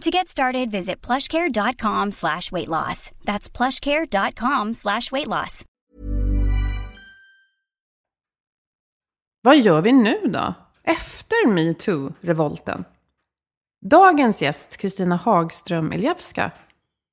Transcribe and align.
To 0.00 0.10
get 0.10 0.28
started, 0.28 0.70
visit 0.70 1.06
plushcare.com 1.06 2.12
slash 2.12 2.52
weight 2.52 2.68
loss. 2.68 3.10
That's 3.24 3.56
plushcare.com 3.56 4.74
slash 4.74 5.12
weight 5.12 5.26
loss. 5.26 5.64
Vad 9.42 9.58
gör 9.58 9.80
vi 9.80 9.92
nu 9.92 10.20
då? 10.24 10.54
Efter 10.84 11.48
metoo-revolten? 11.48 12.84
Dagens 13.86 14.42
gäst, 14.42 14.76
Kristina 14.76 15.16
Hagström 15.16 15.92
Eljevska, 15.92 16.50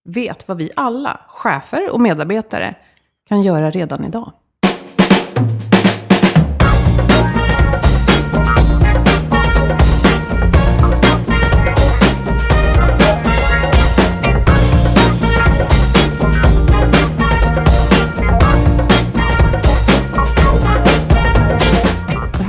vet 0.10 0.48
vad 0.48 0.58
vi 0.58 0.72
alla, 0.76 1.20
chefer 1.28 1.94
och 1.94 2.02
medarbetare, 2.02 2.76
kan 3.28 3.42
göra 3.42 3.70
redan 3.70 4.06
idag. 4.06 4.32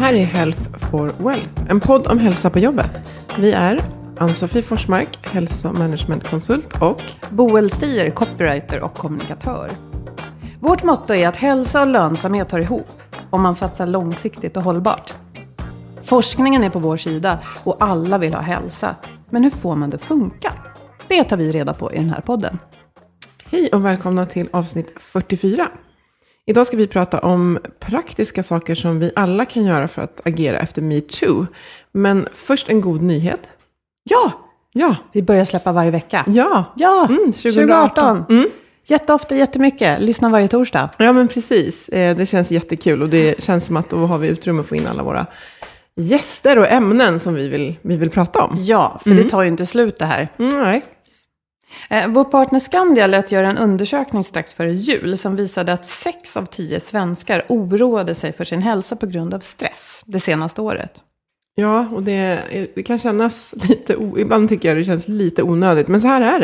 Här 0.09 0.15
är 0.15 0.25
Health 0.25 0.79
for 0.91 1.13
Wealth, 1.19 1.71
en 1.71 1.81
podd 1.81 2.07
om 2.07 2.19
hälsa 2.19 2.51
på 2.51 2.59
jobbet. 2.59 2.91
Vi 3.39 3.53
är 3.53 3.81
Ann-Sofie 4.19 4.63
Forsmark, 4.63 5.19
hälsomanagementkonsult 5.23 6.83
och 6.83 7.03
Boel 7.31 7.71
Stier, 7.71 8.11
copywriter 8.11 8.81
och 8.81 8.95
kommunikatör. 8.95 9.71
Vårt 10.61 10.83
motto 10.83 11.15
är 11.15 11.29
att 11.29 11.37
hälsa 11.37 11.81
och 11.81 11.87
lönsamhet 11.87 12.53
hör 12.53 12.59
ihop 12.59 13.03
om 13.31 13.43
man 13.43 13.55
satsar 13.55 13.87
långsiktigt 13.87 14.57
och 14.57 14.63
hållbart. 14.63 15.15
Forskningen 16.05 16.65
är 16.65 16.71
på 16.71 16.79
vår 16.79 16.97
sida 16.97 17.39
och 17.65 17.77
alla 17.81 18.19
vill 18.19 18.35
ha 18.35 18.41
hälsa. 18.41 18.97
Men 19.31 19.45
hur 19.45 19.51
får 19.51 19.77
man 19.77 19.91
det 19.91 19.99
funka? 19.99 20.53
Det 21.09 21.25
tar 21.25 21.37
vi 21.37 21.53
reda 21.53 21.75
på 21.75 21.93
i 21.93 21.97
den 21.97 22.11
här 22.11 22.21
podden. 22.21 22.59
hej 23.45 23.69
och 23.73 23.85
välkomna 23.85 24.27
till 24.27 24.49
avsnitt 24.53 24.93
44. 25.01 25.69
Idag 26.49 26.67
ska 26.67 26.77
vi 26.77 26.87
prata 26.87 27.19
om 27.19 27.59
praktiska 27.81 28.43
saker 28.43 28.75
som 28.75 28.99
vi 28.99 29.11
alla 29.17 29.45
kan 29.45 29.65
göra 29.65 29.89
för 29.89 30.03
att 30.03 30.21
agera 30.25 30.59
efter 30.59 30.83
metoo. 30.83 31.47
Men 31.93 32.29
först 32.35 32.69
en 32.69 32.81
god 32.81 33.03
nyhet. 33.03 33.41
Ja! 34.05 34.33
Ja, 34.73 34.97
Vi 35.13 35.23
börjar 35.23 35.45
släppa 35.45 35.73
varje 35.73 35.91
vecka. 35.91 36.25
ja, 36.27 36.65
Ja, 36.77 37.07
Mm, 37.09 37.33
2018. 37.33 37.33
2018. 37.33 38.25
Mm. 38.29 38.51
Jätteofta, 38.87 39.37
jättemycket. 39.37 40.01
Lyssna 40.01 40.29
varje 40.29 40.49
torsdag. 40.49 40.89
ja 40.99 41.13
men 41.13 41.29
precis. 41.29 41.89
Eh, 41.89 42.17
Det 42.17 42.27
känns 42.27 42.51
jättekul 42.51 43.03
och 43.03 43.09
det 43.09 43.43
känns 43.43 43.65
som 43.67 43.77
att 43.77 43.91
då 43.91 43.97
har 44.07 44.19
vi 44.19 44.29
utrymme 44.29 44.61
att 44.61 44.67
få 44.67 44.77
in 44.77 44.87
alla 44.87 45.03
våra 45.03 45.27
gäster 45.97 46.59
och 46.59 46.69
ämnen 46.69 47.21
som 47.21 47.35
vi 47.35 47.49
vill, 47.49 47.77
vi 47.83 47.97
vill 47.97 48.11
prata 48.11 48.43
om. 48.43 48.57
Ja, 48.61 49.01
för 49.05 49.11
det 49.11 49.25
tar 49.25 49.43
ju 49.43 49.49
inte 49.49 49.67
slut 49.67 49.99
det 49.99 50.05
här. 50.05 50.29
Mm, 50.39 50.61
nej. 50.63 50.83
Eh, 51.91 52.09
Vår 52.09 52.25
partner 52.25 52.61
Skandia 52.61 53.07
lät 53.07 53.33
göra 53.33 53.49
en 53.51 53.59
undersökning 53.59 54.25
strax 54.25 54.55
före 54.55 54.73
jul 54.73 55.19
som 55.19 55.37
visade 55.37 55.73
att 55.73 55.87
sex 55.87 56.37
av 56.37 56.45
tio 56.45 56.81
svenskar 56.81 57.43
oroade 57.49 58.15
sig 58.15 58.33
för 58.33 58.45
sin 58.45 58.63
hälsa 58.63 58.97
på 58.97 59.07
grund 59.07 59.35
av 59.35 59.41
stress 59.41 60.03
det 60.07 60.21
senaste 60.21 60.61
året. 60.61 60.93
Ja, 61.55 61.87
och 61.93 62.03
det, 62.03 62.39
det 62.75 62.83
kan 62.83 62.99
kännas 62.99 63.55
lite, 63.69 63.97
ibland 64.17 64.49
tycker 64.49 64.69
jag 64.69 64.77
det 64.79 64.85
känns 64.85 65.09
lite 65.09 65.43
onödigt, 65.43 65.89
men 65.89 66.01
så 66.01 66.07
här 66.09 66.21
är 66.21 66.41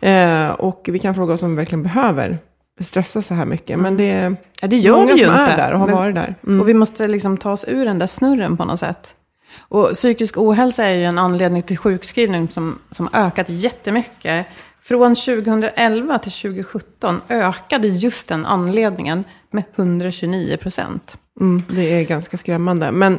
det. 0.00 0.08
Eh, 0.08 0.50
och 0.50 0.88
vi 0.92 0.98
kan 0.98 1.14
fråga 1.14 1.34
oss 1.34 1.42
om 1.42 1.50
vi 1.50 1.56
verkligen 1.56 1.82
behöver 1.82 2.38
stressa 2.84 3.22
så 3.22 3.34
här 3.34 3.44
mycket, 3.46 3.78
men 3.78 3.96
det 3.96 4.04
är 4.10 4.36
Ja, 4.62 4.68
det 4.68 4.76
gör 4.76 4.96
många 4.96 5.12
vi 5.14 5.20
ju 5.20 5.26
som 5.26 5.38
inte. 5.40 5.52
är 5.52 5.56
där 5.56 5.72
och 5.72 5.78
har 5.78 5.86
men- 5.86 5.96
varit 5.96 6.14
där. 6.14 6.34
Mm. 6.46 6.60
Och 6.60 6.68
vi 6.68 6.74
måste 6.74 7.08
liksom 7.08 7.36
ta 7.36 7.52
oss 7.52 7.64
ur 7.68 7.84
den 7.84 7.98
där 7.98 8.06
snurren 8.06 8.56
på 8.56 8.64
något 8.64 8.80
sätt. 8.80 9.14
Och 9.58 9.90
psykisk 9.92 10.38
ohälsa 10.38 10.84
är 10.84 10.94
ju 10.94 11.04
en 11.04 11.18
anledning 11.18 11.62
till 11.62 11.78
sjukskrivning 11.78 12.48
som, 12.48 12.78
som 12.90 13.08
ökat 13.12 13.46
jättemycket. 13.48 14.46
Från 14.82 15.14
2011 15.14 16.18
till 16.18 16.32
2017 16.32 17.20
ökade 17.28 17.88
just 17.88 18.28
den 18.28 18.46
anledningen 18.46 19.24
med 19.50 19.64
129 19.76 20.56
procent. 20.56 21.16
Mm, 21.40 21.62
det 21.68 21.92
är 21.92 22.04
ganska 22.04 22.36
skrämmande. 22.36 22.90
Men 22.90 23.18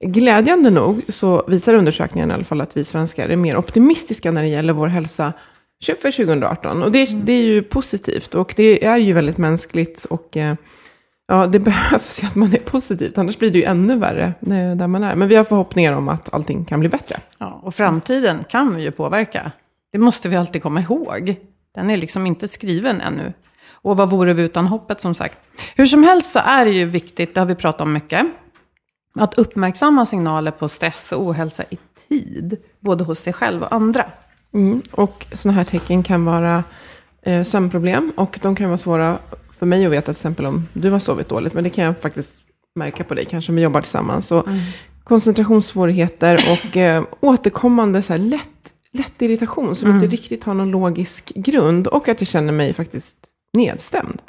glädjande 0.00 0.70
nog 0.70 1.02
så 1.08 1.44
visar 1.48 1.74
undersökningen 1.74 2.30
i 2.30 2.34
alla 2.34 2.44
fall 2.44 2.60
att 2.60 2.76
vi 2.76 2.84
svenskar 2.84 3.28
är 3.28 3.36
mer 3.36 3.56
optimistiska 3.56 4.30
när 4.30 4.42
det 4.42 4.48
gäller 4.48 4.72
vår 4.72 4.86
hälsa 4.86 5.32
för 5.84 6.10
2018. 6.10 6.82
Och 6.82 6.92
det, 6.92 7.24
det 7.24 7.32
är 7.32 7.42
ju 7.42 7.62
positivt 7.62 8.34
och 8.34 8.54
det 8.56 8.84
är 8.84 8.96
ju 8.96 9.12
väldigt 9.12 9.38
mänskligt 9.38 10.04
och 10.04 10.36
eh, 10.36 10.54
ja, 11.28 11.46
det 11.46 11.58
behövs 11.70 12.22
ju 12.22 12.26
att 12.26 12.34
man 12.34 12.54
är 12.54 12.58
positivt. 12.58 13.18
Annars 13.18 13.38
blir 13.38 13.50
det 13.50 13.58
ju 13.58 13.64
ännu 13.64 13.96
värre 13.98 14.24
eh, 14.24 14.76
där 14.76 14.86
man 14.86 15.04
är. 15.04 15.14
Men 15.14 15.28
vi 15.28 15.36
har 15.36 15.44
förhoppningar 15.44 15.92
om 15.92 16.08
att 16.08 16.34
allting 16.34 16.64
kan 16.64 16.80
bli 16.80 16.88
bättre. 16.88 17.16
Ja, 17.38 17.60
och 17.62 17.74
framtiden 17.74 18.44
kan 18.48 18.74
vi 18.74 18.82
ju 18.82 18.90
påverka. 18.90 19.50
Det 19.92 19.98
måste 19.98 20.28
vi 20.28 20.36
alltid 20.36 20.62
komma 20.62 20.80
ihåg. 20.80 21.36
Den 21.74 21.90
är 21.90 21.96
liksom 21.96 22.26
inte 22.26 22.48
skriven 22.48 23.00
ännu. 23.00 23.32
Och 23.70 23.96
vad 23.96 24.10
vore 24.10 24.32
vi 24.32 24.42
utan 24.42 24.66
hoppet 24.66 25.00
som 25.00 25.14
sagt. 25.14 25.38
Hur 25.76 25.86
som 25.86 26.02
helst 26.02 26.32
så 26.32 26.38
är 26.44 26.64
det 26.64 26.70
ju 26.70 26.84
viktigt, 26.84 27.34
det 27.34 27.40
har 27.40 27.46
vi 27.46 27.54
pratat 27.54 27.80
om 27.80 27.92
mycket, 27.92 28.26
att 29.14 29.38
uppmärksamma 29.38 30.06
signaler 30.06 30.50
på 30.50 30.68
stress 30.68 31.12
och 31.12 31.22
ohälsa 31.22 31.64
i 31.70 31.78
tid. 32.08 32.56
Både 32.80 33.04
hos 33.04 33.20
sig 33.20 33.32
själv 33.32 33.62
och 33.62 33.72
andra. 33.72 34.04
Mm. 34.54 34.82
Och 34.90 35.26
sådana 35.32 35.56
här 35.56 35.64
tecken 35.64 36.02
kan 36.02 36.24
vara 36.24 36.64
eh, 37.22 37.42
sömnproblem 37.42 38.12
och 38.16 38.38
de 38.42 38.56
kan 38.56 38.66
vara 38.68 38.78
svåra 38.78 39.18
för 39.58 39.66
mig 39.66 39.86
att 39.86 39.92
veta 39.92 40.04
till 40.04 40.10
exempel 40.10 40.46
om 40.46 40.68
du 40.72 40.90
har 40.90 40.98
sovit 40.98 41.28
dåligt. 41.28 41.54
Men 41.54 41.64
det 41.64 41.70
kan 41.70 41.84
jag 41.84 42.00
faktiskt 42.00 42.34
märka 42.74 43.04
på 43.04 43.14
dig, 43.14 43.24
kanske 43.24 43.52
om 43.52 43.56
vi 43.56 43.62
jobbar 43.62 43.80
tillsammans. 43.80 44.26
Så 44.26 44.44
koncentrationssvårigheter 45.04 46.34
och 46.34 46.76
eh, 46.76 47.04
återkommande 47.20 48.02
så 48.02 48.12
här 48.12 48.20
lätt, 48.20 48.72
lätt 48.92 49.22
irritation 49.22 49.76
som 49.76 49.90
inte 49.90 50.06
riktigt 50.06 50.44
har 50.44 50.54
någon 50.54 50.70
logisk 50.70 51.32
grund. 51.34 51.86
Och 51.86 52.08
att 52.08 52.20
jag 52.20 52.28
känner 52.28 52.52
mig 52.52 52.72
faktiskt 52.72 53.16
nedstämd. 53.52 54.22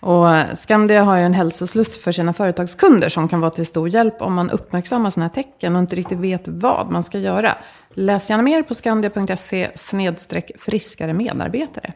Och 0.00 0.58
Skandia 0.58 1.02
har 1.02 1.16
ju 1.16 1.22
en 1.22 1.34
hälsosluss 1.34 1.98
för 1.98 2.12
sina 2.12 2.32
företagskunder 2.32 3.08
som 3.08 3.28
kan 3.28 3.40
vara 3.40 3.50
till 3.50 3.66
stor 3.66 3.88
hjälp 3.88 4.22
om 4.22 4.34
man 4.34 4.50
uppmärksammar 4.50 5.10
sådana 5.10 5.26
här 5.26 5.42
tecken 5.42 5.76
och 5.76 5.80
inte 5.80 5.96
riktigt 5.96 6.18
vet 6.18 6.48
vad 6.48 6.90
man 6.90 7.04
ska 7.04 7.18
göra. 7.18 7.56
Läs 7.94 8.30
gärna 8.30 8.42
mer 8.42 8.62
på 8.62 8.74
skandia.se 8.74 9.70
snedstreck 9.74 10.50
friskare 10.58 11.12
medarbetare. 11.12 11.92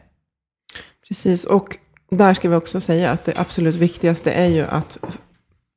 Precis, 1.07 1.43
och 1.43 1.77
där 2.09 2.33
ska 2.33 2.49
vi 2.49 2.55
också 2.55 2.81
säga 2.81 3.11
att 3.11 3.25
det 3.25 3.33
absolut 3.37 3.75
viktigaste 3.75 4.31
är 4.31 4.47
ju 4.47 4.61
att 4.61 4.97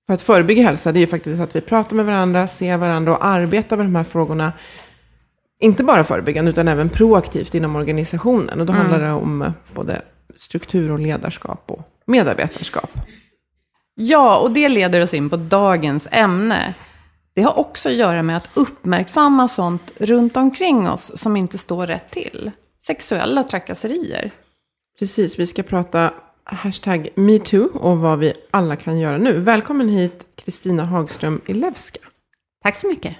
för 0.06 0.14
att 0.14 0.22
förebygga 0.22 0.62
hälsa, 0.62 0.92
det 0.92 0.98
är 0.98 1.00
ju 1.00 1.06
faktiskt 1.06 1.40
att 1.40 1.56
vi 1.56 1.60
pratar 1.60 1.96
med 1.96 2.04
varandra, 2.04 2.48
ser 2.48 2.76
varandra 2.76 3.16
och 3.16 3.26
arbetar 3.26 3.76
med 3.76 3.86
de 3.86 3.94
här 3.94 4.04
frågorna. 4.04 4.52
Inte 5.60 5.84
bara 5.84 6.04
förebyggande, 6.04 6.50
utan 6.50 6.68
även 6.68 6.88
proaktivt 6.88 7.54
inom 7.54 7.76
organisationen. 7.76 8.60
Och 8.60 8.66
då 8.66 8.72
handlar 8.72 9.00
det 9.00 9.10
om 9.10 9.52
både 9.74 10.02
struktur 10.36 10.90
och 10.90 10.98
ledarskap 10.98 11.64
och 11.66 11.80
medarbetarskap. 12.06 12.90
Ja, 13.94 14.38
och 14.38 14.50
det 14.50 14.68
leder 14.68 15.02
oss 15.02 15.14
in 15.14 15.30
på 15.30 15.36
dagens 15.36 16.08
ämne. 16.10 16.74
Det 17.34 17.42
har 17.42 17.58
också 17.58 17.88
att 17.88 17.94
göra 17.94 18.22
med 18.22 18.36
att 18.36 18.50
uppmärksamma 18.54 19.48
sånt 19.48 19.92
runt 19.98 20.36
omkring 20.36 20.88
oss 20.88 21.18
som 21.18 21.36
inte 21.36 21.58
står 21.58 21.86
rätt 21.86 22.10
till. 22.10 22.50
Sexuella 22.86 23.44
trakasserier. 23.44 24.30
Precis, 24.98 25.38
vi 25.38 25.46
ska 25.46 25.62
prata 25.62 26.12
hashtag 26.44 27.08
metoo 27.14 27.68
och 27.78 27.98
vad 27.98 28.18
vi 28.18 28.32
alla 28.50 28.76
kan 28.76 28.98
göra 28.98 29.18
nu. 29.18 29.38
Välkommen 29.38 29.88
hit 29.88 30.26
Kristina 30.36 30.84
Hagström 30.84 31.40
Ilevska. 31.46 31.98
Tack 32.62 32.76
så 32.76 32.88
mycket. 32.88 33.16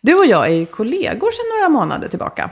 Du 0.00 0.14
och 0.14 0.26
jag 0.26 0.50
är 0.50 0.64
kollegor 0.64 1.30
sedan 1.30 1.58
några 1.58 1.68
månader 1.68 2.08
tillbaka. 2.08 2.50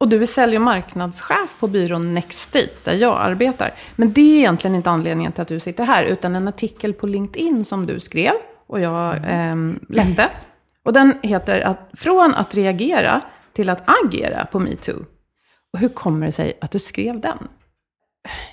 Och 0.00 0.08
du 0.08 0.22
är 0.22 0.26
sälj 0.26 0.56
och 0.56 0.62
marknadschef 0.62 1.56
på 1.60 1.68
byrån 1.68 2.14
Nextdate, 2.14 2.68
där 2.84 2.94
jag 2.94 3.20
arbetar. 3.20 3.74
Men 3.96 4.12
det 4.12 4.20
är 4.20 4.38
egentligen 4.38 4.74
inte 4.74 4.90
anledningen 4.90 5.32
till 5.32 5.42
att 5.42 5.48
du 5.48 5.60
sitter 5.60 5.84
här, 5.84 6.04
utan 6.04 6.34
en 6.34 6.48
artikel 6.48 6.92
på 6.94 7.06
LinkedIn 7.06 7.64
som 7.64 7.86
du 7.86 8.00
skrev 8.00 8.32
och 8.66 8.80
jag 8.80 9.14
eh, 9.14 9.56
läste. 9.88 10.30
Och 10.84 10.92
den 10.92 11.14
heter 11.22 11.60
att, 11.60 11.90
Från 11.92 12.34
att 12.34 12.54
reagera 12.54 13.20
till 13.52 13.70
att 13.70 13.82
agera 14.04 14.46
på 14.52 14.58
metoo. 14.58 15.04
Och 15.72 15.78
hur 15.78 15.88
kommer 15.88 16.26
det 16.26 16.32
sig 16.32 16.58
att 16.60 16.70
du 16.70 16.78
skrev 16.78 17.20
den? 17.20 17.38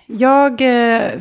Jag 0.05 0.61
eh, 0.61 1.11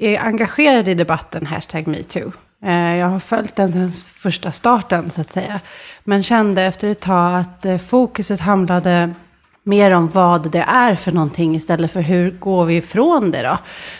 är 0.00 0.18
engagerad 0.18 0.88
i 0.88 0.94
debatten 0.94 1.46
hashtag 1.46 1.86
metoo. 1.86 2.32
Eh, 2.64 2.96
jag 2.96 3.06
har 3.06 3.18
följt 3.18 3.56
den 3.56 3.68
sedan 3.68 3.90
första 4.22 4.52
starten 4.52 5.10
så 5.10 5.20
att 5.20 5.30
säga. 5.30 5.60
Men 6.04 6.22
kände 6.22 6.62
efter 6.62 6.88
ett 6.88 7.00
tag 7.00 7.40
att 7.40 7.64
eh, 7.64 7.78
fokuset 7.78 8.40
handlade 8.40 9.14
mer 9.62 9.94
om 9.94 10.08
vad 10.08 10.50
det 10.50 10.64
är 10.68 10.94
för 10.94 11.12
någonting 11.12 11.54
istället 11.54 11.90
för 11.90 12.00
hur 12.00 12.30
går 12.30 12.64
vi 12.64 12.76
ifrån 12.76 13.30
det 13.30 13.42
då? 13.42 13.58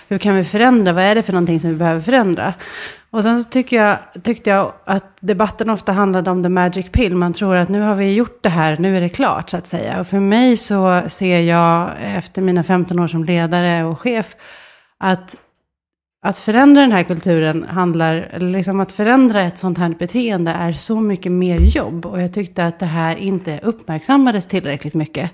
Hur 0.09 0.19
kan 0.19 0.37
vi 0.37 0.45
förändra? 0.45 0.93
Vad 0.93 1.05
är 1.05 1.15
det 1.15 1.23
för 1.23 1.33
någonting 1.33 1.61
som 1.61 1.71
vi 1.71 1.77
behöver 1.77 2.01
förändra? 2.01 2.55
Och 3.15 3.23
sen 3.23 3.43
så 3.43 3.49
tycker 3.49 3.77
jag, 3.77 3.99
tyckte 4.23 4.51
jag 4.51 4.73
att 4.85 5.17
debatten 5.21 5.71
ofta 5.71 5.93
handlade 5.93 6.31
om 6.31 6.43
the 6.43 6.49
magic 6.49 6.87
pill. 6.93 7.15
Man 7.15 7.33
tror 7.33 7.57
att 7.57 7.69
nu 7.69 7.81
har 7.81 7.95
vi 7.95 8.15
gjort 8.15 8.43
det 8.43 8.49
här, 8.49 8.77
nu 8.77 8.97
är 8.97 9.01
det 9.01 9.09
klart 9.09 9.51
så 9.51 9.57
att 9.57 9.67
säga. 9.67 10.01
Och 10.01 10.07
för 10.07 10.21
mig 10.21 10.57
så 10.57 11.03
ser 11.09 11.41
jag 11.41 11.91
efter 12.01 12.43
mina 12.43 12.63
15 12.63 12.99
år 12.99 13.07
som 13.07 13.25
ledare 13.25 13.85
och 13.85 14.01
chef 14.01 14.37
att 14.99 15.37
att 16.27 16.39
förändra 16.39 16.81
den 16.81 16.93
här 16.93 17.03
kulturen 17.03 17.65
handlar, 17.65 18.15
eller 18.15 18.49
liksom 18.49 18.81
att 18.81 18.93
förändra 18.93 19.41
ett 19.41 19.59
sånt 19.59 19.79
här 19.79 19.95
beteende 19.99 20.51
är 20.51 20.73
så 20.73 21.01
mycket 21.01 21.33
mer 21.33 21.59
jobb. 21.61 22.07
Och 22.07 22.23
jag 22.23 22.35
tyckte 22.35 22.67
att 22.67 22.79
det 22.79 22.87
här 22.87 23.17
inte 23.17 23.61
uppmärksammades 23.63 24.47
tillräckligt 24.47 24.95
mycket. 24.95 25.31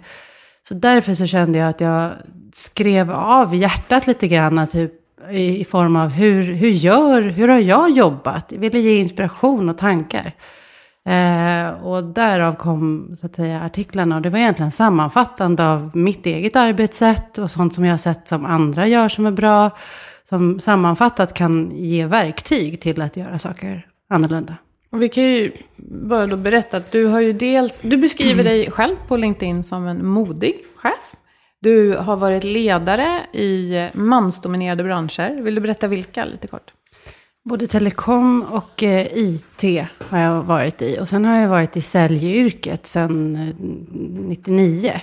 Så 0.62 0.74
därför 0.74 1.14
så 1.14 1.26
kände 1.26 1.58
jag 1.58 1.68
att 1.68 1.80
jag 1.80 2.10
skrev 2.52 3.10
av 3.10 3.54
hjärtat 3.54 4.06
lite 4.06 4.28
grann, 4.28 4.66
typ 4.66 4.92
i 5.30 5.64
form 5.64 5.96
av 5.96 6.08
hur, 6.08 6.42
hur, 6.42 6.70
gör, 6.70 7.22
hur 7.22 7.48
har 7.48 7.58
jag 7.58 7.90
jobbat? 7.90 8.52
Jag 8.52 8.58
ville 8.58 8.78
ge 8.78 8.96
inspiration 8.96 9.68
och 9.68 9.78
tankar. 9.78 10.32
Eh, 11.08 11.84
och 11.84 12.04
därav 12.04 12.54
kom 12.54 13.16
så 13.20 13.26
att 13.26 13.36
säga, 13.36 13.62
artiklarna. 13.62 14.16
Och 14.16 14.22
det 14.22 14.30
var 14.30 14.38
egentligen 14.38 14.70
sammanfattande 14.70 15.68
av 15.68 15.96
mitt 15.96 16.26
eget 16.26 16.56
arbetssätt 16.56 17.38
och 17.38 17.50
sånt 17.50 17.74
som 17.74 17.84
jag 17.84 17.92
har 17.92 17.98
sett 17.98 18.28
som 18.28 18.44
andra 18.44 18.86
gör 18.86 19.08
som 19.08 19.26
är 19.26 19.30
bra 19.30 19.70
som 20.30 20.60
sammanfattat 20.60 21.34
kan 21.34 21.70
ge 21.74 22.06
verktyg 22.06 22.80
till 22.80 23.02
att 23.02 23.16
göra 23.16 23.38
saker 23.38 23.86
annorlunda. 24.08 24.56
Och 24.90 25.02
vi 25.02 25.08
kan 25.08 25.24
ju 25.24 25.52
bara 25.76 26.26
då 26.26 26.36
berätta 26.36 26.76
att 26.76 26.92
du 26.92 27.06
har 27.06 27.20
ju 27.20 27.32
dels, 27.32 27.80
du 27.82 27.96
beskriver 27.96 28.44
dig 28.50 28.70
själv 28.70 28.96
på 29.08 29.16
LinkedIn 29.16 29.64
som 29.64 29.86
en 29.86 30.06
modig 30.06 30.54
chef. 30.76 31.09
Du 31.62 31.96
har 31.96 32.16
varit 32.16 32.44
ledare 32.44 33.20
i 33.32 33.88
mansdominerade 33.94 34.84
branscher. 34.84 35.42
Vill 35.42 35.54
du 35.54 35.60
berätta 35.60 35.88
vilka 35.88 36.24
lite 36.24 36.46
kort? 36.46 36.72
Både 37.44 37.66
telekom 37.66 38.42
och 38.42 38.82
eh, 38.82 39.06
IT 39.12 39.88
har 40.08 40.18
jag 40.18 40.42
varit 40.42 40.82
i. 40.82 40.98
Och 41.00 41.08
sen 41.08 41.24
har 41.24 41.36
jag 41.36 41.48
varit 41.48 41.76
i 41.76 41.82
säljyrket 41.82 42.86
sedan 42.86 43.32
99. 44.28 44.92
Eh, 44.94 45.00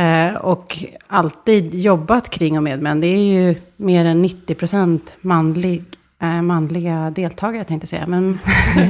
Eh, 0.00 0.34
och 0.34 0.84
alltid 1.06 1.74
jobbat 1.74 2.30
kring 2.30 2.56
och 2.56 2.62
med 2.62 2.82
män. 2.82 3.00
Det 3.00 3.06
är 3.06 3.32
ju 3.32 3.54
mer 3.76 4.04
än 4.04 4.22
90 4.22 4.54
procent 4.54 5.14
manlig, 5.20 5.84
manliga 6.42 7.10
deltagare, 7.10 7.64
tänkte 7.64 7.84
jag 7.84 7.88
säga. 7.88 8.06
Men 8.06 8.38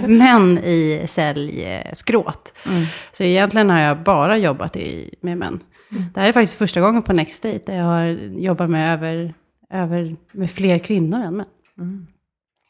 män 0.19 0.59
i 0.59 1.03
säljskråt. 1.07 2.53
Mm. 2.69 2.85
Så 3.13 3.25
egentligen 3.25 3.71
har 3.71 3.81
jag 3.81 4.03
bara 4.03 4.39
jobbat 4.39 4.77
i, 4.77 5.15
med 5.21 5.39
män. 5.39 5.61
Mm. 5.93 6.05
Det 6.15 6.21
här 6.21 6.29
är 6.29 6.33
faktiskt 6.33 6.59
första 6.59 6.81
gången 6.81 7.03
på 7.03 7.13
Nextdate 7.13 7.63
där 7.67 7.77
jag 7.77 7.85
har 7.85 8.05
jobbat 8.39 8.71
med, 8.71 8.95
över, 8.95 9.35
över, 9.71 10.17
med 10.33 10.51
fler 10.51 10.79
kvinnor 10.79 11.21
än 11.21 11.37
män. 11.37 11.47
Mm. 11.79 12.07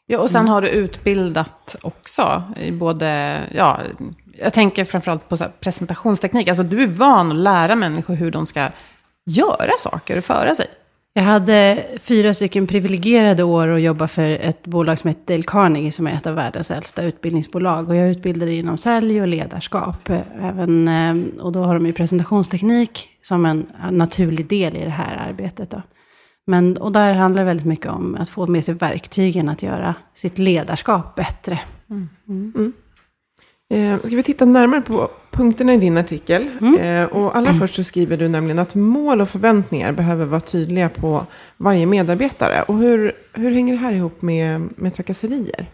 Ja, 0.05 0.19
och 0.19 0.29
sen 0.29 0.47
har 0.47 0.61
du 0.61 0.69
utbildat 0.69 1.75
också 1.81 2.43
i 2.57 2.71
både, 2.71 3.39
ja, 3.51 3.79
jag 4.37 4.53
tänker 4.53 4.85
framförallt 4.85 5.29
på 5.29 5.37
presentationsteknik. 5.59 6.47
Alltså 6.47 6.63
du 6.63 6.83
är 6.83 6.87
van 6.87 7.31
att 7.31 7.37
lära 7.37 7.75
människor 7.75 8.13
hur 8.13 8.31
de 8.31 8.45
ska 8.45 8.69
göra 9.25 9.71
saker 9.79 10.17
och 10.17 10.23
föra 10.23 10.55
sig. 10.55 10.67
Jag 11.13 11.23
hade 11.23 11.85
fyra 11.99 12.33
stycken 12.33 12.67
privilegierade 12.67 13.43
år 13.43 13.67
att 13.67 13.81
jobba 13.81 14.07
för 14.07 14.29
ett 14.29 14.63
bolag 14.63 14.99
som 14.99 15.07
heter 15.07 15.33
Dale 15.33 15.43
Carnegie 15.43 15.91
som 15.91 16.07
är 16.07 16.11
ett 16.11 16.27
av 16.27 16.35
världens 16.35 16.71
äldsta 16.71 17.03
utbildningsbolag. 17.03 17.89
Och 17.89 17.95
jag 17.95 18.09
utbildade 18.09 18.53
inom 18.53 18.77
sälj 18.77 19.21
och 19.21 19.27
ledarskap. 19.27 20.09
Även, 20.41 20.87
eh, 20.87 21.41
och 21.41 21.51
då 21.51 21.63
har 21.63 21.73
de 21.75 21.85
ju 21.85 21.93
presentationsteknik 21.93 23.09
som 23.21 23.45
en 23.45 23.65
naturlig 23.91 24.47
del 24.47 24.77
i 24.77 24.83
det 24.83 24.89
här 24.89 25.29
arbetet. 25.29 25.69
Då. 25.69 25.81
Men, 26.47 26.77
och 26.77 26.91
där 26.91 27.13
handlar 27.13 27.41
det 27.41 27.45
väldigt 27.45 27.65
mycket 27.65 27.91
om 27.91 28.15
att 28.15 28.29
få 28.29 28.47
med 28.47 28.65
sig 28.65 28.73
verktygen 28.73 29.49
att 29.49 29.63
göra 29.63 29.95
sitt 30.13 30.37
ledarskap 30.37 31.15
bättre. 31.15 31.59
Mm. 31.89 32.09
Mm. 32.27 32.73
Eh, 33.71 33.99
ska 33.99 34.15
vi 34.15 34.23
titta 34.23 34.45
närmare 34.45 34.81
på 34.81 35.09
punkterna 35.31 35.73
i 35.73 35.77
din 35.77 35.97
artikel? 35.97 36.49
Mm. 36.61 36.79
Eh, 36.79 37.05
och 37.05 37.35
allra 37.35 37.53
först 37.53 37.75
så 37.75 37.83
skriver 37.83 38.17
du 38.17 38.27
nämligen 38.27 38.59
att 38.59 38.75
mål 38.75 39.21
och 39.21 39.29
förväntningar 39.29 39.91
behöver 39.91 40.25
vara 40.25 40.41
tydliga 40.41 40.89
på 40.89 41.25
varje 41.57 41.85
medarbetare. 41.85 42.61
Och 42.61 42.77
hur, 42.77 43.11
hur 43.33 43.51
hänger 43.51 43.73
det 43.73 43.79
här 43.79 43.93
ihop 43.93 44.21
med, 44.21 44.69
med 44.75 44.95
trakasserier? 44.95 45.65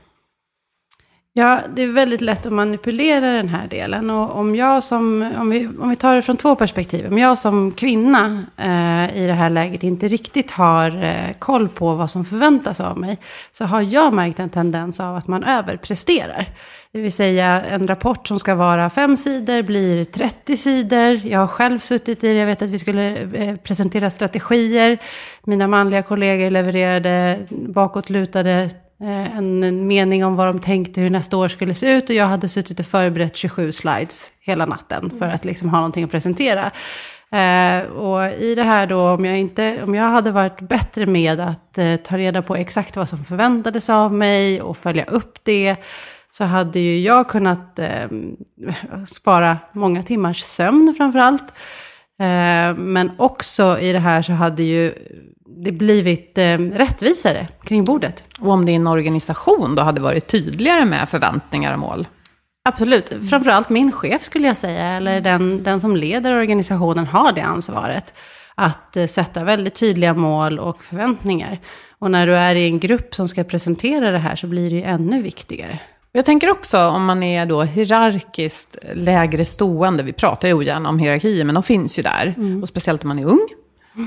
Ja, 1.37 1.59
det 1.75 1.81
är 1.81 1.87
väldigt 1.87 2.21
lätt 2.21 2.45
att 2.45 2.53
manipulera 2.53 3.31
den 3.31 3.49
här 3.49 3.67
delen. 3.67 4.09
Och 4.09 4.35
om 4.35 4.55
jag 4.55 4.83
som, 4.83 5.33
om 5.37 5.49
vi, 5.49 5.67
om 5.79 5.89
vi 5.89 5.95
tar 5.95 6.15
det 6.15 6.21
från 6.21 6.37
två 6.37 6.55
perspektiv. 6.55 7.07
Om 7.07 7.17
jag 7.17 7.37
som 7.37 7.71
kvinna 7.71 8.43
eh, 8.57 9.23
i 9.23 9.27
det 9.27 9.33
här 9.33 9.49
läget 9.49 9.83
inte 9.83 10.07
riktigt 10.07 10.51
har 10.51 11.03
eh, 11.03 11.33
koll 11.39 11.69
på 11.69 11.93
vad 11.93 12.09
som 12.09 12.25
förväntas 12.25 12.79
av 12.79 12.97
mig. 12.97 13.17
Så 13.51 13.65
har 13.65 13.81
jag 13.81 14.13
märkt 14.13 14.39
en 14.39 14.49
tendens 14.49 14.99
av 14.99 15.15
att 15.15 15.27
man 15.27 15.43
överpresterar. 15.43 16.45
Det 16.91 16.99
vill 16.99 17.11
säga 17.11 17.63
en 17.63 17.87
rapport 17.87 18.27
som 18.27 18.39
ska 18.39 18.55
vara 18.55 18.89
fem 18.89 19.17
sidor 19.17 19.63
blir 19.63 20.05
30 20.05 20.57
sidor. 20.57 21.25
Jag 21.25 21.39
har 21.39 21.47
själv 21.47 21.79
suttit 21.79 22.23
i 22.23 22.33
det, 22.33 22.39
jag 22.39 22.45
vet 22.45 22.61
att 22.61 22.69
vi 22.69 22.79
skulle 22.79 23.17
eh, 23.17 23.55
presentera 23.55 24.09
strategier. 24.09 24.97
Mina 25.43 25.67
manliga 25.67 26.03
kollegor 26.03 26.49
levererade 26.49 27.39
bakåtlutade 27.49 28.69
en 28.99 29.87
mening 29.87 30.25
om 30.25 30.35
vad 30.35 30.47
de 30.47 30.59
tänkte 30.59 31.01
hur 31.01 31.09
nästa 31.09 31.37
år 31.37 31.47
skulle 31.47 31.73
se 31.73 31.91
ut. 31.91 32.09
Och 32.09 32.15
jag 32.15 32.25
hade 32.25 32.49
suttit 32.49 32.79
och 32.79 32.85
förberett 32.85 33.35
27 33.35 33.71
slides 33.71 34.31
hela 34.39 34.65
natten 34.65 35.11
för 35.19 35.25
att 35.25 35.45
liksom 35.45 35.69
ha 35.69 35.77
någonting 35.77 36.03
att 36.03 36.11
presentera. 36.11 36.71
Eh, 37.31 37.87
och 37.87 38.41
i 38.41 38.55
det 38.55 38.63
här 38.63 38.87
då, 38.87 39.09
om 39.09 39.25
jag, 39.25 39.37
inte, 39.37 39.83
om 39.83 39.95
jag 39.95 40.03
hade 40.03 40.31
varit 40.31 40.61
bättre 40.61 41.05
med 41.05 41.39
att 41.39 41.77
eh, 41.77 41.95
ta 41.95 42.17
reda 42.17 42.41
på 42.41 42.55
exakt 42.55 42.95
vad 42.95 43.09
som 43.09 43.23
förväntades 43.23 43.89
av 43.89 44.13
mig 44.13 44.61
och 44.61 44.77
följa 44.77 45.05
upp 45.05 45.39
det, 45.43 45.75
så 46.29 46.43
hade 46.43 46.79
ju 46.79 46.99
jag 46.99 47.29
kunnat 47.29 47.79
eh, 47.79 48.07
spara 49.07 49.57
många 49.71 50.03
timmars 50.03 50.41
sömn 50.41 50.93
framför 50.97 51.19
allt. 51.19 51.53
Eh, 52.19 52.77
men 52.77 53.11
också 53.17 53.79
i 53.79 53.93
det 53.93 53.99
här 53.99 54.21
så 54.21 54.33
hade 54.33 54.63
ju 54.63 54.93
det 55.63 55.71
blivit 55.71 56.37
eh, 56.37 56.57
rättvisare 56.57 57.47
kring 57.63 57.83
bordet. 57.83 58.23
Och 58.39 58.51
om 58.51 58.65
din 58.65 58.87
organisation 58.87 59.75
då 59.75 59.83
hade 59.83 60.01
varit 60.01 60.27
tydligare 60.27 60.85
med 60.85 61.09
förväntningar 61.09 61.73
och 61.73 61.79
mål? 61.79 62.07
Absolut. 62.69 63.13
Framförallt 63.29 63.69
min 63.69 63.91
chef 63.91 64.23
skulle 64.23 64.47
jag 64.47 64.57
säga, 64.57 64.83
eller 64.83 65.21
den, 65.21 65.63
den 65.63 65.81
som 65.81 65.95
leder 65.95 66.33
organisationen 66.33 67.07
har 67.07 67.31
det 67.31 67.41
ansvaret. 67.41 68.13
Att 68.55 68.97
eh, 68.97 69.05
sätta 69.05 69.43
väldigt 69.43 69.75
tydliga 69.75 70.13
mål 70.13 70.59
och 70.59 70.83
förväntningar. 70.83 71.59
Och 71.99 72.11
när 72.11 72.27
du 72.27 72.35
är 72.35 72.55
i 72.55 72.65
en 72.65 72.79
grupp 72.79 73.15
som 73.15 73.27
ska 73.27 73.43
presentera 73.43 74.11
det 74.11 74.17
här 74.17 74.35
så 74.35 74.47
blir 74.47 74.69
det 74.69 74.75
ju 74.75 74.83
ännu 74.83 75.21
viktigare. 75.21 75.79
Jag 76.11 76.25
tänker 76.25 76.49
också 76.49 76.79
om 76.79 77.05
man 77.05 77.23
är 77.23 77.45
då 77.45 77.63
hierarkiskt 77.63 78.77
lägre 78.93 79.45
stående, 79.45 80.03
vi 80.03 80.13
pratar 80.13 80.47
ju 80.47 80.53
ogärna 80.53 80.89
om 80.89 80.99
hierarkier, 80.99 81.45
men 81.45 81.55
de 81.55 81.63
finns 81.63 81.99
ju 81.99 82.03
där. 82.03 82.33
Mm. 82.37 82.61
Och 82.61 82.69
speciellt 82.69 83.03
om 83.03 83.07
man 83.07 83.19
är 83.19 83.25
ung, 83.25 83.47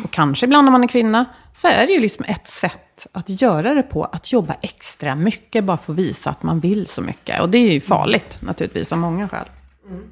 och 0.05 0.11
kanske 0.11 0.47
ibland 0.47 0.69
om 0.69 0.73
man 0.73 0.85
är 0.85 0.89
kvinna, 0.89 1.25
så 1.53 1.69
är 1.69 1.87
det 1.87 1.93
ju 1.93 2.01
liksom 2.01 2.25
ett 2.29 2.47
sätt 2.47 3.07
att 3.13 3.43
göra 3.43 3.75
det 3.75 3.83
på, 3.83 4.05
att 4.05 4.33
jobba 4.33 4.55
extra 4.63 5.15
mycket, 5.15 5.65
bara 5.65 5.77
för 5.77 5.93
att 5.93 5.99
visa 5.99 6.31
att 6.31 6.43
man 6.43 6.61
vill 6.61 6.87
så 6.87 7.03
mycket. 7.03 7.41
Och 7.41 7.49
det 7.49 7.59
är 7.59 7.73
ju 7.73 7.81
farligt 7.81 8.39
naturligtvis, 8.41 8.93
av 8.93 8.99
många 8.99 9.29
skäl. 9.29 9.47
Mm. 9.89 10.05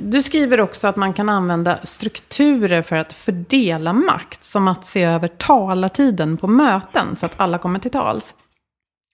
Du 0.00 0.22
skriver 0.22 0.60
också 0.60 0.88
att 0.88 0.96
man 0.96 1.12
kan 1.12 1.28
använda 1.28 1.78
strukturer 1.84 2.82
för 2.82 2.96
att 2.96 3.12
fördela 3.12 3.92
makt. 3.92 4.44
Som 4.44 4.68
att 4.68 4.86
se 4.86 5.02
över 5.02 5.28
talartiden 5.28 6.36
på 6.36 6.46
möten 6.46 7.16
så 7.16 7.26
att 7.26 7.34
alla 7.36 7.58
kommer 7.58 7.78
till 7.78 7.90
tals. 7.90 8.34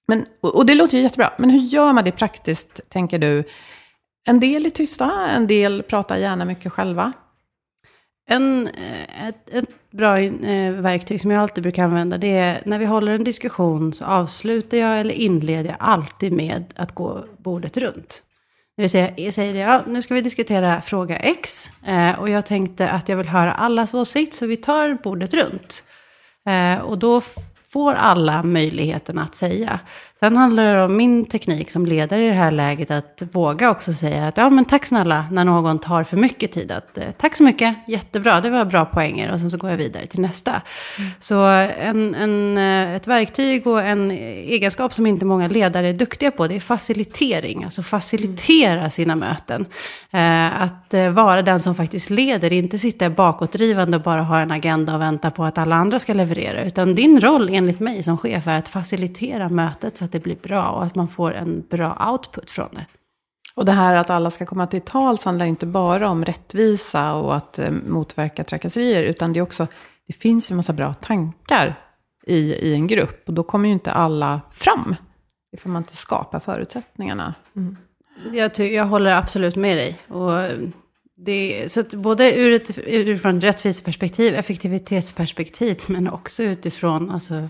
Men, 0.09 0.27
och 0.41 0.67
det 0.67 0.75
låter 0.75 0.97
ju 0.97 1.03
jättebra. 1.03 1.33
Men 1.37 1.51
hur 1.51 1.61
gör 1.61 1.93
man 1.93 2.05
det 2.05 2.13
praktiskt, 2.13 2.81
tänker 2.89 3.19
du? 3.19 3.45
En 4.27 4.41
del 4.41 4.67
är 4.67 4.71
tysta, 4.71 5.29
en 5.37 5.47
del 5.47 5.83
pratar 5.83 6.17
gärna 6.17 6.45
mycket 6.45 6.73
själva. 6.73 7.13
En, 8.31 8.67
eh, 8.67 9.29
ett, 9.29 9.51
ett 9.51 9.91
bra 9.91 10.19
eh, 10.19 10.73
verktyg 10.73 11.21
som 11.21 11.31
jag 11.31 11.41
alltid 11.41 11.63
brukar 11.63 11.85
använda 11.85 12.19
det 12.19 12.37
är 12.37 12.63
när 12.65 12.79
vi 12.79 12.85
håller 12.85 13.13
en 13.13 13.25
diskussion 13.25 13.95
så 13.95 14.05
avslutar 14.05 14.77
jag 14.77 15.01
eller 15.01 15.15
inleder 15.15 15.71
jag 15.71 15.77
alltid 15.81 16.33
med 16.33 16.65
att 16.77 16.95
gå 16.95 17.25
bordet 17.39 17.77
runt. 17.77 18.23
Det 18.77 18.83
vill 18.83 18.91
säga, 18.91 19.13
jag 19.17 19.35
säger 19.35 19.55
det, 19.55 19.59
ja, 19.59 19.83
nu 19.87 20.03
ska 20.03 20.15
vi 20.15 20.21
diskutera 20.21 20.81
fråga 20.81 21.17
X 21.17 21.71
eh, 21.87 22.21
och 22.21 22.31
jag 22.31 22.47
tänkte 22.47 22.91
att 22.91 23.09
jag 23.09 23.17
vill 23.17 23.29
höra 23.29 23.53
allas 23.53 23.95
åsikt 23.95 24.35
så 24.35 24.47
vi 24.47 24.57
tar 24.57 24.99
bordet 25.03 25.35
runt. 25.35 25.85
Eh, 26.49 26.81
och 26.81 26.99
då 26.99 27.21
får 27.69 27.95
alla 27.95 28.43
möjligheten 28.43 29.19
att 29.19 29.35
säga. 29.35 29.81
Sen 30.21 30.37
handlar 30.37 30.75
det 30.75 30.85
om 30.85 30.97
min 30.97 31.27
teknik 31.27 31.71
som 31.71 31.87
ledare 31.87 32.25
i 32.25 32.29
det 32.29 32.35
här 32.35 32.51
läget 32.51 32.91
att 32.91 33.23
våga 33.33 33.71
också 33.71 33.93
säga 33.93 34.27
att 34.29 34.37
ja 34.37 34.51
men 34.51 34.65
tack 34.65 34.87
snälla 34.87 35.25
när 35.31 35.45
någon 35.45 35.79
tar 35.79 36.05
för 36.05 36.17
mycket 36.17 36.53
tid. 36.53 36.73
Att, 36.73 36.99
eh, 36.99 37.05
tack 37.19 37.37
så 37.37 37.43
mycket, 37.43 37.77
jättebra, 37.87 38.41
det 38.41 38.51
var 38.51 38.65
bra 38.65 38.85
poänger 38.85 39.33
och 39.33 39.39
sen 39.41 39.51
så 39.51 39.57
går 39.57 39.71
jag 39.71 39.77
vidare 39.77 40.07
till 40.07 40.21
nästa. 40.21 40.63
Så 41.19 41.43
en, 41.81 42.15
en, 42.15 42.59
eh, 42.59 42.95
ett 42.95 43.07
verktyg 43.07 43.67
och 43.67 43.83
en 43.83 44.11
egenskap 44.11 44.95
som 44.95 45.07
inte 45.07 45.25
många 45.25 45.49
ledare 45.49 45.89
är 45.89 45.93
duktiga 45.93 46.31
på 46.31 46.47
det 46.47 46.57
är 46.57 46.61
facilitering. 46.61 47.65
Alltså 47.65 47.83
facilitera 47.83 48.91
sina 48.91 49.17
möten. 49.17 49.67
Eh, 50.11 50.63
att 50.63 50.95
vara 51.13 51.43
den 51.43 51.61
som 51.61 51.75
faktiskt 51.75 52.11
leder, 52.11 52.53
inte 52.53 52.79
sitta 52.79 53.11
bakåtdrivande 53.11 53.97
och 53.97 54.03
bara 54.03 54.23
ha 54.23 54.41
en 54.41 54.51
agenda 54.51 54.95
och 54.95 55.01
vänta 55.01 55.31
på 55.31 55.45
att 55.45 55.59
alla 55.59 55.77
andra 55.77 55.99
ska 55.99 56.13
leverera. 56.13 56.65
Utan 56.65 56.95
din 56.95 57.21
roll 57.21 57.49
enligt 57.53 57.81
mig 57.81 58.03
som 58.03 58.19
chef 58.19 58.47
är 58.47 58.59
att 58.59 58.69
facilitera 58.69 59.49
mötet 59.49 60.08
att 60.09 60.13
det 60.13 60.21
blir 60.21 60.37
bra 60.43 60.69
och 60.69 60.85
att 60.85 60.95
man 60.95 61.09
får 61.09 61.35
en 61.35 61.67
bra 61.71 62.11
output 62.13 62.51
från 62.51 62.69
det. 62.73 62.87
Och 63.55 63.65
det 63.65 63.73
här 63.73 63.97
att 63.97 64.11
alla 64.11 64.31
ska 64.31 64.47
komma 64.47 64.67
till 64.67 64.81
tals 64.81 65.25
handlar 65.25 65.47
inte 65.47 65.67
bara 65.67 66.11
om 66.11 66.25
rättvisa 66.25 67.15
och 67.15 67.37
att 67.37 67.59
eh, 67.59 67.71
motverka 67.71 68.45
trakasserier, 68.45 69.03
utan 69.03 69.33
det 69.33 69.39
är 69.39 69.43
också, 69.43 69.67
det 70.07 70.13
finns 70.13 70.51
ju 70.51 70.53
en 70.53 70.57
massa 70.57 70.73
bra 70.73 70.95
tankar 70.95 71.81
i, 72.27 72.39
i 72.55 72.75
en 72.75 72.87
grupp. 72.87 73.23
Och 73.27 73.35
då 73.35 73.43
kommer 73.43 73.69
ju 73.69 73.73
inte 73.73 73.93
alla 73.93 74.41
fram. 74.51 74.97
Det 75.53 75.59
får 75.59 75.71
man 75.71 75.83
inte 75.83 75.97
skapa 75.97 76.41
förutsättningarna. 76.41 77.35
Jag, 78.33 78.55
ty- 78.55 78.75
jag 78.75 78.85
håller 78.85 79.11
absolut 79.11 79.57
med 79.57 79.77
dig. 79.77 79.99
Och 80.09 80.31
det, 81.17 81.73
så 81.73 81.83
både 81.93 82.41
ur 82.41 82.53
ett, 82.53 82.79
utifrån 82.79 83.39
ett 83.39 83.45
rättviseperspektiv, 83.45 84.35
effektivitetsperspektiv, 84.35 85.81
men 85.87 86.09
också 86.09 86.43
utifrån 86.43 87.11
alltså, 87.11 87.49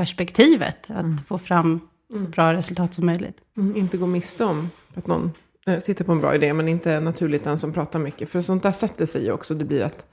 framgångsperspektivet. 0.00 0.90
Att 0.90 1.26
få 1.26 1.38
fram 1.38 1.80
så 2.18 2.24
bra 2.24 2.52
resultat 2.52 2.94
som 2.94 3.06
möjligt. 3.06 3.38
Mm, 3.56 3.76
inte 3.76 3.96
gå 3.96 4.06
miste 4.06 4.44
om 4.44 4.70
att 4.94 5.06
någon 5.06 5.32
eh, 5.66 5.80
sitter 5.80 6.04
på 6.04 6.12
en 6.12 6.20
bra 6.20 6.34
idé, 6.34 6.52
men 6.52 6.68
inte 6.68 7.00
naturligt 7.00 7.44
den 7.44 7.58
som 7.58 7.72
pratar 7.72 7.98
mycket. 7.98 8.28
För 8.30 8.40
sånt 8.40 8.62
där 8.62 8.72
sätter 8.72 9.06
sig 9.06 9.24
ju 9.24 9.32
också. 9.32 9.54
Det 9.54 9.64
blir 9.64 9.82
att 9.82 10.06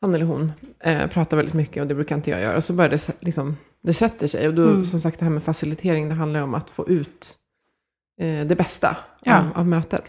han 0.00 0.14
eller 0.14 0.26
hon 0.26 0.52
eh, 0.80 1.06
pratar 1.06 1.36
väldigt 1.36 1.54
mycket 1.54 1.80
och 1.80 1.86
det 1.86 1.94
brukar 1.94 2.16
inte 2.16 2.30
jag 2.30 2.40
göra. 2.40 2.56
Och 2.56 2.64
så 2.64 2.72
börjar 2.72 2.90
det, 2.90 3.10
liksom, 3.20 3.56
det 3.82 3.94
sätter 3.94 4.28
sig. 4.28 4.48
Och 4.48 4.54
då, 4.54 4.84
som 4.84 5.00
sagt, 5.00 5.18
det 5.18 5.24
här 5.24 5.32
med 5.32 5.42
facilitering, 5.42 6.08
det 6.08 6.14
handlar 6.14 6.40
ju 6.40 6.44
om 6.44 6.54
att 6.54 6.70
få 6.70 6.88
ut 6.88 7.36
eh, 8.20 8.46
det 8.46 8.56
bästa 8.56 8.96
Ja. 9.24 9.38
av, 9.38 9.44
av 9.54 9.66
mötet. 9.66 10.04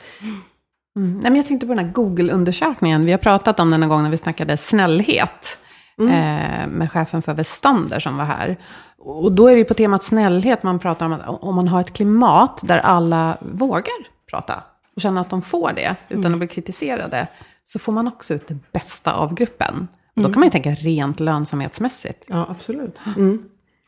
Mm. 0.96 1.14
Nej, 1.14 1.24
men 1.32 1.36
jag 1.36 1.46
tänkte 1.46 1.68
på 1.68 1.74
den 1.74 1.86
här 1.86 1.92
Google-undersökningen. 1.94 3.06
Vi 3.06 3.12
har 3.12 3.20
pratat 3.20 3.60
om 3.60 3.72
den 3.72 3.84
en 3.84 3.90
gång 3.90 4.04
när 4.04 4.10
vi 4.10 4.18
snackade 4.18 4.58
snällhet. 4.58 5.60
Eh, 6.02 6.68
med 6.68 6.92
chefen 6.92 7.22
för 7.22 7.34
Vestander 7.34 8.00
som 8.00 8.18
var 8.18 8.26
här. 8.26 8.58
Och 8.98 9.32
då 9.32 9.48
är 9.48 9.52
det 9.52 9.58
ju 9.58 9.66
på 9.66 9.74
temat 9.74 10.04
snällhet 10.04 10.64
man 10.64 10.80
pratar 10.80 11.06
om 11.06 11.14
att 11.14 11.22
om 11.28 11.56
man 11.56 11.68
har 11.68 11.82
ett 11.82 11.94
klimat 11.94 12.62
där 12.64 12.78
alla 12.78 13.38
vågar 13.42 13.94
prata 14.30 14.64
och 14.96 15.02
känner 15.02 15.22
att 15.22 15.30
de 15.30 15.42
får 15.42 15.72
det 15.76 15.96
utan 16.10 16.32
att 16.32 16.38
bli 16.38 16.48
kritiserade, 16.48 17.28
så 17.66 17.80
får 17.80 17.94
man 17.94 18.08
också 18.08 18.34
ut 18.34 18.48
det 18.48 18.58
bästa 18.72 19.14
av 19.14 19.34
gruppen. 19.34 19.88
Och 20.16 20.22
då 20.22 20.30
kan 20.34 20.40
man 20.40 20.48
ju 20.48 20.52
tänka 20.52 20.72
rent 20.72 21.20
lönsamhetsmässigt. 21.20 22.24
Ja, 22.28 22.46
absolut. 22.50 22.96
Mm. 23.16 23.44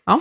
Ja. 0.05 0.19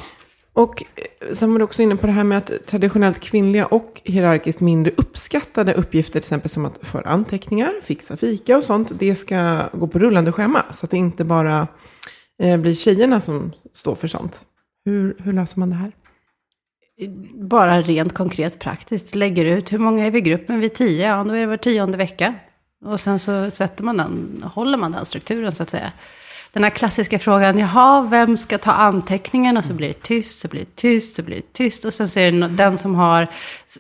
Och 0.59 0.83
eh, 0.97 1.33
sen 1.33 1.53
var 1.53 1.59
du 1.59 1.65
också 1.65 1.83
inne 1.83 1.97
på 1.97 2.07
det 2.07 2.13
här 2.13 2.25
med 2.25 2.39
att 2.39 2.53
traditionellt 2.67 3.21
kvinnliga 3.21 3.67
och 3.67 4.01
hierarkiskt 4.05 4.61
mindre 4.61 4.93
uppskattade 4.97 5.75
uppgifter, 5.75 6.13
till 6.13 6.19
exempel 6.19 6.51
som 6.51 6.65
att 6.65 6.79
föra 6.83 7.09
anteckningar, 7.09 7.73
fixa 7.83 8.17
fika 8.17 8.57
och 8.57 8.65
sånt, 8.65 8.93
det 8.99 9.15
ska 9.15 9.69
gå 9.73 9.87
på 9.87 9.99
rullande 9.99 10.33
schema. 10.33 10.65
Så 10.75 10.87
att 10.87 10.91
det 10.91 10.97
inte 10.97 11.25
bara 11.25 11.69
eh, 12.43 12.57
blir 12.57 12.75
tjejerna 12.75 13.21
som 13.21 13.53
står 13.75 13.95
för 13.95 14.09
sånt. 14.09 14.41
Hur, 14.85 15.17
hur 15.19 15.33
löser 15.33 15.61
man 15.61 15.71
det 15.71 15.77
här? 15.77 15.93
Bara 17.35 17.83
rent 17.83 18.15
konkret 18.15 18.59
praktiskt. 18.59 19.15
Lägger 19.15 19.45
ut 19.45 19.73
hur 19.73 19.79
många 19.79 20.07
är 20.07 20.11
vi 20.11 20.19
i 20.19 20.23
gruppen? 20.23 20.61
Vi 20.61 20.67
är 20.67 20.71
tio, 20.71 21.09
ja 21.09 21.25
då 21.25 21.35
är 21.35 21.41
det 21.41 21.47
var 21.47 21.57
tionde 21.57 21.99
vecka. 21.99 22.35
Och 22.85 23.01
sen 23.01 23.19
så 23.19 23.51
sätter 23.51 23.85
man 23.85 23.97
den, 23.97 24.45
håller 24.55 24.79
man 24.79 24.93
den 24.93 25.05
strukturen 25.05 25.53
så 25.53 25.63
att 25.63 25.71
säga. 25.71 25.93
Den 26.53 26.63
här 26.63 26.71
klassiska 26.71 27.19
frågan, 27.19 27.59
jaha, 27.59 28.03
vem 28.11 28.37
ska 28.37 28.59
ta 28.59 28.73
anteckningarna? 28.73 29.63
Så 29.63 29.73
blir 29.73 29.89
det 29.89 30.03
tyst, 30.03 30.41
så 30.41 30.49
blir 30.49 30.61
det 30.61 30.77
tyst, 30.77 31.17
så 31.17 31.23
blir 31.23 31.37
det 31.37 31.53
tyst. 31.53 31.85
Och 31.85 31.95
sen 31.95 32.09
så 32.09 32.21
är 32.21 32.33
det 32.33 32.49
den 32.49 32.79
som 32.79 32.95
har, 32.95 33.27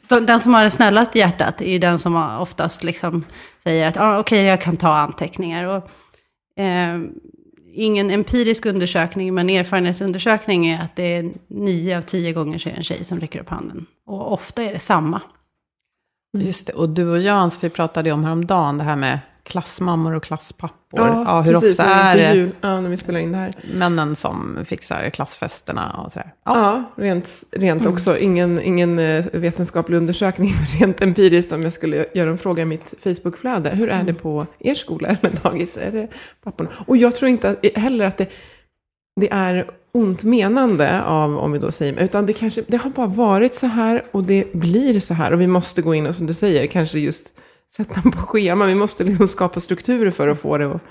den 0.08 0.40
som 0.40 0.54
har 0.54 0.64
det 0.64 0.70
snällaste 0.70 1.18
hjärtat 1.18 1.60
är 1.60 1.72
ju 1.72 1.78
den 1.78 1.98
som 1.98 2.38
oftast 2.40 2.84
liksom 2.84 3.24
säger 3.62 3.88
att, 3.88 3.96
ah, 3.96 4.18
okej, 4.18 4.44
jag 4.44 4.60
kan 4.60 4.76
ta 4.76 4.96
anteckningar. 4.96 5.64
Och, 5.64 5.90
eh, 6.62 6.98
ingen 7.74 8.10
empirisk 8.10 8.66
undersökning, 8.66 9.34
men 9.34 9.50
erfarenhetsundersökning 9.50 10.66
är 10.66 10.82
att 10.82 10.96
det 10.96 11.16
är 11.16 11.32
nio 11.48 11.98
av 11.98 12.02
tio 12.02 12.32
gånger 12.32 12.58
så 12.58 12.68
är 12.68 12.72
det 12.72 12.78
en 12.78 12.84
tjej 12.84 13.04
som 13.04 13.20
räcker 13.20 13.40
upp 13.40 13.48
handen. 13.48 13.86
Och 14.06 14.32
ofta 14.32 14.62
är 14.62 14.72
det 14.72 14.78
samma. 14.78 15.20
Just 16.38 16.66
det, 16.66 16.72
och 16.72 16.88
du 16.88 17.10
och 17.10 17.20
jag, 17.20 17.34
Hans, 17.34 17.58
vi 17.60 17.70
pratade 17.70 18.08
ju 18.08 18.12
om 18.12 18.24
häromdagen 18.24 18.78
det 18.78 18.84
här 18.84 18.96
med 18.96 19.18
klassmammor 19.48 20.14
och 20.14 20.22
klasspappor. 20.22 21.00
Ja, 21.00 21.40
hur 21.40 21.52
precis, 21.52 21.70
ofta 21.78 21.84
är 21.92 22.16
det 22.16 22.34
jul- 22.34 22.50
Ja, 22.60 22.80
när 22.80 22.90
vi 22.90 22.96
spelar 22.96 23.20
in 23.20 23.32
det 23.32 23.38
här. 23.38 23.52
männen 23.74 24.16
som 24.16 24.58
fixar 24.64 25.10
klassfesterna 25.10 26.02
och 26.04 26.12
sådär? 26.12 26.32
Ja, 26.44 26.84
rent, 26.96 27.28
rent 27.50 27.86
också. 27.86 28.18
Ingen, 28.18 28.60
ingen 28.62 28.98
eh, 28.98 29.24
vetenskaplig 29.32 29.96
undersökning, 29.96 30.54
men 30.54 30.66
rent 30.80 31.02
empiriskt 31.02 31.52
om 31.52 31.62
jag 31.62 31.72
skulle 31.72 32.06
göra 32.14 32.30
en 32.30 32.38
fråga 32.38 32.62
i 32.62 32.66
mitt 32.66 32.94
Facebookflöde. 33.04 33.70
Hur 33.70 33.88
är 33.88 34.02
det 34.02 34.14
på 34.14 34.46
er 34.58 34.74
skola 34.74 35.08
eller 35.08 35.30
dagis? 35.42 35.76
Är 35.76 35.90
det 35.92 36.08
papporna? 36.44 36.70
Och 36.86 36.96
jag 36.96 37.16
tror 37.16 37.28
inte 37.28 37.56
heller 37.74 38.04
att 38.04 38.16
det, 38.16 38.26
det 39.20 39.28
är 39.32 39.70
ont 39.92 40.22
menande 40.24 41.02
av, 41.02 41.38
om 41.38 41.52
vi 41.52 41.58
då 41.58 41.72
säger, 41.72 42.02
utan 42.02 42.26
det 42.26 42.32
kanske, 42.32 42.62
det 42.66 42.76
har 42.76 42.90
bara 42.90 43.06
varit 43.06 43.54
så 43.54 43.66
här 43.66 44.02
och 44.10 44.24
det 44.24 44.52
blir 44.52 45.00
så 45.00 45.14
här. 45.14 45.32
Och 45.32 45.40
vi 45.40 45.46
måste 45.46 45.82
gå 45.82 45.94
in 45.94 46.06
och 46.06 46.14
som 46.14 46.26
du 46.26 46.34
säger, 46.34 46.66
kanske 46.66 46.98
just 46.98 47.32
sätta 47.76 48.02
på 48.02 48.18
schema. 48.26 48.66
Vi 48.66 48.74
måste 48.74 49.04
liksom 49.04 49.28
skapa 49.28 49.60
strukturer 49.60 50.10
för 50.10 50.28
att 50.28 50.40
få 50.40 50.58
det 50.58 50.66
att 50.66 50.82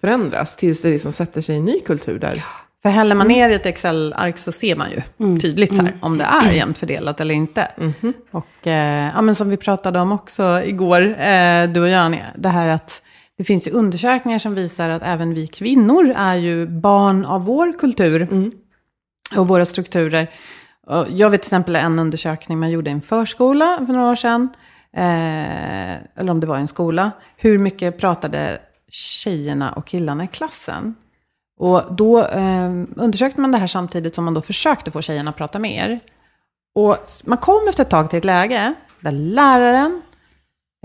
förändras 0.00 0.56
tills 0.56 0.82
det 0.82 0.90
liksom 0.90 1.12
sätter 1.12 1.40
sig 1.40 1.54
i 1.54 1.58
en 1.58 1.64
ny 1.64 1.80
kultur 1.80 2.18
där. 2.18 2.44
För 2.82 2.88
häller 2.88 3.14
man 3.14 3.28
ner 3.28 3.50
i 3.50 3.54
ett 3.54 3.66
Excel-ark 3.66 4.38
så 4.38 4.52
ser 4.52 4.76
man 4.76 4.86
ju 4.90 5.02
tydligt 5.40 5.76
så 5.76 5.82
här, 5.82 5.92
om 6.00 6.18
det 6.18 6.24
är 6.24 6.52
jämnt 6.52 6.78
fördelat 6.78 7.20
eller 7.20 7.34
inte. 7.34 7.68
Och 8.30 8.66
eh, 8.66 9.10
ja, 9.14 9.22
men 9.22 9.34
som 9.34 9.50
vi 9.50 9.56
pratade 9.56 10.00
om 10.00 10.12
också 10.12 10.62
igår, 10.64 11.00
eh, 11.00 11.68
du 11.68 11.80
och 11.80 11.88
jag, 11.88 12.24
det 12.36 12.48
här 12.48 12.68
att 12.68 13.02
det 13.38 13.44
finns 13.44 13.66
ju 13.66 13.70
undersökningar 13.70 14.38
som 14.38 14.54
visar 14.54 14.90
att 14.90 15.02
även 15.02 15.34
vi 15.34 15.46
kvinnor 15.46 16.12
är 16.16 16.34
ju 16.34 16.66
barn 16.66 17.24
av 17.24 17.44
vår 17.44 17.78
kultur 17.78 18.28
och 19.36 19.48
våra 19.48 19.66
strukturer. 19.66 20.30
Jag 21.08 21.30
vet 21.30 21.42
till 21.42 21.48
exempel 21.48 21.76
en 21.76 21.98
undersökning 21.98 22.58
man 22.58 22.70
gjorde 22.70 22.90
i 22.90 22.92
en 22.92 23.00
förskola 23.00 23.76
för 23.86 23.92
några 23.92 24.10
år 24.10 24.14
sedan, 24.14 24.48
eh, 24.96 25.92
eller 25.94 26.30
om 26.30 26.40
det 26.40 26.46
var 26.46 26.56
en 26.56 26.68
skola, 26.68 27.10
hur 27.36 27.58
mycket 27.58 27.98
pratade 27.98 28.60
tjejerna 28.88 29.72
och 29.72 29.86
killarna 29.86 30.24
i 30.24 30.26
klassen? 30.26 30.94
Och 31.58 31.82
då 31.94 32.24
eh, 32.24 32.70
undersökte 32.96 33.40
man 33.40 33.52
det 33.52 33.58
här 33.58 33.66
samtidigt 33.66 34.14
som 34.14 34.24
man 34.24 34.34
då 34.34 34.42
försökte 34.42 34.90
få 34.90 35.00
tjejerna 35.00 35.30
att 35.30 35.36
prata 35.36 35.58
mer. 35.58 36.00
Och 36.74 36.96
man 37.24 37.38
kom 37.38 37.68
efter 37.68 37.82
ett 37.82 37.90
tag 37.90 38.10
till 38.10 38.18
ett 38.18 38.24
läge 38.24 38.74
där 39.00 39.12
läraren, 39.12 40.02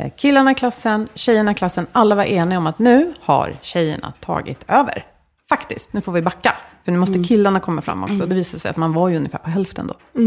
eh, 0.01 0.11
killarna 0.17 0.51
i 0.51 0.55
klassen, 0.55 1.07
tjejerna 1.13 1.51
i 1.51 1.55
klassen, 1.55 1.87
alla 1.91 2.15
var 2.15 2.23
eniga 2.23 2.57
om 2.59 2.67
att 2.67 2.79
nu 2.79 3.13
har 3.21 3.57
tjejerna 3.61 4.13
tagit 4.19 4.63
över. 4.67 5.05
Faktiskt, 5.49 5.93
nu 5.93 6.01
får 6.01 6.11
vi 6.11 6.21
backa. 6.21 6.55
För 6.85 6.91
nu 6.91 6.97
måste 6.97 7.13
killarna 7.23 7.59
komma 7.59 7.81
fram 7.81 8.03
också. 8.03 8.25
Det 8.25 8.35
visade 8.35 8.61
sig 8.61 8.69
att 8.69 8.77
man 8.77 8.93
var 8.93 9.09
ju 9.09 9.17
ungefär 9.17 9.37
på 9.37 9.49
hälften 9.49 9.87
då. 9.87 10.19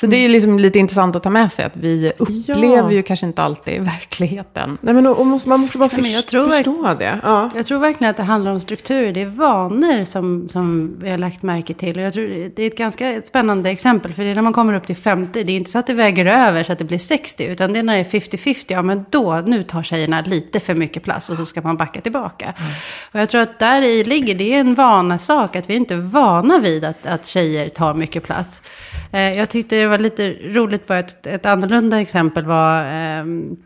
Så 0.00 0.06
det 0.06 0.16
är 0.16 0.20
ju 0.20 0.28
liksom 0.28 0.58
lite 0.58 0.78
intressant 0.78 1.16
att 1.16 1.22
ta 1.22 1.30
med 1.30 1.52
sig 1.52 1.64
att 1.64 1.76
vi 1.76 2.12
upplever 2.18 2.76
Ja. 2.76 2.92
ju 2.92 3.02
kanske 3.02 3.26
inte 3.26 3.42
alltid 3.42 3.82
verkligheten. 3.82 4.78
Nej, 4.80 4.94
men 4.94 5.06
och, 5.06 5.18
och 5.18 5.26
måste, 5.26 5.48
man 5.48 5.60
måste 5.60 5.78
bara 5.78 5.90
Nej, 5.92 6.12
jag 6.12 6.26
tror 6.26 6.48
förstå 6.48 6.94
det. 6.98 7.20
Ja. 7.22 7.50
Jag 7.56 7.66
tror 7.66 7.78
verkligen 7.78 8.10
att 8.10 8.16
det 8.16 8.22
handlar 8.22 8.52
om 8.52 8.60
strukturer. 8.60 9.12
Det 9.12 9.20
är 9.22 9.26
vanor 9.26 10.04
som, 10.04 10.48
som 10.48 10.96
vi 11.00 11.10
har 11.10 11.18
lagt 11.18 11.42
märke 11.42 11.74
till. 11.74 11.96
Och 11.96 12.02
jag 12.02 12.12
tror 12.12 12.50
det 12.56 12.62
är 12.62 12.66
ett 12.66 12.78
ganska 12.78 13.22
spännande 13.24 13.70
exempel. 13.70 14.12
För 14.12 14.24
det 14.24 14.30
är 14.30 14.34
när 14.34 14.42
man 14.42 14.52
kommer 14.52 14.74
upp 14.74 14.86
till 14.86 14.96
50. 14.96 15.44
Det 15.44 15.52
är 15.52 15.56
inte 15.56 15.70
så 15.70 15.78
att 15.78 15.86
det 15.86 15.94
väger 15.94 16.26
över 16.26 16.64
så 16.64 16.72
att 16.72 16.78
det 16.78 16.84
blir 16.84 16.98
60. 16.98 17.44
Utan 17.44 17.72
det 17.72 17.78
är 17.78 17.82
när 17.82 17.94
det 17.94 18.00
är 18.00 18.20
50-50. 18.20 18.64
Ja, 18.68 18.82
men 18.82 19.04
då, 19.10 19.42
nu 19.46 19.62
tar 19.62 19.82
tjejerna 19.82 20.20
lite 20.26 20.60
för 20.60 20.74
mycket 20.74 21.02
plats. 21.02 21.30
Och 21.30 21.36
så 21.36 21.44
ska 21.44 21.60
man 21.60 21.76
backa 21.76 22.00
tillbaka. 22.00 22.54
Och 23.12 23.20
jag 23.20 23.28
tror 23.28 23.40
att 23.40 23.58
där 23.58 23.82
i 23.82 24.04
ligger, 24.04 24.34
det 24.34 24.54
är 24.54 24.60
en 24.60 24.74
vana 24.74 25.18
sak. 25.18 25.56
Att 25.56 25.70
vi 25.70 25.74
inte 25.74 25.94
är 25.94 25.98
vana 25.98 26.58
vid 26.58 26.84
att, 26.84 27.06
att 27.06 27.26
tjejer 27.26 27.68
tar 27.68 27.94
mycket 27.94 28.22
plats. 28.22 28.62
Eh, 29.16 29.34
jag 29.38 29.50
tyckte 29.50 29.76
det 29.76 29.86
var 29.86 29.98
lite 29.98 30.30
roligt, 30.30 30.86
bara 30.86 30.98
ett, 30.98 31.26
ett 31.26 31.46
annorlunda 31.46 32.00
exempel 32.00 32.44
var... 32.44 32.84
ehm, 32.84 33.56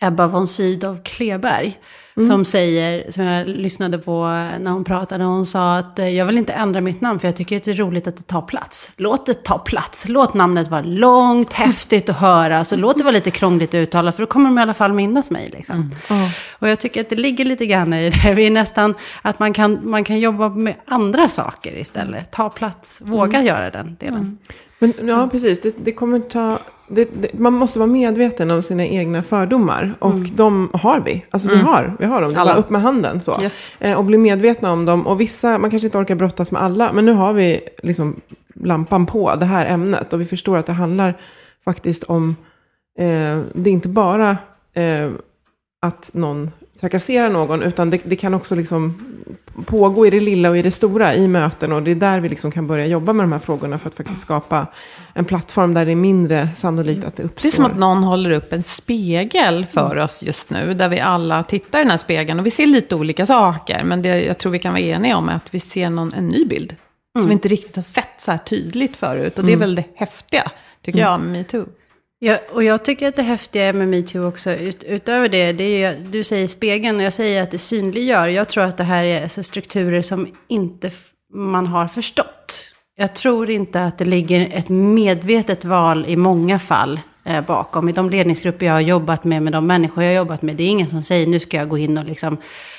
Ebba 0.00 0.26
von 0.26 0.46
Sydow 0.46 0.98
Kleberg. 1.04 1.78
Som 2.26 2.44
säger, 2.44 3.10
som 3.10 3.24
jag 3.24 3.48
lyssnade 3.48 3.98
på 3.98 4.22
när 4.60 4.70
hon 4.70 4.84
pratade, 4.84 5.24
hon 5.24 5.46
sa 5.46 5.76
att 5.76 5.98
eh, 5.98 6.08
jag 6.08 6.26
vill 6.26 6.38
inte 6.38 6.52
ändra 6.52 6.80
mitt 6.80 7.00
namn 7.00 7.20
för 7.20 7.28
jag 7.28 7.36
tycker 7.36 7.56
att 7.56 7.62
det 7.62 7.70
är 7.70 7.74
roligt 7.74 8.06
att 8.06 8.16
det 8.16 8.22
tar 8.22 8.42
plats. 8.42 8.92
Låt 8.96 9.26
det 9.26 9.44
ta 9.44 9.58
plats, 9.58 10.08
låt 10.08 10.34
namnet 10.34 10.68
vara 10.68 10.82
långt, 10.82 11.52
häftigt 11.52 12.10
att 12.10 12.16
höra, 12.16 12.64
så 12.64 12.76
låt 12.76 12.98
det 12.98 13.04
vara 13.04 13.12
lite 13.12 13.30
krångligt 13.30 13.70
att 13.70 13.74
uttala 13.74 14.12
för 14.12 14.22
då 14.22 14.26
kommer 14.26 14.50
de 14.50 14.58
i 14.58 14.62
alla 14.62 14.74
fall 14.74 14.92
minnas 14.92 15.30
mig. 15.30 15.50
Liksom. 15.52 15.90
Och 16.58 16.68
jag 16.68 16.80
tycker 16.80 17.00
att 17.00 17.10
det 17.10 17.16
ligger 17.16 17.44
lite 17.44 17.66
grann 17.66 17.94
i 17.94 18.10
det, 18.10 18.34
vi 18.34 18.46
är 18.46 18.50
nästan 18.50 18.94
att 19.22 19.38
man 19.38 19.52
kan, 19.52 19.90
man 19.90 20.04
kan 20.04 20.18
jobba 20.20 20.48
med 20.48 20.74
andra 20.86 21.28
saker 21.28 21.78
istället. 21.78 22.30
Ta 22.30 22.50
plats, 22.50 23.00
våga 23.04 23.42
göra 23.42 23.70
den 23.70 23.96
delen. 24.00 24.38
Men 24.80 24.92
ja, 25.08 25.28
precis. 25.32 25.60
Det, 25.60 25.74
det 25.84 25.92
kommer 25.92 26.20
ta... 26.20 26.58
Det, 26.88 27.08
det, 27.22 27.38
man 27.38 27.52
måste 27.52 27.78
vara 27.78 27.90
medveten 27.90 28.50
om 28.50 28.62
sina 28.62 28.86
egna 28.86 29.22
fördomar. 29.22 29.94
Och 29.98 30.18
de 30.18 30.70
har 30.72 31.00
vi. 31.00 31.24
Alltså 31.30 31.48
vi 31.48 31.56
har, 31.56 31.92
vi 31.98 32.06
har 32.06 32.22
dem. 32.22 32.32
Alla. 32.36 32.54
upp 32.54 32.70
med 32.70 32.82
handen 32.82 33.20
så. 33.20 33.42
Yes. 33.42 33.72
Eh, 33.78 33.98
och 33.98 34.04
bli 34.04 34.18
medvetna 34.18 34.72
om 34.72 34.84
dem. 34.84 35.06
Och 35.06 35.20
vissa, 35.20 35.58
man 35.58 35.70
kanske 35.70 35.86
inte 35.86 35.98
orkar 35.98 36.14
brottas 36.14 36.52
med 36.52 36.62
alla. 36.62 36.92
Men 36.92 37.06
nu 37.06 37.12
har 37.12 37.32
vi 37.32 37.60
liksom 37.82 38.20
lampan 38.54 39.06
på 39.06 39.34
det 39.34 39.44
här 39.44 39.66
ämnet. 39.66 40.12
Och 40.12 40.20
vi 40.20 40.24
förstår 40.24 40.56
att 40.56 40.66
det 40.66 40.72
handlar 40.72 41.14
faktiskt 41.64 42.04
om... 42.04 42.36
Eh, 42.98 43.40
det 43.52 43.70
är 43.70 43.72
inte 43.72 43.88
bara 43.88 44.30
eh, 44.74 45.10
att 45.82 46.10
någon 46.12 46.50
trakasserar 46.80 47.28
någon. 47.28 47.62
Utan 47.62 47.90
det, 47.90 48.00
det 48.04 48.16
kan 48.16 48.34
också 48.34 48.54
liksom 48.54 49.06
pågå 49.66 50.06
i 50.06 50.10
det 50.10 50.20
lilla 50.20 50.50
och 50.50 50.58
i 50.58 50.62
det 50.62 50.70
stora 50.70 51.14
i 51.14 51.28
möten. 51.28 51.72
Och 51.72 51.82
det 51.82 51.90
är 51.90 51.94
där 51.94 52.20
vi 52.20 52.28
liksom 52.28 52.50
kan 52.50 52.66
börja 52.66 52.86
jobba 52.86 53.12
med 53.12 53.24
de 53.24 53.32
här 53.32 53.38
frågorna 53.38 53.78
för 53.78 53.88
att 53.88 53.94
faktiskt 53.94 54.20
skapa 54.20 54.66
en 55.14 55.24
plattform 55.24 55.74
där 55.74 55.84
det 55.84 55.92
är 55.92 55.96
mindre 55.96 56.48
sannolikt 56.56 57.04
att 57.04 57.16
det 57.16 57.22
uppstår. 57.22 57.42
Det 57.42 57.48
är 57.48 57.56
som 57.56 57.64
att 57.64 57.78
någon 57.78 58.02
håller 58.02 58.30
upp 58.30 58.52
en 58.52 58.62
spegel 58.62 59.66
för 59.66 59.96
oss 59.96 60.22
just 60.22 60.50
nu, 60.50 60.74
där 60.74 60.88
vi 60.88 61.00
alla 61.00 61.42
tittar 61.42 61.78
i 61.78 61.82
den 61.82 61.90
här 61.90 61.98
spegeln 61.98 62.40
och 62.40 62.46
vi 62.46 62.50
ser 62.50 62.66
lite 62.66 62.94
olika 62.94 63.26
saker. 63.26 63.82
Men 63.84 64.02
det 64.02 64.22
jag 64.22 64.38
tror 64.38 64.52
vi 64.52 64.58
kan 64.58 64.72
vara 64.72 64.82
eniga 64.82 65.16
om 65.16 65.28
är 65.28 65.34
att 65.34 65.54
vi 65.54 65.60
ser 65.60 65.90
någon, 65.90 66.14
en 66.14 66.28
ny 66.28 66.44
bild. 66.44 66.76
Som 67.18 67.26
vi 67.26 67.32
inte 67.32 67.48
riktigt 67.48 67.76
har 67.76 67.82
sett 67.82 68.14
så 68.20 68.30
här 68.30 68.38
tydligt 68.38 68.96
förut. 68.96 69.38
Och 69.38 69.44
det 69.44 69.52
är 69.52 69.56
väl 69.56 69.74
det 69.74 69.84
häftiga, 69.94 70.50
tycker 70.82 70.98
jag, 70.98 71.20
med 71.20 71.30
metoo. 71.30 71.66
Ja, 72.22 72.38
och 72.52 72.64
jag 72.64 72.84
tycker 72.84 73.08
att 73.08 73.16
det 73.16 73.22
häftiga 73.22 73.72
med 73.72 73.88
metoo 73.88 74.28
också, 74.28 74.50
ut, 74.52 74.82
utöver 74.84 75.28
det, 75.28 75.52
det 75.52 75.64
är 75.64 75.90
ju, 75.94 76.00
du 76.04 76.24
säger 76.24 76.48
spegeln 76.48 76.96
och 76.96 77.02
jag 77.02 77.12
säger 77.12 77.42
att 77.42 77.50
det 77.50 77.58
synliggör. 77.58 78.28
Jag 78.28 78.48
tror 78.48 78.64
att 78.64 78.76
det 78.76 78.84
här 78.84 79.04
är 79.04 79.22
alltså 79.22 79.42
strukturer 79.42 80.02
som 80.02 80.28
inte 80.48 80.86
f- 80.86 81.10
man 81.34 81.66
har 81.66 81.86
förstått. 81.86 82.64
Jag 82.96 83.14
tror 83.14 83.50
inte 83.50 83.82
att 83.84 83.98
det 83.98 84.04
ligger 84.04 84.48
ett 84.52 84.68
medvetet 84.68 85.64
val 85.64 86.04
i 86.08 86.16
många 86.16 86.58
fall 86.58 87.00
Eh, 87.24 87.44
bakom. 87.44 87.88
I 87.88 87.92
de 87.92 88.10
ledningsgrupper 88.10 88.66
jag 88.66 88.72
har 88.72 88.80
jobbat 88.80 89.24
med, 89.24 89.42
med 89.42 89.52
de 89.52 89.66
människor 89.66 90.04
jag 90.04 90.10
har 90.10 90.16
jobbat 90.16 90.42
med, 90.42 90.56
det 90.56 90.62
är 90.62 90.68
ingen 90.68 90.86
som 90.86 91.02
säger 91.02 91.26
nu 91.26 91.40
ska 91.40 91.56
jag 91.56 91.68
gå 91.68 91.78
in 91.78 91.98
och 91.98 92.04
liksom 92.04 92.36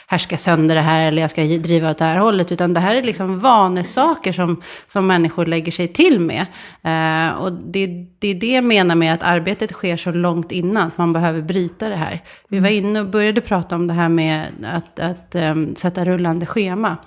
härska 0.07 0.37
sönder 0.37 0.75
det 0.75 0.81
här 0.81 1.07
eller 1.07 1.21
jag 1.21 1.31
ska 1.31 1.43
driva 1.43 1.91
åt 1.91 1.97
det 1.97 2.05
här 2.05 2.17
hållet. 2.17 2.51
Utan 2.51 2.73
det 2.73 2.79
här 2.79 2.95
är 2.95 3.03
liksom 3.03 3.39
vanesaker 3.39 4.33
som, 4.33 4.61
som 4.87 5.07
människor 5.07 5.45
lägger 5.45 5.71
sig 5.71 5.87
till 5.87 6.19
med. 6.19 6.45
Eh, 6.83 7.37
och 7.37 7.51
det, 7.53 7.87
det 8.19 8.27
är 8.27 8.35
det 8.35 8.53
jag 8.53 8.63
menar 8.63 8.95
med 8.95 9.13
att 9.13 9.23
arbetet 9.23 9.71
sker 9.71 9.97
så 9.97 10.11
långt 10.11 10.51
innan, 10.51 10.87
att 10.87 10.97
man 10.97 11.13
behöver 11.13 11.41
bryta 11.41 11.89
det 11.89 11.95
här. 11.95 12.23
Vi 12.47 12.59
var 12.59 12.69
inne 12.69 12.99
och 12.99 13.07
började 13.07 13.41
prata 13.41 13.75
om 13.75 13.87
det 13.87 13.93
här 13.93 14.09
med 14.09 14.45
att, 14.63 14.99
att 14.99 15.35
um, 15.35 15.75
sätta 15.75 16.05
rullande 16.05 16.45
schema. 16.45 16.97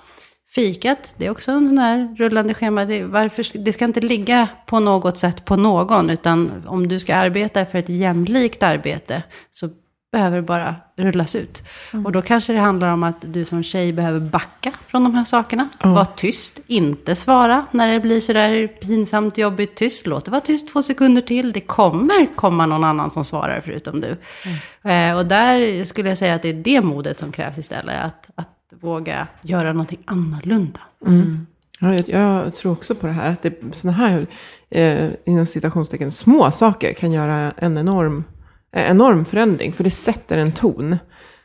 Fikat, 0.55 1.13
det 1.17 1.25
är 1.25 1.29
också 1.29 1.51
en 1.51 1.67
sån 1.67 1.77
här 1.77 2.15
rullande 2.17 2.53
schema. 2.53 2.85
Det, 2.85 3.03
varför, 3.03 3.43
ska- 3.43 3.59
det 3.59 3.73
ska 3.73 3.85
inte 3.85 4.01
ligga 4.01 4.47
på 4.65 4.79
något 4.79 5.17
sätt 5.17 5.45
på 5.45 5.55
någon, 5.55 6.09
utan 6.09 6.63
om 6.67 6.87
du 6.87 6.99
ska 6.99 7.15
arbeta 7.15 7.65
för 7.65 7.77
ett 7.79 7.89
jämlikt 7.89 8.63
arbete 8.63 9.23
så 9.51 9.69
behöver 10.11 10.35
det 10.37 10.41
bara 10.43 10.75
rullas 10.97 11.35
ut. 11.35 11.63
Och 12.05 12.11
då 12.11 12.21
kanske 12.21 12.53
det 12.53 12.59
handlar 12.59 12.89
om 12.89 13.03
att 13.03 13.15
du 13.33 13.45
som 13.45 13.63
tjej 13.63 13.93
behöver 13.93 14.19
backa 14.19 14.71
från 14.87 15.03
de 15.03 15.15
här 15.15 15.23
sakerna. 15.25 15.69
Var 15.83 16.05
tyst, 16.05 16.59
inte 16.67 17.15
svara 17.15 17.65
när 17.71 17.93
det 17.93 17.99
blir 17.99 18.21
sådär 18.21 18.67
pinsamt, 18.67 19.37
jobbigt, 19.37 19.75
tyst. 19.75 20.07
Låt 20.07 20.25
det 20.25 20.31
vara 20.31 20.41
tyst 20.41 20.67
två 20.67 20.83
sekunder 20.83 21.21
till. 21.21 21.51
Det 21.51 21.61
kommer 21.61 22.35
komma 22.35 22.65
någon 22.65 22.83
annan 22.83 23.11
som 23.11 23.25
svarar 23.25 23.61
förutom 23.61 24.01
du. 24.01 24.17
Eh, 24.91 25.17
och 25.17 25.25
där 25.25 25.83
skulle 25.85 26.09
jag 26.09 26.17
säga 26.17 26.35
att 26.35 26.41
det 26.41 26.49
är 26.49 26.53
det 26.53 26.81
modet 26.81 27.19
som 27.19 27.31
krävs 27.31 27.57
istället. 27.57 27.95
Att, 28.03 28.29
att 28.35 28.49
våga 28.81 29.27
göra 29.41 29.73
någonting 29.73 29.99
annorlunda. 30.05 30.79
Ja, 31.79 31.93
jag, 31.93 32.09
jag 32.09 32.55
tror 32.55 32.71
också 32.71 32.95
på 32.95 33.07
det 33.07 33.13
här. 33.13 33.29
Att 33.29 33.43
det, 33.43 33.53
sådana 33.73 33.97
här, 33.97 34.27
eh, 34.69 35.09
inom 35.25 35.45
citationstecken, 35.45 36.11
små 36.11 36.51
saker 36.51 36.93
kan 36.93 37.11
göra 37.11 37.51
en 37.57 37.77
enorm, 37.77 38.23
eh, 38.75 38.89
enorm 38.89 39.25
förändring. 39.25 39.73
För 39.73 39.83
det 39.83 39.91
sätter 39.91 40.37
en 40.37 40.51
ton. 40.51 40.97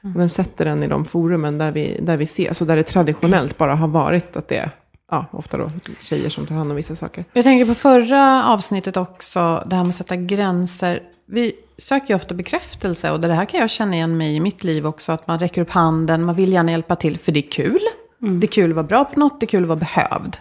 Och 0.02 0.20
den 0.20 0.28
sätter 0.28 0.64
den 0.64 0.82
i 0.82 0.86
de 0.88 1.04
forumen 1.04 1.58
där 1.58 1.72
vi, 1.72 2.00
där 2.02 2.16
vi 2.16 2.24
ses. 2.24 2.60
Och 2.60 2.66
där 2.66 2.76
det 2.76 2.82
traditionellt 2.82 3.58
bara 3.58 3.74
har 3.74 3.88
varit 3.88 4.36
att 4.36 4.48
det 4.48 4.56
är, 4.56 4.70
ja, 5.10 5.26
ofta 5.30 5.56
då 5.58 5.68
tjejer 6.02 6.28
som 6.28 6.46
tar 6.46 6.54
hand 6.54 6.70
om 6.70 6.76
vissa 6.76 6.96
saker. 6.96 7.24
Jag 7.32 7.44
tänker 7.44 7.66
på 7.66 7.74
förra 7.74 8.44
avsnittet 8.44 8.96
också, 8.96 9.62
det 9.66 9.76
här 9.76 9.82
med 9.82 9.88
att 9.88 9.96
sätta 9.96 10.16
gränser. 10.16 11.02
Vi 11.32 11.52
söker 11.78 12.08
ju 12.08 12.14
ofta 12.14 12.34
bekräftelse 12.34 13.10
och 13.10 13.20
det 13.20 13.34
här 13.34 13.44
kan 13.44 13.60
jag 13.60 13.70
känna 13.70 13.94
igen 13.94 14.16
mig 14.16 14.36
i 14.36 14.40
mitt 14.40 14.64
liv 14.64 14.86
också. 14.86 15.12
Att 15.12 15.26
man 15.26 15.38
räcker 15.38 15.60
upp 15.60 15.70
handen, 15.70 16.24
man 16.24 16.34
vill 16.34 16.52
gärna 16.52 16.70
hjälpa 16.70 16.96
till 16.96 17.18
för 17.18 17.32
det 17.32 17.40
är 17.46 17.50
kul. 17.50 17.80
Det 18.18 18.46
är 18.46 18.52
kul 18.52 18.70
att 18.70 18.76
vara 18.76 18.86
bra 18.86 19.04
på 19.04 19.20
något, 19.20 19.40
det 19.40 19.44
är 19.44 19.48
kul 19.48 19.62
att 19.62 19.68
vara 19.68 19.78
behövd. 19.78 20.36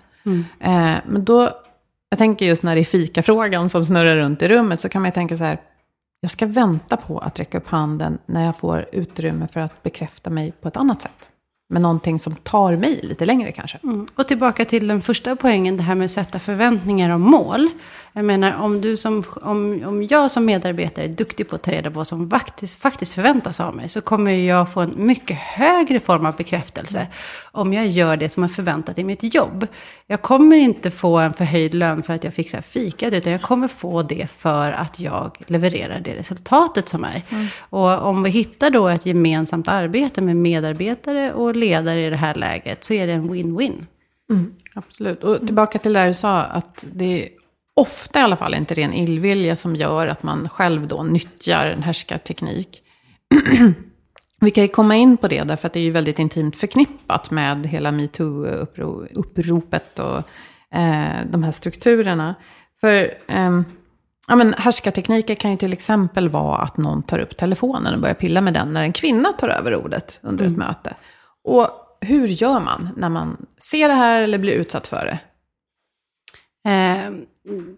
Eh, 0.59 0.95
men 1.07 1.25
då, 1.25 1.49
jag 2.09 2.17
tänker 2.17 2.45
just 2.45 2.63
när 2.63 2.75
det 2.75 2.81
är 2.81 2.85
fikafrågan 2.85 3.69
som 3.69 3.85
snurrar 3.85 4.15
runt 4.15 4.41
i 4.41 4.47
rummet 4.47 4.79
så 4.79 4.89
kan 4.89 5.01
man 5.01 5.09
ju 5.09 5.13
tänka 5.13 5.37
så 5.37 5.43
här. 5.43 5.61
Jag 6.21 6.31
ska 6.31 6.45
vänta 6.45 6.97
på 6.97 7.19
att 7.19 7.39
räcka 7.39 7.57
upp 7.57 7.67
handen 7.67 8.17
när 8.25 8.45
jag 8.45 8.57
får 8.57 8.85
utrymme 8.91 9.47
för 9.53 9.59
att 9.59 9.83
bekräfta 9.83 10.29
mig 10.29 10.51
på 10.51 10.67
ett 10.67 10.77
annat 10.77 11.01
sätt. 11.01 11.29
Med 11.69 11.81
någonting 11.81 12.19
som 12.19 12.35
tar 12.35 12.75
mig 12.75 12.99
lite 13.03 13.25
längre 13.25 13.51
kanske. 13.51 13.79
Och 14.15 14.27
tillbaka 14.27 14.65
till 14.65 14.87
den 14.87 15.01
första 15.01 15.35
poängen, 15.35 15.77
det 15.77 15.83
här 15.83 15.95
med 15.95 16.05
att 16.05 16.11
sätta 16.11 16.39
förväntningar 16.39 17.09
och 17.09 17.19
mål. 17.19 17.69
Jag 18.13 18.25
menar, 18.25 18.61
om, 18.61 18.81
du 18.81 18.97
som, 18.97 19.23
om, 19.41 19.83
om 19.85 20.03
jag 20.03 20.31
som 20.31 20.45
medarbetare 20.45 21.05
är 21.05 21.09
duktig 21.09 21.47
på 21.49 21.55
att 21.55 21.63
ta 21.63 21.71
reda 21.71 21.89
på 21.89 21.95
vad 21.95 22.07
som 22.07 22.29
faktiskt, 22.29 22.81
faktiskt 22.81 23.13
förväntas 23.13 23.59
av 23.59 23.75
mig, 23.75 23.89
så 23.89 24.01
kommer 24.01 24.31
jag 24.31 24.71
få 24.73 24.81
en 24.81 24.93
mycket 24.95 25.37
högre 25.37 25.99
form 25.99 26.25
av 26.25 26.35
bekräftelse 26.35 27.07
om 27.51 27.73
jag 27.73 27.87
gör 27.87 28.17
det 28.17 28.29
som 28.29 28.43
är 28.43 28.47
förväntat 28.47 28.97
i 28.97 29.03
mitt 29.03 29.35
jobb. 29.35 29.67
Jag 30.07 30.21
kommer 30.21 30.55
inte 30.55 30.91
få 30.91 31.17
en 31.17 31.33
förhöjd 31.33 31.73
lön 31.73 32.03
för 32.03 32.13
att 32.13 32.23
jag 32.23 32.33
fixar 32.33 32.61
fikat, 32.61 33.13
utan 33.13 33.31
jag 33.31 33.41
kommer 33.41 33.67
få 33.67 34.01
det 34.03 34.31
för 34.31 34.71
att 34.71 34.99
jag 34.99 35.37
levererar 35.47 35.99
det 35.99 36.15
resultatet 36.15 36.89
som 36.89 37.03
är. 37.03 37.23
Och 37.69 38.07
om 38.07 38.23
vi 38.23 38.29
hittar 38.29 38.69
då 38.69 38.87
ett 38.87 39.05
gemensamt 39.05 39.67
arbete 39.67 40.21
med 40.21 40.35
medarbetare 40.35 41.33
och 41.33 41.55
ledare 41.55 42.05
i 42.05 42.09
det 42.09 42.17
här 42.17 42.35
läget, 42.35 42.83
så 42.83 42.93
är 42.93 43.07
det 43.07 43.13
en 43.13 43.33
win-win. 43.33 43.85
Absolut. 44.73 45.23
Och 45.23 45.45
tillbaka 45.45 45.79
till 45.79 45.93
det 45.93 46.07
du 46.07 46.13
sa, 46.13 46.41
att 46.41 46.85
det 46.93 47.23
är 47.23 47.29
ofta 47.79 48.19
i 48.19 48.23
alla 48.23 48.35
fall 48.35 48.55
inte 48.55 48.73
ren 48.73 48.93
illvilja 48.93 49.55
som 49.55 49.75
gör 49.75 50.07
att 50.07 50.23
man 50.23 50.49
själv 50.49 50.87
då 50.87 51.03
nyttjar 51.03 51.65
en 51.65 51.83
härskarteknik. 51.83 52.81
Vi 54.41 54.51
kan 54.51 54.63
ju 54.63 54.67
komma 54.67 54.95
in 54.95 55.17
på 55.17 55.27
det, 55.27 55.43
därför 55.43 55.67
att 55.67 55.73
det 55.73 55.79
är 55.79 55.83
ju 55.83 55.91
väldigt 55.91 56.19
intimt 56.19 56.55
förknippat 56.55 57.31
med 57.31 57.67
hela 57.67 57.91
metoo-uppropet 57.91 59.99
och 59.99 60.17
eh, 60.77 61.25
de 61.31 61.43
här 61.43 61.51
strukturerna. 61.51 62.35
För 62.81 63.11
ehm, 63.27 63.65
ja, 64.27 64.35
men 64.35 64.53
härskartekniker 64.53 65.35
kan 65.35 65.51
ju 65.51 65.57
till 65.57 65.73
exempel 65.73 66.29
vara 66.29 66.57
att 66.57 66.77
någon 66.77 67.03
tar 67.03 67.19
upp 67.19 67.37
telefonen 67.37 67.93
och 67.93 68.01
börjar 68.01 68.15
pilla 68.15 68.41
med 68.41 68.53
den 68.53 68.73
när 68.73 68.83
en 68.83 68.93
kvinna 68.93 69.33
tar 69.33 69.49
över 69.49 69.75
ordet 69.75 70.19
under 70.21 70.45
ett 70.45 70.57
möte. 70.57 70.95
Och 71.43 71.67
hur 72.01 72.27
gör 72.27 72.59
man 72.59 72.89
när 72.95 73.09
man 73.09 73.45
ser 73.71 73.87
det 73.87 73.93
här 73.93 74.21
eller 74.21 74.37
blir 74.37 74.53
utsatt 74.53 74.87
för 74.87 75.05
det? 75.05 75.19
Eh, 76.67 77.11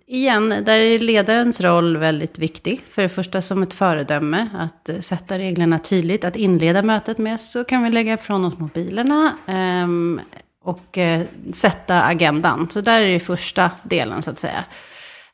igen, 0.07 0.49
där 0.49 0.79
är 0.79 0.99
ledarens 0.99 1.61
roll 1.61 1.97
väldigt 1.97 2.39
viktig. 2.39 2.81
För 2.89 3.01
det 3.01 3.09
första 3.09 3.41
som 3.41 3.63
ett 3.63 3.73
föredöme, 3.73 4.47
att 4.53 4.89
eh, 4.89 4.99
sätta 4.99 5.37
reglerna 5.37 5.79
tydligt, 5.79 6.23
att 6.23 6.35
inleda 6.35 6.81
mötet 6.83 7.17
med, 7.17 7.39
så 7.39 7.63
kan 7.63 7.83
vi 7.83 7.89
lägga 7.89 8.13
ifrån 8.13 8.45
oss 8.45 8.59
mobilerna 8.59 9.33
eh, 9.47 9.87
och 10.63 10.97
eh, 10.97 11.21
sätta 11.53 12.01
agendan. 12.01 12.69
Så 12.69 12.81
där 12.81 13.01
är 13.01 13.13
det 13.13 13.19
första 13.19 13.71
delen 13.83 14.21
så 14.21 14.29
att 14.29 14.37
säga. 14.37 14.63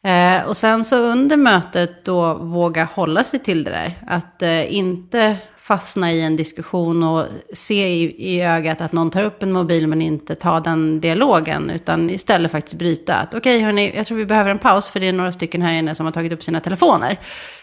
Eh, 0.03 0.47
och 0.47 0.57
sen 0.57 0.83
så 0.83 0.97
under 0.97 1.37
mötet 1.37 2.05
då 2.05 2.33
våga 2.33 2.83
hålla 2.83 3.23
sig 3.23 3.39
till 3.39 3.63
det 3.63 3.71
där. 3.71 3.93
Att 4.07 4.41
eh, 4.41 4.75
inte 4.75 5.37
fastna 5.67 6.11
i 6.11 6.21
en 6.21 6.35
diskussion 6.35 7.03
och 7.03 7.25
se 7.53 7.87
i, 7.87 8.15
i 8.17 8.41
ögat 8.41 8.81
att 8.81 8.91
någon 8.91 9.11
tar 9.11 9.23
upp 9.23 9.43
en 9.43 9.51
mobil 9.51 9.87
men 9.87 10.01
inte 10.01 10.35
ta 10.35 10.59
den 10.59 10.99
dialogen. 10.99 11.69
Utan 11.69 12.09
istället 12.09 12.51
faktiskt 12.51 12.77
bryta. 12.77 13.15
Att 13.15 13.33
okej 13.33 13.55
okay, 13.55 13.65
hörni, 13.65 13.93
jag 13.95 14.05
tror 14.05 14.17
vi 14.17 14.25
behöver 14.25 14.51
en 14.51 14.59
paus 14.59 14.89
för 14.89 14.99
det 14.99 15.07
är 15.07 15.13
några 15.13 15.31
stycken 15.31 15.61
här 15.61 15.73
inne 15.73 15.95
som 15.95 16.05
har 16.05 16.13
tagit 16.13 16.33
upp 16.33 16.43
sina 16.43 16.59
telefoner. 16.59 17.19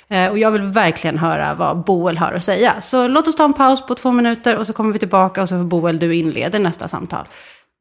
Eh, 0.09 0.31
och 0.31 0.39
jag 0.39 0.51
vill 0.51 0.63
verkligen 0.63 1.19
höra 1.19 1.55
vad 1.55 1.85
Boel 1.85 2.19
har 2.19 2.33
att 2.33 2.45
säga. 2.45 2.81
Så 2.81 3.09
låt 3.09 3.29
oss 3.29 3.37
ta 3.37 3.45
en 3.45 3.53
paus 3.53 3.87
på 3.87 3.95
två 3.95 4.13
minuter 4.13 4.57
och 4.57 4.67
så 4.67 4.73
kommer 4.73 4.93
vi 4.93 4.99
tillbaka 4.99 5.43
och 5.43 5.49
så 5.49 5.59
får 5.59 5.65
Boel 5.65 5.99
du 5.99 6.15
inleder 6.15 6.59
nästa 6.59 6.89
samtal 6.89 7.27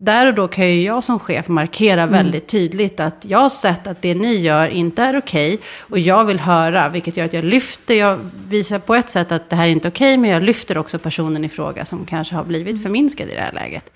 där 0.03 0.27
och 0.27 0.33
då 0.33 0.47
kan 0.47 0.67
ju 0.67 0.81
jag 0.81 1.03
som 1.03 1.19
chef 1.19 1.47
markera 1.47 2.01
mm. 2.01 2.13
väldigt 2.13 2.47
tydligt 2.47 2.99
att 2.99 3.25
jag 3.27 3.39
har 3.39 3.49
sett 3.49 3.87
att 3.87 4.01
det 4.01 4.15
ni 4.15 4.35
gör 4.35 4.67
inte 4.67 5.03
är 5.03 5.17
okej. 5.17 5.53
Okay, 5.53 5.65
och 5.79 5.99
jag 5.99 6.25
vill 6.25 6.39
höra, 6.39 6.89
vilket 6.89 7.17
gör 7.17 7.25
att 7.25 7.33
jag 7.33 7.43
lyfter, 7.43 7.95
jag 7.95 8.19
visar 8.47 8.79
på 8.79 8.95
ett 8.95 9.09
sätt 9.09 9.31
att 9.31 9.49
det 9.49 9.55
här 9.55 9.67
är 9.67 9.71
inte 9.71 9.87
okej, 9.87 10.13
okay, 10.13 10.17
men 10.17 10.29
jag 10.29 10.43
lyfter 10.43 10.77
också 10.77 10.99
personen 10.99 11.45
i 11.45 11.49
fråga 11.49 11.85
som 11.85 12.05
kanske 12.05 12.35
har 12.35 12.43
blivit 12.43 12.83
förminskad 12.83 13.29
i 13.29 13.33
det 13.33 13.41
här 13.41 13.51
läget. 13.51 13.91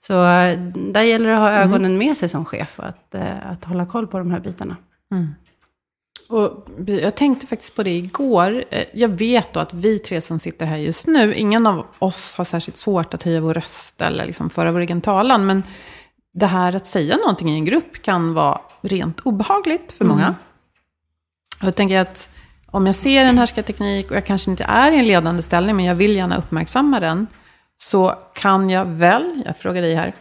Så 0.00 0.26
eh, 0.26 0.58
där 0.74 1.02
gäller 1.02 1.28
det 1.28 1.34
att 1.34 1.40
ha 1.40 1.50
mm. 1.50 1.68
ögonen 1.68 1.98
med 1.98 2.16
sig 2.16 2.28
som 2.28 2.44
chef 2.44 2.78
och 2.78 2.86
att, 2.86 3.14
eh, 3.14 3.50
att 3.52 3.64
hålla 3.64 3.86
koll 3.86 4.06
på 4.06 4.18
de 4.18 4.30
här 4.30 4.40
bitarna. 4.40 4.76
Mm. 5.12 5.34
Och 6.30 6.66
jag 6.86 7.14
tänkte 7.14 7.46
faktiskt 7.46 7.76
på 7.76 7.82
det 7.82 7.96
igår. 7.96 8.64
Eh, 8.70 8.84
jag 8.92 9.08
vet 9.08 9.52
då 9.52 9.60
att 9.60 9.74
vi 9.74 9.98
tre 9.98 10.20
som 10.20 10.38
sitter 10.38 10.66
här 10.66 10.76
just 10.76 11.06
nu, 11.06 11.34
ingen 11.34 11.66
av 11.66 11.86
oss 11.98 12.34
har 12.36 12.44
särskilt 12.44 12.76
svårt 12.76 13.14
att 13.14 13.22
höja 13.22 13.40
vår 13.40 13.54
röst 13.54 14.00
eller 14.00 14.26
liksom 14.26 14.50
föra 14.50 14.72
vår 14.72 14.80
egen 14.80 15.00
talan. 15.00 15.46
Men 15.46 15.62
det 16.32 16.46
här 16.46 16.76
att 16.76 16.86
säga 16.86 17.16
någonting 17.16 17.50
i 17.50 17.54
en 17.54 17.64
grupp 17.64 18.02
kan 18.02 18.34
vara 18.34 18.60
rent 18.80 19.20
obehagligt 19.20 19.92
för 19.92 20.04
många. 20.04 20.22
Mm. 20.22 20.34
Och 21.60 21.66
jag 21.66 21.76
tänker 21.76 21.98
att 21.98 22.28
om 22.66 22.86
jag 22.86 22.94
ser 22.94 23.24
en 23.24 23.38
härskarteknik 23.38 24.10
och 24.10 24.16
jag 24.16 24.26
kanske 24.26 24.50
inte 24.50 24.64
är 24.64 24.92
i 24.92 24.98
en 24.98 25.06
ledande 25.06 25.42
ställning, 25.42 25.76
men 25.76 25.84
jag 25.84 25.94
vill 25.94 26.16
gärna 26.16 26.36
uppmärksamma 26.36 27.00
den, 27.00 27.26
så 27.78 28.14
kan 28.34 28.70
jag 28.70 28.84
väl, 28.84 29.42
jag 29.46 29.56
frågar 29.56 29.82
dig 29.82 29.94
här, 29.94 30.12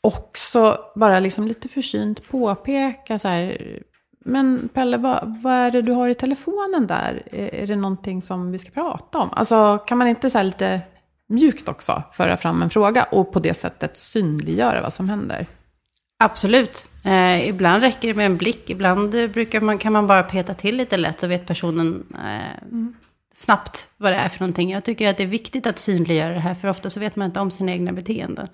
också 0.00 0.78
bara 0.94 1.20
liksom 1.20 1.48
lite 1.48 1.68
försynt 1.68 2.28
påpeka 2.28 3.18
så 3.18 3.28
här, 3.28 3.78
men 4.24 4.68
Pelle, 4.68 4.96
vad, 4.96 5.38
vad, 5.42 5.52
är 5.52 5.70
det 5.70 5.82
du 5.82 5.92
har 5.92 6.08
i 6.08 6.14
telefonen 6.14 6.86
där? 6.86 7.22
Är, 7.32 7.66
det 7.66 7.76
någonting 7.76 8.22
som 8.22 8.52
vi 8.52 8.58
ska 8.58 8.70
prata 8.70 9.18
om? 9.18 9.28
Alltså, 9.32 9.78
kan 9.78 9.98
man 9.98 10.08
inte 10.08 10.30
så 10.30 10.42
lite 10.42 10.80
mjukt 11.28 11.68
också 11.68 12.02
föra 12.12 12.36
fram 12.36 12.62
en 12.62 12.70
fråga 12.70 13.04
och 13.04 13.32
på 13.32 13.40
det 13.40 13.54
sättet 13.54 13.98
synliggöra 13.98 14.82
vad 14.82 14.92
som 14.92 15.08
händer? 15.08 15.46
Absolut. 16.18 16.88
Eh, 17.04 17.48
ibland 17.48 17.82
räcker 17.82 18.08
det 18.08 18.14
med 18.14 18.26
en 18.26 18.36
blick. 18.36 18.70
Ibland 18.70 19.10
brukar 19.10 19.60
man, 19.60 19.78
kan 19.78 19.92
man 19.92 20.06
bara 20.06 20.22
peta 20.22 20.54
till 20.54 20.76
lite 20.76 20.96
lätt 20.96 21.20
så 21.20 21.26
vet 21.26 21.46
personen 21.46 22.06
eh, 22.14 22.62
mm. 22.62 22.94
snabbt 23.34 23.90
vad 23.96 24.12
det 24.12 24.16
är 24.16 24.28
för 24.28 24.40
någonting. 24.40 24.70
Jag 24.70 24.84
tycker 24.84 25.10
att 25.10 25.16
det 25.16 25.22
är 25.22 25.28
viktigt 25.28 25.66
att 25.66 25.78
synliggöra 25.78 26.34
det 26.34 26.40
här, 26.40 26.54
för 26.54 26.68
ofta 26.68 26.90
så 26.90 27.00
vet 27.00 27.16
man 27.16 27.26
inte 27.26 27.40
om 27.40 27.50
sina 27.50 27.72
egna 27.72 27.92
beteenden 27.92 28.48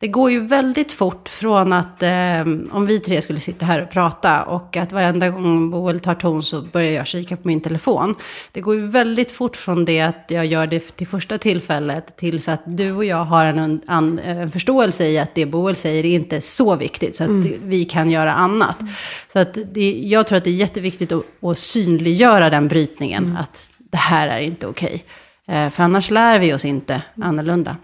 det 0.00 0.08
går 0.08 0.30
ju 0.30 0.40
väldigt 0.40 0.92
fort 0.92 1.28
från 1.28 1.72
att 1.72 2.02
eh, 2.02 2.40
om 2.70 2.86
vi 2.86 3.00
tre 3.00 3.22
skulle 3.22 3.40
sitta 3.40 3.66
här 3.66 3.82
och 3.82 3.90
prata 3.90 4.42
och 4.42 4.76
att 4.76 4.92
varenda 4.92 5.30
gång 5.30 5.70
Boel 5.70 6.00
tar 6.00 6.14
ton 6.14 6.42
så 6.42 6.62
börjar 6.62 6.92
jag 6.92 7.06
kika 7.06 7.36
på 7.36 7.48
min 7.48 7.60
telefon. 7.60 8.14
Det 8.52 8.60
går 8.60 8.74
ju 8.74 8.86
väldigt 8.86 9.30
fort 9.30 9.56
från 9.56 9.84
det 9.84 10.00
att 10.00 10.24
jag 10.28 10.46
gör 10.46 10.66
det 10.66 10.96
till 10.96 11.06
första 11.06 11.38
tillfället 11.38 12.16
tills 12.16 12.48
att 12.48 12.62
du 12.64 12.92
och 12.92 13.04
jag 13.04 13.24
har 13.24 13.46
en, 13.46 13.82
en, 13.88 14.18
en 14.18 14.50
förståelse 14.50 15.06
i 15.06 15.18
att 15.18 15.34
det 15.34 15.46
Boel 15.46 15.76
säger 15.76 16.04
är 16.04 16.14
inte 16.14 16.40
så 16.40 16.76
viktigt 16.76 17.16
så 17.16 17.24
att 17.24 17.28
mm. 17.28 17.54
vi 17.62 17.84
kan 17.84 18.10
göra 18.10 18.34
annat. 18.34 18.80
Mm. 18.80 18.92
Så 19.32 19.38
att 19.38 19.58
det, 19.74 19.92
jag 19.92 20.26
tror 20.26 20.38
att 20.38 20.44
det 20.44 20.50
är 20.50 20.54
jätteviktigt 20.54 21.12
att, 21.12 21.24
att 21.42 21.58
synliggöra 21.58 22.50
den 22.50 22.68
brytningen, 22.68 23.24
mm. 23.24 23.36
att 23.36 23.70
det 23.78 23.96
här 23.96 24.28
är 24.28 24.40
inte 24.40 24.66
okej. 24.66 25.04
Eh, 25.48 25.70
för 25.70 25.82
annars 25.82 26.10
lär 26.10 26.38
vi 26.38 26.54
oss 26.54 26.64
inte 26.64 27.02
annorlunda. 27.22 27.76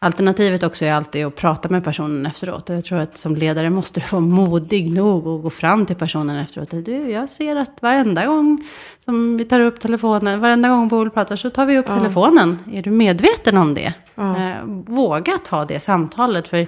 Alternativet 0.00 0.62
också 0.62 0.84
är 0.84 0.92
alltid 0.92 1.26
att 1.26 1.36
prata 1.36 1.68
med 1.68 1.84
personen 1.84 2.26
efteråt. 2.26 2.68
Jag 2.68 2.84
tror 2.84 2.98
att 2.98 3.18
som 3.18 3.36
ledare 3.36 3.70
måste 3.70 4.00
du 4.00 4.06
vara 4.06 4.20
modig 4.20 4.92
nog 4.92 5.26
och 5.26 5.42
gå 5.42 5.50
fram 5.50 5.86
till 5.86 5.96
personen 5.96 6.36
efteråt. 6.36 6.70
Du, 6.70 7.10
jag 7.10 7.30
ser 7.30 7.56
att 7.56 7.82
varenda 7.82 8.26
gång 8.26 8.64
som 9.04 9.36
vi 9.36 9.44
tar 9.44 9.60
upp 9.60 9.80
telefonen, 9.80 10.40
varenda 10.40 10.68
gång 10.68 10.88
Boel 10.88 11.10
pratar 11.10 11.36
så 11.36 11.50
tar 11.50 11.66
vi 11.66 11.78
upp 11.78 11.86
ja. 11.88 11.96
telefonen. 11.96 12.58
Är 12.72 12.82
du 12.82 12.90
medveten 12.90 13.56
om 13.56 13.74
det? 13.74 13.94
Ja. 14.14 14.36
Eh, 14.36 14.64
våga 14.86 15.32
ta 15.32 15.64
det 15.64 15.80
samtalet. 15.80 16.48
För 16.48 16.66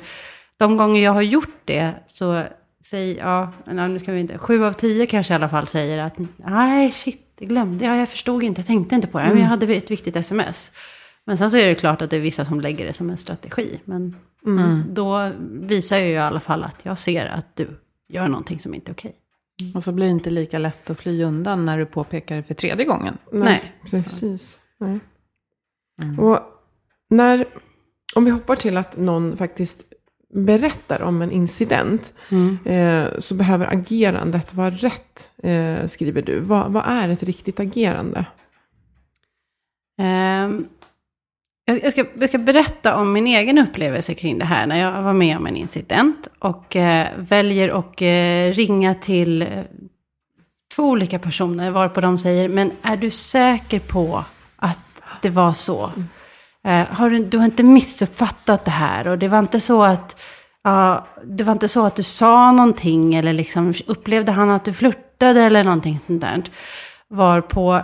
de 0.59 0.77
gånger 0.77 1.03
jag 1.03 1.13
har 1.13 1.23
gjort 1.23 1.63
det 1.65 1.93
så 2.07 2.43
säger, 2.85 3.19
ja, 3.19 3.53
nu 3.67 3.99
ska 3.99 4.13
vi 4.13 4.21
inte, 4.21 4.39
sju 4.39 4.65
av 4.65 4.73
tio 4.73 5.07
kanske 5.07 5.33
i 5.33 5.37
alla 5.37 5.49
fall 5.49 5.67
säger 5.67 5.99
att 5.99 6.15
nej, 6.37 6.93
shit, 6.93 7.33
det 7.39 7.45
glömde 7.45 7.85
jag, 7.85 7.97
jag 7.97 8.09
förstod 8.09 8.43
inte, 8.43 8.59
jag 8.59 8.67
tänkte 8.67 8.95
inte 8.95 9.07
på 9.07 9.19
det, 9.19 9.25
mm. 9.25 9.35
men 9.35 9.43
jag 9.43 9.51
hade 9.51 9.75
ett 9.75 9.91
viktigt 9.91 10.17
sms. 10.17 10.73
Men 11.31 11.37
sen 11.37 11.51
så 11.51 11.57
är 11.57 11.67
det 11.67 11.75
klart 11.75 12.03
att 12.03 12.11
det 12.11 12.17
är 12.17 12.21
vissa 12.21 12.45
som 12.45 12.61
lägger 12.61 12.87
det 12.87 12.93
som 12.93 13.11
en 13.11 13.17
strategi. 13.17 13.81
Men 13.85 14.17
mm. 14.47 14.83
då 14.95 15.31
visar 15.51 15.97
jag 15.97 16.07
ju 16.07 16.13
i 16.13 16.19
alla 16.19 16.41
fall 16.41 16.65
att 16.65 16.77
jag 16.83 16.99
ser 16.99 17.27
att 17.27 17.57
du 17.57 17.69
gör 18.09 18.29
någonting 18.29 18.61
som 18.61 18.75
inte 18.75 18.91
är 18.91 18.95
okej. 18.95 19.15
Mm. 19.61 19.75
Och 19.75 19.85
så 19.85 19.93
blir 19.93 20.07
det 20.07 20.11
inte 20.11 20.31
lika 20.31 20.59
lätt 20.59 20.91
att 20.91 20.99
fly 20.99 21.23
undan 21.23 21.67
när 21.67 21.79
du 21.79 21.87
påpekar 21.87 22.37
det 22.37 22.43
för 22.43 22.55
tredje 22.55 22.85
gången. 22.85 23.19
Nej, 23.33 23.75
Nej. 23.83 23.91
precis. 23.91 24.57
Nej. 24.79 24.99
Mm. 26.03 26.21
Och 26.21 26.39
när, 27.11 27.47
om 28.15 28.25
vi 28.25 28.31
hoppar 28.31 28.57
till 28.57 28.77
att 28.77 28.97
någon 28.97 29.37
faktiskt 29.37 29.83
berättar 30.35 31.03
om 31.03 31.23
en 31.23 31.31
incident, 31.31 32.13
mm. 32.29 32.59
eh, 32.65 33.19
så 33.19 33.35
behöver 33.35 33.67
agerandet 33.67 34.55
vara 34.55 34.71
rätt, 34.71 35.31
eh, 35.43 35.87
skriver 35.89 36.23
du. 36.23 36.41
Vad, 36.41 36.73
vad, 36.73 36.85
är 36.87 37.09
ett 37.09 37.23
riktigt 37.23 37.61
agerande? 37.61 38.27
Um, 39.99 40.69
jag 41.83 41.93
ska, 41.93 42.05
jag 42.15 42.29
ska 42.29 42.39
berätta 42.39 42.97
om 42.97 43.13
min 43.13 43.27
egen 43.27 43.59
upplevelse 43.59 44.15
kring 44.15 44.39
det 44.39 44.45
här 44.45 44.67
när 44.67 44.81
jag 44.81 45.03
var 45.03 45.13
med 45.13 45.37
om 45.37 45.47
en 45.47 45.57
incident 45.57 46.29
och 46.39 46.77
eh, 46.77 47.07
väljer 47.17 47.79
att 47.79 48.03
eh, 48.03 48.57
ringa 48.57 48.95
till 48.95 49.43
eh, 49.43 49.49
två 50.77 50.83
olika 50.83 51.19
personer 51.19 51.71
varpå 51.71 52.01
de 52.01 52.19
säger, 52.19 52.49
men 52.49 52.73
är 52.83 52.97
du 52.97 53.11
säker 53.11 53.79
på 53.79 54.25
att 54.57 54.79
det 55.23 55.31
var 55.31 55.53
så? 55.53 55.91
Mm. 56.65 56.87
har 56.91 57.11
du, 57.11 57.25
du 57.25 57.39
har 57.39 57.45
inte 57.45 57.63
missuppfattat 57.63 58.65
det 58.65 58.71
här 58.71 59.09
och 59.09 59.19
det 59.19 59.29
var 59.29 59.39
inte 59.39 59.61
så 59.61 59.83
att 59.83 60.21
Ja, 60.63 61.07
det 61.25 61.45
var 61.45 61.53
inte 61.53 61.69
så 61.69 61.87
att 61.87 61.97
du 61.97 62.03
sa 62.03 62.53
någonting 62.53 63.15
eller 63.15 63.33
liksom 63.33 63.75
upplevde 63.87 64.33
han 64.33 64.51
att 64.51 64.65
du 64.65 64.73
flörtade 64.73 65.41
eller 65.41 65.65
någonting 65.65 65.99
sånt 65.99 66.21
där. 66.21 66.43
Varpå 67.09 67.81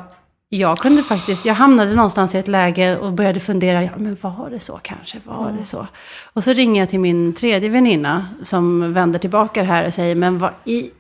jag 0.56 0.78
kunde 0.78 1.02
faktiskt, 1.02 1.44
jag 1.44 1.54
hamnade 1.54 1.94
någonstans 1.94 2.34
i 2.34 2.38
ett 2.38 2.48
läge 2.48 2.98
och 2.98 3.12
började 3.12 3.40
fundera, 3.40 3.82
ja 3.82 3.90
men 3.96 4.16
var 4.20 4.50
det 4.50 4.60
så 4.60 4.80
kanske, 4.82 5.18
var 5.24 5.54
det 5.58 5.64
så? 5.64 5.86
Och 6.32 6.44
så 6.44 6.52
ringer 6.52 6.82
jag 6.82 6.88
till 6.88 7.00
min 7.00 7.32
tredje 7.32 7.68
väninna 7.68 8.28
som 8.42 8.92
vänder 8.92 9.18
tillbaka 9.18 9.62
här 9.62 9.86
och 9.86 9.94
säger, 9.94 10.14
men 10.14 10.38
vad 10.38 10.52
i, 10.64 10.90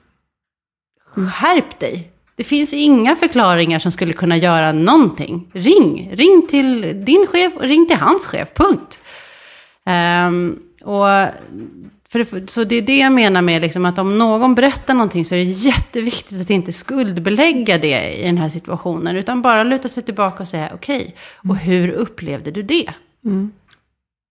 skärp 1.14 1.78
dig! 1.80 2.12
Det 2.36 2.44
finns 2.44 2.72
inga 2.72 3.16
förklaringar 3.16 3.78
som 3.78 3.92
skulle 3.92 4.12
kunna 4.12 4.36
göra 4.36 4.72
någonting. 4.72 5.50
Ring, 5.52 6.10
ring 6.12 6.46
till 6.48 6.80
din 7.04 7.26
chef 7.26 7.56
och 7.56 7.62
ring 7.62 7.86
till 7.86 7.96
hans 7.96 8.26
chef, 8.26 8.48
punkt. 8.54 8.98
Um, 10.26 10.58
och 10.84 11.08
för, 12.08 12.46
så 12.46 12.64
det 12.64 12.76
är 12.76 12.82
det 12.82 12.98
jag 12.98 13.12
menar 13.12 13.42
med 13.42 13.62
liksom 13.62 13.84
att 13.84 13.98
om 13.98 14.18
någon 14.18 14.54
berättar 14.54 14.94
någonting 14.94 15.24
så 15.24 15.34
är 15.34 15.38
det 15.38 15.44
jätteviktigt 15.44 16.40
att 16.40 16.50
inte 16.50 16.72
skuldbelägga 16.72 17.78
det 17.78 18.12
i 18.12 18.26
den 18.26 18.38
här 18.38 18.48
situationen. 18.48 19.16
Utan 19.16 19.42
bara 19.42 19.64
luta 19.64 19.88
sig 19.88 20.02
tillbaka 20.02 20.42
och 20.42 20.48
säga 20.48 20.70
okej, 20.74 20.96
okay, 20.96 21.12
och 21.50 21.56
hur 21.56 21.88
upplevde 21.90 22.50
du 22.50 22.62
det? 22.62 22.92
Mm. 23.24 23.52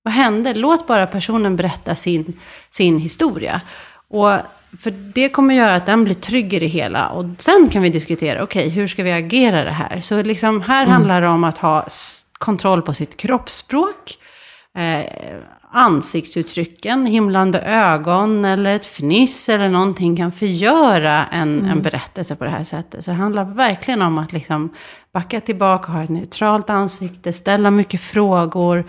Vad 0.04 0.14
hände? 0.14 0.54
Låt 0.54 0.88
bara 0.88 1.08
personen 1.08 1.56
berätta 1.56 1.96
sin, 1.96 2.40
sin 2.70 2.98
historia. 2.98 3.62
Och 4.08 4.32
för 4.80 4.92
det 4.92 5.30
kommer 5.30 5.56
göra 5.56 5.76
att 5.76 5.86
den 5.86 6.04
blir 6.04 6.16
trygg 6.16 6.54
i 6.54 6.60
det 6.60 6.66
hela. 6.66 7.10
Och 7.10 7.26
sen 7.38 7.70
kan 7.70 7.82
vi 7.82 7.90
diskutera, 7.90 8.44
okej, 8.44 8.68
okay, 8.68 8.70
hur 8.70 8.88
ska 8.88 9.04
vi 9.04 9.12
agera 9.12 9.64
det 9.64 9.72
här? 9.72 10.02
Så 10.02 10.24
liksom 10.24 10.62
här 10.62 10.82
mm. 10.82 10.94
handlar 10.94 11.22
det 11.22 11.28
om 11.28 11.44
att 11.44 11.58
ha 11.58 11.86
kontroll 12.34 12.82
på 12.82 12.94
sitt 12.94 13.18
kroppsspråk. 13.18 14.18
Eh, 14.78 15.06
ansiktsuttrycken, 15.76 17.06
himlande 17.06 17.62
ögon 17.62 18.46
eller 18.46 18.76
ett 18.76 18.86
fniss 18.86 19.50
eller 19.50 19.70
någonting 19.70 20.16
kan 20.16 20.32
förgöra 20.32 21.26
en, 21.26 21.60
mm. 21.60 21.72
en 21.72 21.82
berättelse 21.82 22.36
på 22.36 22.44
det 22.44 22.50
här 22.50 22.64
sättet. 22.64 23.06
Så 23.06 23.12
det 23.12 23.18
handlar 23.18 23.46
verkligen 23.46 24.02
om 24.02 24.18
att 24.18 24.34
liksom 24.34 24.74
backa 25.14 25.42
tillbaka, 25.42 25.92
ha 25.92 26.04
ett 26.04 26.10
neutralt 26.10 26.70
ansikte, 26.70 27.34
ställa 27.34 27.72
mycket 27.72 28.02
frågor 28.02 28.86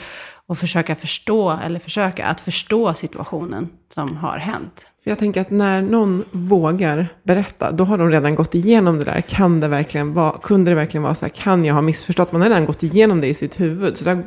och 0.47 0.59
försöka 0.59 0.95
förstå, 0.95 1.59
eller 1.65 1.81
försöka 1.81 2.27
att 2.27 2.41
förstå 2.41 2.95
situationen 2.95 3.69
som 3.89 4.17
har 4.17 4.39
hänt. 4.39 4.89
För 5.07 5.11
jag 5.11 5.19
tänker 5.19 5.41
att 5.41 5.51
när 5.51 5.83
någon 5.83 6.25
vågar 6.33 7.09
berätta, 7.23 7.73
då 7.73 7.85
har 7.85 7.99
de 7.99 8.11
redan 8.11 8.35
gått 8.35 8.55
igenom 8.55 8.99
det 8.99 9.05
där. 9.05 9.21
Kan 9.21 9.61
det 9.61 9.69
verkligen 9.69 10.15
vara, 10.15 10.39
kunde 10.43 10.71
det 10.71 10.75
verkligen 10.75 11.03
vara 11.03 11.15
så 11.15 11.25
här, 11.25 11.31
kan 11.31 11.65
jag 11.65 11.75
ha 11.75 11.81
missförstått? 11.83 12.33
Man 12.33 12.41
har 12.43 12.49
redan 12.49 12.65
gått 12.67 12.83
igenom 12.83 13.21
det 13.21 13.27
i 13.27 13.35
sitt 13.35 13.61
huvud. 13.61 13.99
Så 13.99 14.05
där, 14.05 14.23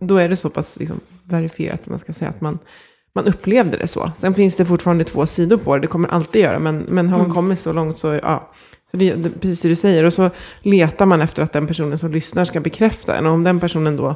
då 0.00 0.16
är 0.16 0.28
det 0.28 0.36
så 0.36 0.50
pass 0.50 0.76
liksom, 0.80 1.00
verifierat, 1.24 1.86
man 1.86 1.98
ska 1.98 2.12
säga, 2.12 2.28
att 2.30 2.40
man, 2.40 2.58
man 3.14 3.24
upplevde 3.24 3.76
det 3.76 3.86
så. 3.86 4.10
Sen 4.16 4.34
finns 4.34 4.56
det 4.56 4.64
fortfarande 4.64 5.04
två 5.04 5.26
sidor 5.26 5.56
på 5.56 5.74
det, 5.74 5.80
det 5.80 5.86
kommer 5.86 6.08
alltid 6.08 6.42
göra, 6.42 6.58
men, 6.58 6.78
men 6.78 7.08
har 7.08 7.18
man 7.18 7.24
Mm. 7.24 7.34
kommit 7.34 7.60
så 7.60 7.72
långt 7.72 7.98
så, 7.98 8.14
ja. 8.22 8.50
Så 8.90 8.96
det, 8.96 9.14
det, 9.14 9.30
precis 9.30 9.60
det 9.60 9.68
du 9.68 9.76
säger, 9.76 10.04
och 10.04 10.12
så 10.12 10.30
letar 10.62 11.06
man 11.06 11.20
efter 11.20 11.42
att 11.42 11.52
den 11.52 11.66
personen 11.66 11.98
som 11.98 12.12
lyssnar 12.12 12.44
ska 12.44 12.60
bekräfta 12.60 13.16
en. 13.16 13.26
Och 13.26 13.32
om 13.32 13.44
den 13.44 13.60
personen 13.60 13.96
då, 13.96 14.14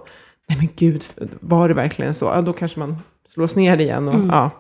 nej 0.49 0.59
men 0.59 0.69
gud, 0.77 1.05
var 1.41 1.69
det 1.69 1.75
verkligen 1.75 2.15
så? 2.15 2.25
Ja, 2.25 2.41
då 2.41 2.53
kanske 2.53 2.79
man 2.81 2.97
slås 3.29 3.57
ner 3.57 3.81
igen. 3.81 4.09
Och, 4.09 4.15
Mm. 4.15 4.29
ja. 4.31 4.51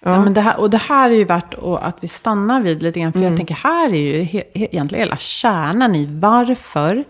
Ja. 0.00 0.24
men 0.24 0.34
det 0.34 0.40
här, 0.40 0.60
och 0.60 0.70
det 0.70 0.76
här 0.78 1.10
är 1.10 1.14
ju 1.14 1.24
värt 1.24 1.54
att, 1.80 1.96
vi 2.00 2.08
stannar 2.08 2.60
vid 2.60 2.82
lite 2.82 3.00
grann. 3.00 3.12
För 3.12 3.20
jag 3.20 3.36
tänker, 3.36 3.54
här 3.54 3.88
är 3.94 4.16
ju 4.16 4.22
he, 4.22 4.42
he, 4.54 4.66
egentligen 4.70 5.04
hela 5.04 5.16
kärnan 5.16 5.94
i 5.94 6.06
varför 6.20 7.04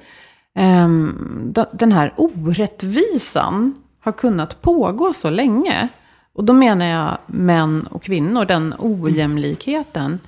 d- 1.52 1.64
den 1.72 1.92
här 1.92 2.12
orättvisan 2.16 3.74
har 4.00 4.12
kunnat 4.12 4.62
pågå 4.62 5.12
så 5.12 5.30
länge. 5.30 5.88
Och 6.34 6.44
då 6.44 6.52
menar 6.52 6.86
jag 6.86 7.18
män 7.26 7.86
och 7.90 8.02
kvinnor, 8.02 8.44
den 8.44 8.74
ojämlikheten. 8.78 10.20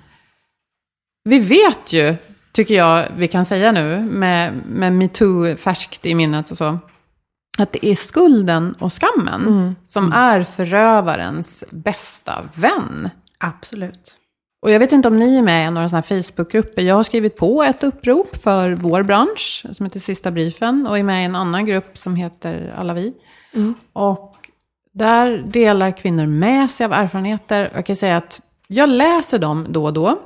Vi 1.24 1.38
vet 1.38 1.92
ju, 1.92 2.14
tycker 2.52 2.74
jag 2.74 3.06
vi 3.16 3.28
kan 3.28 3.44
säga 3.46 3.72
nu, 3.72 4.00
med, 4.00 4.52
med 4.68 4.92
metoo 4.92 5.56
färskt 5.56 6.06
i 6.06 6.14
minnet 6.14 6.50
och 6.50 6.56
så, 6.56 6.78
att 7.60 7.72
det 7.72 7.86
är 7.86 7.94
skulden 7.94 8.74
och 8.78 8.92
skammen 8.92 9.74
som 9.86 10.12
är 10.12 10.42
förövarens 10.42 11.64
bästa 11.70 12.48
vän. 12.54 13.10
Absolut. 13.38 14.16
Och 14.62 14.70
jag 14.70 14.80
vet 14.80 14.92
inte 14.92 15.08
om 15.08 15.16
ni 15.16 15.38
är 15.38 15.42
med 15.42 15.68
i 15.68 15.70
några 15.70 15.88
sådana 15.88 16.04
här 16.08 16.22
Facebookgrupper. 16.22 16.82
Jag 16.82 16.94
har 16.94 17.02
skrivit 17.02 17.36
på 17.36 17.62
ett 17.62 17.84
upprop 17.84 18.42
för 18.42 18.72
vår 18.72 19.02
bransch, 19.02 19.66
som 19.72 19.86
heter 19.86 20.00
Sista 20.00 20.30
briefen, 20.30 20.86
och 20.86 20.98
är 20.98 21.02
med 21.02 21.22
i 21.22 21.24
en 21.24 21.36
annan 21.36 21.66
grupp 21.66 21.98
som 21.98 22.16
heter 22.16 22.74
Alla 22.76 22.94
vi. 22.94 23.12
Och 23.92 24.36
där 24.92 25.38
delar 25.38 25.90
kvinnor 25.96 26.26
med 26.26 26.70
sig 26.70 26.86
av 26.86 26.92
erfarenheter. 26.92 27.70
Jag 27.74 27.86
kan 27.86 27.96
säga 27.96 28.16
att 28.16 28.40
jag 28.66 28.88
läser 28.88 29.38
dem 29.38 29.66
då 29.68 29.84
och 29.84 29.92
då, 29.92 30.18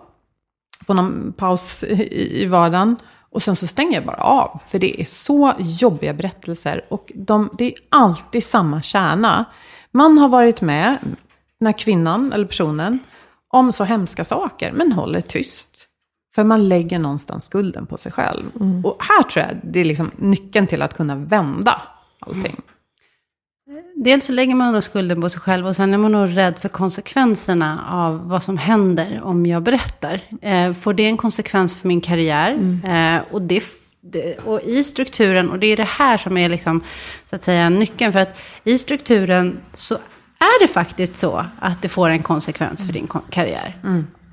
på 0.86 0.94
någon 0.94 1.32
paus 1.36 1.82
i, 1.82 2.42
i 2.42 2.46
vardagen. 2.46 2.96
Och 3.34 3.42
sen 3.42 3.56
så 3.56 3.66
stänger 3.66 3.94
jag 3.94 4.06
bara 4.06 4.16
av, 4.16 4.60
för 4.66 4.78
det 4.78 5.00
är 5.00 5.04
så 5.04 5.52
jobbiga 5.58 6.12
berättelser. 6.12 6.84
Och 6.88 7.12
de, 7.14 7.50
det 7.58 7.64
är 7.64 7.74
alltid 7.88 8.44
samma 8.44 8.82
kärna. 8.82 9.44
Man 9.90 10.18
har 10.18 10.28
varit 10.28 10.60
med, 10.60 10.98
när 11.60 11.72
kvinnan 11.72 12.32
eller 12.32 12.44
personen, 12.44 12.98
om 13.48 13.72
så 13.72 13.84
hemska 13.84 14.24
saker, 14.24 14.72
men 14.72 14.92
håller 14.92 15.20
tyst. 15.20 15.86
För 16.34 16.44
man 16.44 16.68
lägger 16.68 16.98
någonstans 16.98 17.44
skulden 17.44 17.86
på 17.86 17.96
sig 17.96 18.12
själv. 18.12 18.44
Och 18.84 19.02
här 19.02 19.22
tror 19.22 19.46
jag 19.46 19.56
det 19.62 19.80
är 19.80 19.84
liksom 19.84 20.10
nyckeln 20.16 20.66
till 20.66 20.82
att 20.82 20.96
kunna 20.96 21.16
vända 21.16 21.82
allting. 22.18 22.56
Dels 23.96 24.26
så 24.26 24.32
lägger 24.32 24.54
man 24.54 24.72
nog 24.72 24.82
skulden 24.82 25.20
på 25.20 25.28
sig 25.28 25.40
själv 25.40 25.66
och 25.66 25.76
sen 25.76 25.94
är 25.94 25.98
man 25.98 26.12
nog 26.12 26.36
rädd 26.36 26.58
för 26.58 26.68
konsekvenserna 26.68 27.84
av 27.90 28.28
vad 28.28 28.42
som 28.42 28.58
händer 28.58 29.20
om 29.22 29.46
jag 29.46 29.62
berättar. 29.62 30.20
Eh, 30.42 30.72
får 30.72 30.94
det 30.94 31.06
en 31.06 31.16
konsekvens 31.16 31.80
för 31.80 31.88
min 31.88 32.00
karriär? 32.00 32.80
Eh, 32.84 33.34
och, 33.34 33.42
det, 33.42 33.62
och 34.44 34.60
i 34.60 34.84
strukturen, 34.84 35.50
och 35.50 35.58
det 35.58 35.66
är 35.66 35.76
det 35.76 35.88
här 35.88 36.16
som 36.16 36.36
är 36.36 36.48
liksom, 36.48 36.82
så 37.30 37.36
att 37.36 37.44
säga 37.44 37.68
nyckeln, 37.68 38.12
för 38.12 38.20
att 38.20 38.40
i 38.64 38.78
strukturen 38.78 39.60
så 39.74 39.94
är 40.38 40.60
det 40.60 40.68
faktiskt 40.68 41.16
så 41.16 41.46
att 41.60 41.82
det 41.82 41.88
får 41.88 42.08
en 42.10 42.22
konsekvens 42.22 42.86
för 42.86 42.92
din 42.92 43.08
karriär. 43.30 43.78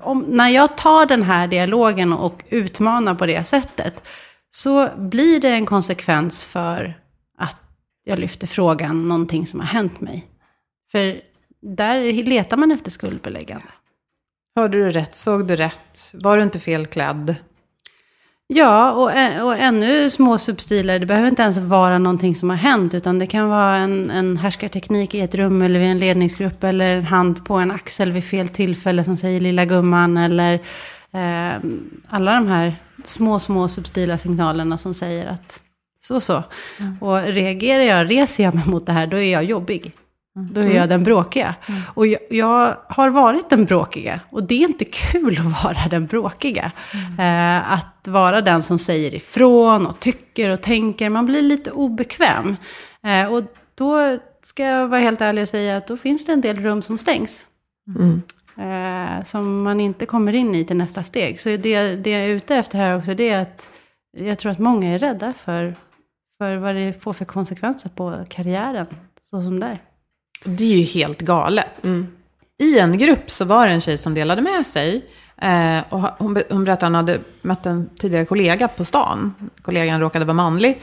Om, 0.00 0.24
när 0.28 0.48
jag 0.48 0.76
tar 0.76 1.06
den 1.06 1.22
här 1.22 1.46
dialogen 1.46 2.12
och 2.12 2.42
utmanar 2.50 3.14
på 3.14 3.26
det 3.26 3.44
sättet, 3.44 4.02
så 4.50 4.88
blir 4.96 5.40
det 5.40 5.48
en 5.48 5.66
konsekvens 5.66 6.46
för 6.46 7.01
jag 8.04 8.18
lyfter 8.18 8.46
frågan, 8.46 9.08
någonting 9.08 9.46
som 9.46 9.60
har 9.60 9.66
hänt 9.66 10.00
mig. 10.00 10.26
För 10.92 11.20
där 11.76 12.24
letar 12.24 12.56
man 12.56 12.72
efter 12.72 12.90
skuldbeläggande. 12.90 13.66
Hörde 14.56 14.78
du 14.78 14.90
rätt? 14.90 15.14
Såg 15.14 15.46
du 15.48 15.56
rätt? 15.56 16.14
Var 16.14 16.36
du 16.36 16.42
inte 16.42 16.60
felklädd? 16.60 17.34
Ja, 18.46 18.92
och, 18.92 19.12
ä- 19.12 19.42
och 19.42 19.56
ännu 19.56 20.10
små 20.10 20.38
substiler, 20.38 20.98
det 20.98 21.06
behöver 21.06 21.28
inte 21.28 21.42
ens 21.42 21.58
vara 21.58 21.98
någonting 21.98 22.34
som 22.34 22.50
har 22.50 22.56
hänt, 22.56 22.94
utan 22.94 23.18
det 23.18 23.26
kan 23.26 23.48
vara 23.48 23.76
en, 23.76 24.10
en 24.10 24.36
härskarteknik 24.36 25.14
i 25.14 25.20
ett 25.20 25.34
rum 25.34 25.62
eller 25.62 25.80
vid 25.80 25.88
en 25.88 25.98
ledningsgrupp, 25.98 26.64
eller 26.64 26.96
en 26.96 27.04
hand 27.04 27.44
på 27.44 27.54
en 27.54 27.70
axel 27.70 28.12
vid 28.12 28.24
fel 28.24 28.48
tillfälle 28.48 29.04
som 29.04 29.16
säger 29.16 29.40
lilla 29.40 29.64
gumman, 29.64 30.16
eller 30.16 30.54
eh, 31.12 31.60
alla 32.08 32.34
de 32.34 32.46
här 32.48 32.76
små, 33.04 33.38
små 33.38 33.68
subtila 33.68 34.18
signalerna 34.18 34.78
som 34.78 34.94
säger 34.94 35.26
att 35.26 35.60
så, 36.04 36.20
så. 36.20 36.42
Och 37.00 37.22
reagerar 37.22 37.82
jag, 37.82 38.10
reser 38.10 38.44
jag 38.44 38.54
mig 38.54 38.64
mot 38.66 38.86
det 38.86 38.92
här, 38.92 39.06
då 39.06 39.16
är 39.16 39.32
jag 39.32 39.44
jobbig. 39.44 39.92
Då 40.34 40.60
är 40.60 40.76
jag 40.76 40.88
den 40.88 41.04
bråkiga. 41.04 41.54
Och 41.94 42.06
jag, 42.06 42.20
jag 42.30 42.76
har 42.88 43.10
varit 43.10 43.50
den 43.50 43.64
bråkiga. 43.64 44.20
Och 44.30 44.42
det 44.42 44.54
är 44.54 44.68
inte 44.68 44.84
kul 44.84 45.38
att 45.38 45.64
vara 45.64 45.88
den 45.90 46.06
bråkiga. 46.06 46.72
Eh, 47.18 47.72
att 47.72 48.08
vara 48.08 48.40
den 48.40 48.62
som 48.62 48.78
säger 48.78 49.14
ifrån 49.14 49.86
och 49.86 50.00
tycker 50.00 50.50
och 50.50 50.60
tänker. 50.60 51.08
Man 51.08 51.26
blir 51.26 51.42
lite 51.42 51.70
obekväm. 51.70 52.56
Eh, 53.06 53.32
och 53.32 53.42
då 53.74 54.18
ska 54.42 54.64
jag 54.64 54.88
vara 54.88 55.00
helt 55.00 55.20
ärlig 55.20 55.42
och 55.42 55.48
säga 55.48 55.76
att 55.76 55.86
då 55.86 55.96
finns 55.96 56.26
det 56.26 56.32
en 56.32 56.40
del 56.40 56.56
rum 56.56 56.82
som 56.82 56.98
stängs. 56.98 57.46
Eh, 58.58 59.24
som 59.24 59.62
man 59.62 59.80
inte 59.80 60.06
kommer 60.06 60.32
in 60.32 60.54
i 60.54 60.64
till 60.64 60.76
nästa 60.76 61.02
steg. 61.02 61.40
Så 61.40 61.48
det, 61.48 61.96
det 61.96 62.10
jag 62.10 62.22
är 62.22 62.28
ute 62.28 62.56
efter 62.56 62.78
här 62.78 62.96
också, 62.98 63.14
det 63.14 63.28
är 63.28 63.42
att 63.42 63.68
jag 64.16 64.38
tror 64.38 64.52
att 64.52 64.58
många 64.58 64.94
är 64.94 64.98
rädda 64.98 65.32
för, 65.44 65.74
för 66.42 66.56
vad 66.56 66.74
det 66.74 67.02
får 67.02 67.12
för 67.12 67.24
konsekvenser 67.24 67.88
på 67.88 68.24
karriären. 68.28 68.86
Så 69.30 69.42
som 69.42 69.60
det 69.60 69.66
är. 69.66 69.78
Det 70.44 70.64
är 70.64 70.76
ju 70.76 70.84
helt 70.84 71.20
galet. 71.20 71.86
I 72.58 72.78
en 72.78 72.98
grupp 72.98 73.30
så 73.30 73.44
var 73.44 73.66
det 73.66 73.72
en 73.72 73.80
tjej 73.80 73.98
som 73.98 74.14
delade 74.14 74.42
med 74.42 74.66
sig. 74.66 75.04
Eh, 75.36 75.80
och 75.88 76.00
hon, 76.00 76.42
hon 76.50 76.64
berättade 76.64 76.72
att 76.72 76.82
hon 76.82 76.94
hade 76.94 77.18
mött 77.42 77.66
en 77.66 77.90
tidigare 77.96 78.24
kollega 78.24 78.68
på 78.68 78.84
stan. 78.84 79.34
Kollegan 79.62 80.00
råkade 80.00 80.24
vara 80.24 80.34
manlig. 80.34 80.80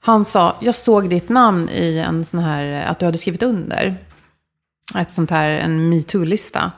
Han 0.00 0.24
sa, 0.24 0.56
jag 0.60 0.74
såg 0.74 1.10
ditt 1.10 1.28
namn 1.28 1.68
i 1.68 1.98
en 1.98 2.24
sån 2.24 2.40
här, 2.40 2.86
att 2.86 2.98
du 2.98 3.06
hade 3.06 3.18
skrivit 3.18 3.42
under. 3.42 3.96
Ett 4.94 5.10
sånt 5.10 5.30
här, 5.30 5.50
en 5.50 5.88
metoo-lista. 5.88 6.72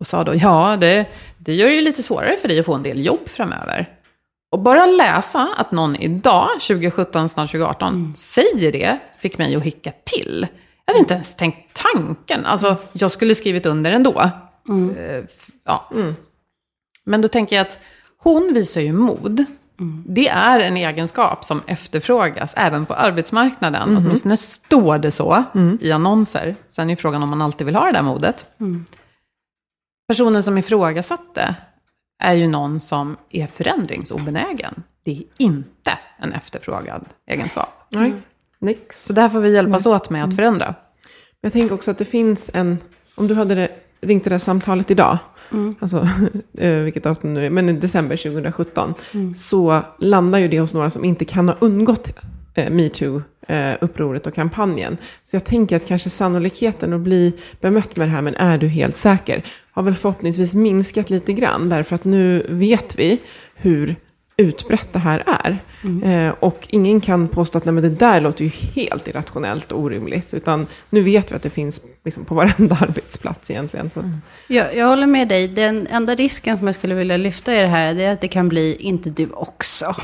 Och 0.00 0.06
sa 0.06 0.24
då, 0.24 0.34
ja, 0.34 0.76
det, 0.80 1.06
det 1.38 1.54
gör 1.54 1.68
det 1.68 1.74
ju 1.74 1.82
lite 1.82 2.02
svårare 2.02 2.36
för 2.40 2.48
dig 2.48 2.60
att 2.60 2.66
få 2.66 2.74
en 2.74 2.82
del 2.82 3.04
jobb 3.04 3.28
framöver. 3.28 4.01
Och 4.52 4.58
bara 4.58 4.86
läsa 4.86 5.48
att 5.56 5.72
någon 5.72 5.96
idag, 5.96 6.48
2017, 6.60 7.28
snart 7.28 7.50
2018, 7.50 8.14
säger 8.16 8.72
det, 8.72 8.98
fick 9.18 9.38
mig 9.38 9.56
att 9.56 9.62
hicka 9.62 9.92
till. 10.04 10.46
Jag 10.84 10.92
hade 10.94 11.00
inte 11.00 11.14
ens 11.14 11.36
tänkt 11.36 11.82
tanken. 11.94 12.46
Alltså, 12.46 12.76
jag 12.92 13.10
skulle 13.10 13.34
skrivit 13.34 13.66
under 13.66 13.92
ändå. 13.92 14.20
Eh, 14.20 15.24
f- 15.24 15.46
ja. 15.64 15.88
Men 17.04 17.20
då 17.22 17.28
tänker 17.28 17.56
jag 17.56 17.66
att 17.66 17.78
hon 18.18 18.50
visar 18.54 18.80
ju 18.80 18.92
mod. 18.92 19.44
Det 20.06 20.28
är 20.28 20.60
en 20.60 20.76
egenskap 20.76 21.44
som 21.44 21.62
efterfrågas 21.66 22.54
även 22.56 22.86
på 22.86 22.94
arbetsmarknaden. 22.94 23.96
Åtminstone 23.96 24.36
står 24.36 24.98
det 24.98 25.10
så 25.10 25.44
i 25.80 25.92
annonser. 25.92 26.56
Sen 26.68 26.90
är 26.90 26.96
frågan 26.96 27.22
om 27.22 27.28
man 27.28 27.42
alltid 27.42 27.64
vill 27.66 27.76
ha 27.76 27.86
det 27.86 27.92
där 27.92 28.02
modet. 28.02 28.46
Personen 30.08 30.42
som 30.42 30.58
ifrågasatte 30.58 31.54
är 32.22 32.34
ju 32.34 32.48
någon 32.48 32.80
som 32.80 33.16
är 33.30 33.46
förändringsobenägen. 33.46 34.82
Det 35.04 35.10
är 35.10 35.22
inte 35.38 35.98
en 36.18 36.32
efterfrågad 36.32 37.04
egenskap. 37.26 37.86
Nej, 37.88 38.12
nix. 38.58 39.06
Så 39.06 39.12
där 39.12 39.28
får 39.28 39.40
vi 39.40 39.54
hjälpas 39.54 39.86
åt 39.86 40.10
med 40.10 40.24
att 40.24 40.36
förändra. 40.36 40.74
Jag 41.40 41.52
tänker 41.52 41.74
också 41.74 41.90
att 41.90 41.98
det 41.98 42.04
finns 42.04 42.50
en, 42.54 42.78
om 43.14 43.28
du 43.28 43.34
hade 43.34 43.68
ringt 44.00 44.24
det 44.24 44.30
där 44.30 44.38
samtalet 44.38 44.90
idag, 44.90 45.18
alltså 45.80 46.08
eh, 46.58 46.74
vilket 46.74 47.04
datum 47.04 47.34
nu 47.34 47.46
är, 47.46 47.50
men 47.50 47.68
i 47.68 47.72
december 47.72 48.16
2017, 48.16 48.94
så 49.36 49.80
landar 49.98 50.38
ju 50.38 50.48
det 50.48 50.60
hos 50.60 50.74
några 50.74 50.90
som 50.90 51.04
inte 51.04 51.24
kan 51.24 51.48
ha 51.48 51.56
undgått 51.60 52.18
eh, 52.54 52.70
metoo-upproret 52.70 54.26
och 54.26 54.34
kampanjen. 54.34 54.96
Så 55.24 55.36
jag 55.36 55.44
tänker 55.44 55.76
att 55.76 55.86
kanske 55.86 56.10
sannolikheten 56.10 56.92
att 56.92 57.00
bli 57.00 57.32
bemött 57.60 57.96
med 57.96 58.08
det 58.08 58.12
här, 58.12 58.22
men 58.22 58.34
är 58.34 58.58
du 58.58 58.68
helt 58.68 58.96
säker, 58.96 59.44
har 59.72 59.82
väl 59.82 59.94
förhoppningsvis 59.94 60.54
minskat 60.54 61.10
lite 61.10 61.32
grann, 61.32 61.68
därför 61.68 61.94
att 61.94 62.04
nu 62.04 62.46
vet 62.48 62.98
vi 62.98 63.18
hur 63.54 63.96
utbrett 64.36 64.88
det 64.92 64.98
här 64.98 65.22
är. 65.26 65.58
Eh, 66.04 66.34
och 66.40 66.66
ingen 66.70 67.00
kan 67.00 67.28
påstå 67.28 67.58
att 67.58 67.64
Nej, 67.64 67.72
men 67.74 67.82
det 67.82 67.88
där 67.90 68.20
låter 68.20 68.44
ju 68.44 68.50
helt 68.74 69.08
irrationellt 69.08 69.72
och 69.72 69.80
orimligt. 69.80 70.34
Utan 70.34 70.66
nu 70.90 71.02
vet 71.02 71.30
vi 71.32 71.34
att 71.36 71.42
det 71.42 71.50
finns 71.50 71.80
liksom, 72.04 72.24
på 72.24 72.34
varenda 72.34 72.76
arbetsplats 72.80 73.50
egentligen. 73.50 73.90
Så. 73.94 74.00
att- 74.00 74.06
Jag, 74.48 74.76
jag 74.76 74.88
håller 74.88 75.06
med 75.06 75.28
dig. 75.28 75.48
Den 75.48 75.86
enda 75.90 76.14
risken 76.14 76.56
som 76.56 76.66
jag 76.66 76.74
skulle 76.74 76.94
vilja 76.94 77.16
lyfta 77.16 77.54
i 77.54 77.60
det 77.60 77.66
här, 77.68 77.94
det 77.94 78.04
är 78.04 78.12
att 78.12 78.20
det 78.20 78.28
kan 78.28 78.48
bli 78.48 78.76
inte 78.80 79.10
du 79.10 79.28
också. 79.32 79.94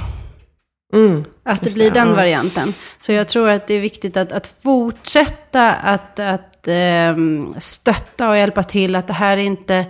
Mm. 0.93 1.25
Att 1.43 1.61
det 1.61 1.75
blir 1.75 1.91
det, 1.91 2.01
den 2.01 2.17
varianten. 2.17 2.75
Så 3.01 3.13
jag 3.13 3.29
tror 3.29 3.49
att 3.49 3.67
det 3.67 3.75
är 3.75 3.81
viktigt 3.81 4.17
att, 4.17 4.33
att 4.33 4.47
fortsätta 4.47 5.73
att, 5.73 6.19
att 6.19 6.69
ehm, 6.69 7.55
stötta 7.59 8.29
och 8.29 8.37
hjälpa 8.37 8.63
till. 8.63 8.97
Att 8.97 9.07
det 9.07 9.13
här 9.13 9.37
inte 9.37 9.87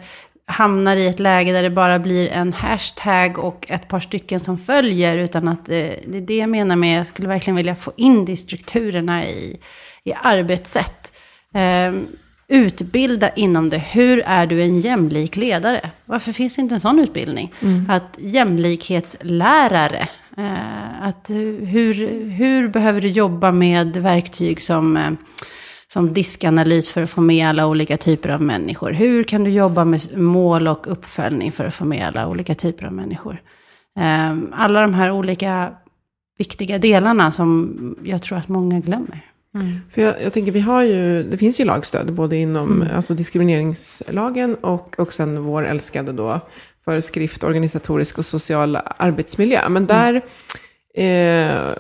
hamnar 0.46 0.96
i 0.96 1.08
ett 1.08 1.20
läge 1.20 1.52
där 1.52 1.62
det 1.62 1.70
bara 1.70 1.98
blir 1.98 2.28
en 2.28 2.52
hashtag 2.52 3.38
och 3.38 3.66
ett 3.68 3.88
par 3.88 4.00
stycken 4.00 4.40
som 4.40 4.58
följer. 4.58 5.16
Utan 5.16 5.48
att 5.48 5.68
eh, 5.68 5.74
det 6.06 6.16
är 6.16 6.20
det 6.20 6.36
jag 6.36 6.48
menar 6.48 6.76
med, 6.76 6.98
jag 6.98 7.06
skulle 7.06 7.28
verkligen 7.28 7.56
vilja 7.56 7.74
få 7.74 7.92
in 7.96 8.24
det 8.24 8.32
i 8.32 8.36
strukturerna 8.36 9.26
i, 9.26 9.60
i 10.04 10.12
arbetssätt. 10.22 11.12
Ehm, 11.54 12.06
utbilda 12.48 13.30
inom 13.30 13.70
det. 13.70 13.78
Hur 13.78 14.22
är 14.26 14.46
du 14.46 14.62
en 14.62 14.80
jämlik 14.80 15.36
ledare? 15.36 15.90
Varför 16.04 16.32
finns 16.32 16.58
inte 16.58 16.74
en 16.74 16.80
sån 16.80 16.98
utbildning? 16.98 17.52
Att 17.88 18.16
jämlikhetslärare. 18.18 20.08
Eh, 20.38 21.02
att 21.02 21.30
hur, 21.30 21.94
hur 22.30 22.68
behöver 22.68 23.00
du 23.00 23.08
jobba 23.08 23.52
med 23.52 23.96
verktyg 23.96 24.62
som, 24.62 24.96
eh, 24.96 25.10
som 25.92 26.12
diskanalys 26.12 26.90
för 26.90 27.02
att 27.02 27.10
få 27.10 27.20
med 27.20 27.48
alla 27.48 27.66
olika 27.66 27.96
typer 27.96 28.28
av 28.28 28.42
människor? 28.42 28.92
Hur 28.92 29.24
kan 29.24 29.44
du 29.44 29.50
jobba 29.50 29.84
med 29.84 30.18
mål 30.18 30.68
och 30.68 30.92
uppföljning 30.92 31.52
för 31.52 31.64
att 31.64 31.74
få 31.74 31.84
med 31.84 32.06
alla 32.06 32.28
olika 32.28 32.54
typer 32.54 32.86
av 32.86 32.92
människor? 32.92 33.42
Eh, 34.00 34.36
alla 34.52 34.82
de 34.82 34.94
här 34.94 35.10
olika 35.10 35.72
viktiga 36.38 36.78
delarna 36.78 37.32
som 37.32 37.96
jag 38.02 38.22
tror 38.22 38.38
att 38.38 38.48
många 38.48 38.80
glömmer. 38.80 39.24
För 39.94 40.02
jag, 40.02 40.22
jag 40.22 40.32
tänker, 40.32 40.52
vi 40.52 40.60
har 40.60 40.82
ju, 40.82 41.22
det 41.22 41.38
finns 41.38 41.60
ju 41.60 41.64
lagstöd 41.64 42.12
både 42.12 42.36
inom 42.36 42.84
alltså 42.94 43.14
diskrimineringslagen 43.14 44.54
och, 44.54 44.98
och 44.98 45.12
sen 45.12 45.42
vår 45.42 45.66
älskade 45.66 46.12
då 46.12 46.40
föreskrift 46.88 47.44
organisatorisk 47.44 48.18
och 48.18 48.26
social 48.26 48.78
arbetsmiljö. 48.96 49.68
Men 49.68 49.86
där, 49.86 50.14
eh, 50.94 51.74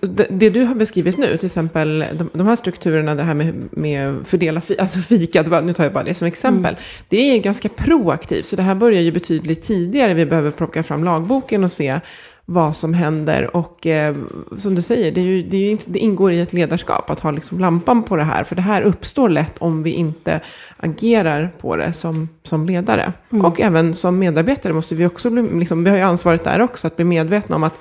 det, 0.00 0.26
det 0.30 0.50
du 0.50 0.64
har 0.64 0.74
beskrivit 0.74 1.18
nu, 1.18 1.36
till 1.36 1.46
exempel 1.46 2.04
de, 2.12 2.30
de 2.32 2.46
här 2.46 2.56
strukturerna, 2.56 3.14
det 3.14 3.22
här 3.22 3.34
med, 3.34 3.68
med 3.70 4.26
fördela 4.26 4.60
fi, 4.60 4.78
alltså 4.80 4.98
fika, 4.98 5.42
nu 5.42 5.72
tar 5.72 5.84
jag 5.84 5.92
bara 5.92 6.04
det 6.04 6.14
som 6.14 6.28
exempel. 6.28 6.76
Det 7.08 7.16
är 7.16 7.38
ganska 7.38 7.68
proaktivt, 7.68 8.46
så 8.46 8.56
det 8.56 8.62
här 8.62 8.74
börjar 8.74 9.00
ju 9.00 9.12
betydligt 9.12 9.62
tidigare. 9.62 10.14
Vi 10.14 10.26
behöver 10.26 10.50
plocka 10.50 10.82
fram 10.82 11.04
lagboken 11.04 11.64
och 11.64 11.72
se 11.72 12.00
vad 12.44 12.76
som 12.76 12.94
händer. 12.94 13.56
Och 13.56 13.86
eh, 13.86 14.16
som 14.58 14.74
du 14.74 14.82
säger, 14.82 15.12
det, 15.12 15.20
är 15.20 15.24
ju, 15.24 15.42
det, 15.42 15.70
inte, 15.70 15.84
det 15.86 15.98
ingår 15.98 16.32
i 16.32 16.40
ett 16.40 16.52
ledarskap 16.52 17.10
att 17.10 17.20
ha 17.20 17.30
liksom 17.30 17.60
lampan 17.60 18.02
på 18.02 18.16
det 18.16 18.24
här. 18.24 18.44
För 18.44 18.56
det 18.56 18.62
här 18.62 18.82
uppstår 18.82 19.28
lätt 19.28 19.58
om 19.58 19.82
vi 19.82 19.90
inte 19.90 20.40
agerar 20.76 21.50
på 21.60 21.76
det 21.76 21.92
som, 21.92 22.28
som 22.42 22.66
ledare. 22.66 23.12
Och 23.44 23.60
även 23.60 23.94
som 23.94 24.18
medarbetare 24.18 24.72
måste 24.72 24.94
vi 24.94 25.06
också 25.06 25.30
bli, 25.30 25.42
liksom, 25.58 25.84
vi 25.84 25.90
har 25.90 25.96
ju 25.96 26.02
ansvaret 26.02 26.44
där 26.44 26.60
också, 26.60 26.86
att 26.86 26.96
bli 26.96 27.04
medvetna 27.04 27.56
om 27.56 27.64
att 27.64 27.78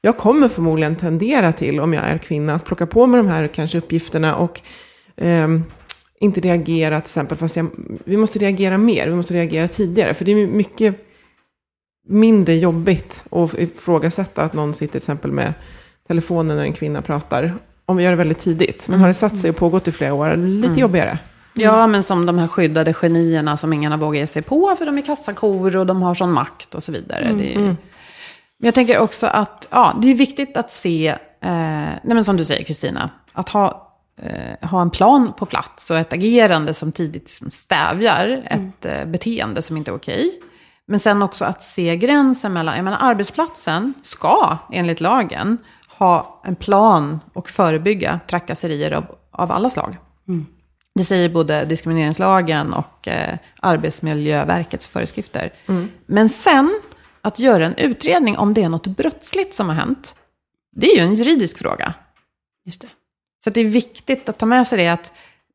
jag 0.00 0.16
kommer 0.16 0.48
förmodligen 0.48 0.96
tendera 0.96 1.52
till, 1.52 1.80
om 1.80 1.94
jag 1.94 2.04
är 2.04 2.18
kvinna, 2.18 2.54
att 2.54 2.64
plocka 2.64 2.86
på 2.86 3.06
mig 3.06 3.18
de 3.18 3.28
här 3.28 3.46
kanske 3.46 3.78
uppgifterna 3.78 4.36
och 4.36 4.60
ehm, 5.16 5.64
inte 6.20 6.40
reagera 6.40 7.00
till 7.00 7.08
exempel, 7.08 7.38
fast 7.38 7.56
jag, 7.56 7.66
vi 8.04 8.16
måste 8.16 8.38
reagera 8.38 8.78
mer, 8.78 9.08
vi 9.08 9.14
måste 9.14 9.34
reagera 9.34 9.68
tidigare, 9.68 10.14
för 10.14 10.24
det 10.24 10.32
är 10.32 10.46
mycket 10.46 11.06
mindre 12.08 12.54
jobbigt 12.54 13.24
att 13.30 13.58
ifrågasätta 13.58 14.42
att 14.42 14.52
någon 14.52 14.74
sitter 14.74 14.92
till 14.92 14.98
exempel 14.98 15.32
med 15.32 15.54
telefonen 16.08 16.56
när 16.56 16.64
en 16.64 16.72
kvinna 16.72 17.02
pratar, 17.02 17.54
om 17.86 17.96
vi 17.96 18.04
gör 18.04 18.10
det 18.10 18.16
väldigt 18.16 18.40
tidigt. 18.40 18.88
Men 18.88 19.00
har 19.00 19.08
det 19.08 19.14
satt 19.14 19.38
sig 19.38 19.50
och 19.50 19.56
pågått 19.56 19.88
i 19.88 19.92
flera 19.92 20.14
år, 20.14 20.36
lite 20.36 20.80
jobbigare. 20.80 21.18
Ja, 21.56 21.86
men 21.86 22.02
som 22.02 22.26
de 22.26 22.38
här 22.38 22.48
skyddade 22.48 22.92
genierna 22.92 23.56
som 23.56 23.72
ingen 23.72 23.92
har 23.92 23.98
vågat 23.98 24.16
ge 24.16 24.26
sig 24.26 24.42
på 24.42 24.76
för 24.78 24.86
de 24.86 24.98
är 24.98 25.02
kassakor 25.02 25.76
och 25.76 25.86
de 25.86 26.02
har 26.02 26.14
sån 26.14 26.32
makt 26.32 26.74
och 26.74 26.82
så 26.82 26.92
vidare. 26.92 27.24
Är 27.24 27.32
ju... 27.32 27.76
Men 28.58 28.66
jag 28.66 28.74
tänker 28.74 28.98
också 28.98 29.26
att 29.26 29.68
ja, 29.70 29.98
det 30.02 30.08
är 30.10 30.14
viktigt 30.14 30.56
att 30.56 30.70
se, 30.70 31.08
eh, 31.08 31.18
nej 31.40 32.00
men 32.02 32.24
som 32.24 32.36
du 32.36 32.44
säger 32.44 32.64
Kristina, 32.64 33.10
att 33.32 33.48
ha, 33.48 33.92
eh, 34.22 34.68
ha 34.68 34.82
en 34.82 34.90
plan 34.90 35.32
på 35.32 35.46
plats 35.46 35.90
och 35.90 35.96
ett 35.98 36.12
agerande 36.12 36.74
som 36.74 36.92
tidigt 36.92 37.28
som 37.28 37.50
stävjar 37.50 38.42
ett 38.44 38.84
eh, 38.84 39.04
beteende 39.04 39.62
som 39.62 39.76
inte 39.76 39.90
är 39.90 39.94
okej. 39.94 40.30
Men 40.86 41.00
sen 41.00 41.22
också 41.22 41.44
att 41.44 41.62
se 41.62 41.96
gränsen 41.96 42.52
mellan, 42.52 42.76
jag 42.76 42.84
menar 42.84 42.98
arbetsplatsen 43.00 43.94
ska 44.02 44.58
enligt 44.72 45.00
lagen 45.00 45.58
ha 45.98 46.40
en 46.44 46.56
plan 46.56 47.20
och 47.32 47.50
förebygga 47.50 48.20
trakasserier 48.26 48.92
av, 48.92 49.04
av 49.30 49.52
alla 49.52 49.70
slag. 49.70 49.96
Det 50.96 51.04
säger 51.04 51.28
både 51.28 51.64
diskrimineringslagen 51.64 52.72
och 52.72 53.08
eh, 53.08 53.38
Arbetsmiljöverkets 53.60 54.88
föreskrifter. 54.88 55.52
Men 56.06 56.28
sen, 56.28 56.80
att 57.20 57.38
göra 57.38 57.66
en 57.66 57.74
utredning 57.74 58.38
om 58.38 58.54
det 58.54 58.62
är 58.62 58.68
något 58.68 58.86
brottsligt 58.86 59.54
som 59.54 59.68
har 59.68 59.74
hänt, 59.74 60.16
det 60.76 60.86
är 60.86 60.96
ju 60.96 61.02
en 61.02 61.14
juridisk 61.14 61.58
fråga. 61.58 61.94
Just 62.66 62.80
det. 62.80 62.88
Så 63.44 63.50
det 63.50 63.60
är 63.60 63.64
viktigt 63.64 64.28
att 64.28 64.38
ta 64.38 64.46
med 64.46 64.66
sig 64.66 64.78
det 64.78 64.88
att 64.88 65.12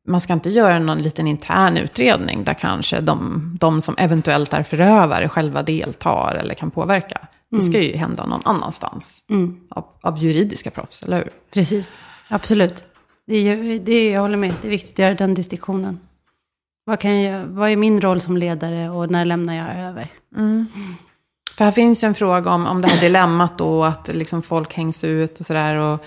man 0.08 0.20
ska 0.20 0.32
inte 0.32 0.50
göra 0.50 0.78
någon 0.78 1.02
liten 1.02 1.26
intern 1.26 1.76
utredning 1.76 2.44
där 2.44 2.54
kanske 2.54 3.00
de, 3.00 3.56
de 3.60 3.80
som 3.80 3.94
eventuellt 3.98 4.52
är 4.52 4.62
förövare 4.62 5.28
själva 5.28 5.62
deltar 5.62 6.34
eller 6.34 6.54
kan 6.54 6.70
påverka. 6.70 7.28
Det 7.50 7.60
ska 7.62 7.80
ju 7.80 7.96
hända 7.96 8.26
någon 8.26 8.42
annanstans 8.44 9.22
av, 9.70 9.84
av 10.00 10.18
juridiska 10.18 10.70
proffs, 10.70 11.02
eller 11.02 11.16
hur? 11.16 11.30
Precis, 11.52 12.00
absolut. 12.30 12.84
Det 13.32 13.78
det 13.78 14.10
jag 14.10 14.20
håller 14.20 14.36
med, 14.36 14.54
det 14.62 14.68
är 14.68 14.70
viktigt 14.70 14.92
att 14.92 14.98
göra 14.98 15.14
den 15.14 15.34
distinktionen. 15.34 16.00
Vad, 16.84 17.00
kan 17.00 17.22
jag, 17.22 17.44
vad 17.44 17.70
är 17.70 17.76
min 17.76 18.00
roll 18.00 18.20
som 18.20 18.36
ledare 18.36 18.90
och 18.90 19.10
när 19.10 19.24
lämnar 19.24 19.56
jag 19.56 19.88
över? 19.88 20.08
För 21.56 21.64
här 21.64 21.72
finns 21.72 22.04
ju 22.04 22.08
en 22.08 22.14
fråga 22.14 22.50
om, 22.50 22.66
om 22.66 22.82
det 22.82 22.88
här 22.88 23.00
dilemmat 23.00 23.58
då, 23.58 23.84
att 23.84 24.08
liksom 24.14 24.42
folk 24.42 24.74
hängs 24.74 25.04
ut 25.04 25.40
och 25.40 25.46
sådär. 25.46 25.98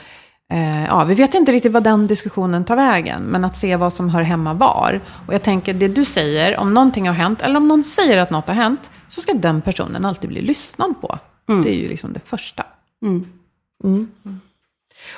Eh, 0.51 0.85
ja, 0.85 1.03
vi 1.03 1.15
vet 1.15 1.33
inte 1.33 1.51
riktigt 1.51 1.71
vad 1.71 1.83
den 1.83 2.07
diskussionen 2.07 2.65
tar 2.65 2.75
vägen, 2.75 3.21
men 3.21 3.45
att 3.45 3.57
se 3.57 3.75
vad 3.75 3.93
som 3.93 4.09
hör 4.09 4.21
hemma 4.21 4.53
var. 4.53 5.01
Och 5.27 5.33
jag 5.33 5.43
tänker, 5.43 5.73
det 5.73 5.87
du 5.87 6.05
säger, 6.05 6.57
om 6.57 6.73
någonting 6.73 7.07
har 7.07 7.15
hänt, 7.15 7.41
eller 7.41 7.57
om 7.57 7.67
någon 7.67 7.83
säger 7.83 8.17
att 8.17 8.29
något 8.29 8.47
har 8.47 8.55
hänt, 8.55 8.91
så 9.09 9.21
ska 9.21 9.33
den 9.33 9.61
personen 9.61 10.05
alltid 10.05 10.29
bli 10.29 10.41
lyssnad 10.41 11.01
på. 11.01 11.19
Det 11.63 11.69
är 11.69 11.79
ju 11.79 11.89
liksom 11.89 12.13
det 12.13 12.21
första. 12.25 12.65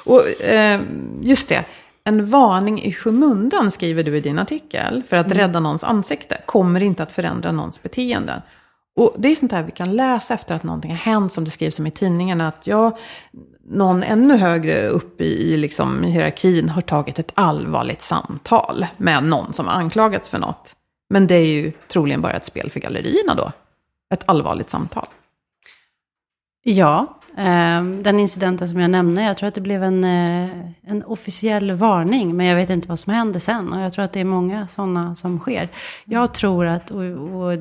Och 0.05 0.41
eh, 0.41 0.81
just 1.21 1.49
det, 1.49 1.65
en 2.07 2.29
varning 2.29 2.83
i 2.83 2.93
skymundan 2.93 3.71
skriver 3.71 4.03
du 4.03 4.17
i 4.17 4.21
din 4.21 4.39
artikel 4.39 5.03
för 5.07 5.17
att 5.17 5.31
rädda 5.31 5.59
någons 5.59 5.83
ansikte 5.83 6.37
kommer 6.45 6.83
inte 6.83 7.03
att 7.03 7.11
förändra 7.11 7.51
någons 7.51 7.83
beteenden. 7.83 8.41
Och 8.95 9.15
det 9.17 9.27
är 9.27 9.35
sånt 9.35 9.51
här 9.51 9.63
vi 9.63 9.71
kan 9.71 9.95
läsa 9.95 10.33
efter 10.33 10.55
att 10.55 10.63
någonting 10.63 10.91
har 10.91 10.97
hänt, 10.97 11.31
som 11.31 11.43
det 11.43 11.51
skrivs 11.51 11.79
om 11.79 11.87
i 11.87 11.91
tidningarna, 11.91 12.47
att 12.47 12.67
ja, 12.67 12.97
någon 13.69 14.03
ännu 14.03 14.37
högre 14.37 14.87
upp 14.87 15.21
i, 15.21 15.57
liksom 15.57 16.03
hierarkin 16.03 16.69
har 16.69 16.81
tagit 16.81 17.19
ett 17.19 17.31
allvarligt 17.33 18.01
samtal 18.01 18.85
med 18.97 19.23
någon 19.23 19.53
som 19.53 19.67
har 19.67 19.73
anklagats 19.73 20.29
för 20.29 20.39
något. 20.39 20.75
Men 21.09 21.27
det 21.27 21.35
är 21.35 21.45
ju 21.45 21.71
troligen 21.71 22.21
bara 22.21 22.33
ett 22.33 22.45
spel 22.45 22.71
för 22.71 22.79
gallerierna 22.79 23.35
då. 23.35 23.51
Ett 24.13 24.23
allvarligt 24.25 24.69
samtal. 24.69 25.07
Ja, 26.63 27.16
Ehm, 27.39 28.03
den 28.03 28.19
incidenten 28.19 28.67
som 28.67 28.79
jag 28.79 28.91
nämnde, 28.91 29.23
jag 29.23 29.37
tror 29.37 29.47
att 29.47 29.55
det 29.55 29.61
blev 29.61 29.83
en, 29.83 30.03
eh, 30.03 30.49
en 30.83 31.03
officiell 31.05 31.71
varning, 31.71 32.37
men 32.37 32.45
jag 32.45 32.55
vet 32.55 32.69
inte 32.69 32.87
vad 32.87 32.99
som 32.99 33.13
hände 33.13 33.39
sen. 33.39 33.73
Och 33.73 33.81
jag 33.81 33.93
tror 33.93 34.05
att 34.05 34.13
det 34.13 34.19
är 34.19 34.25
många 34.25 34.67
sådana 34.67 35.15
som 35.15 35.39
sker. 35.39 35.69
Jag 36.05 36.33
tror 36.33 36.65
att, 36.65 36.91
och, 36.91 37.03
och 37.03 37.57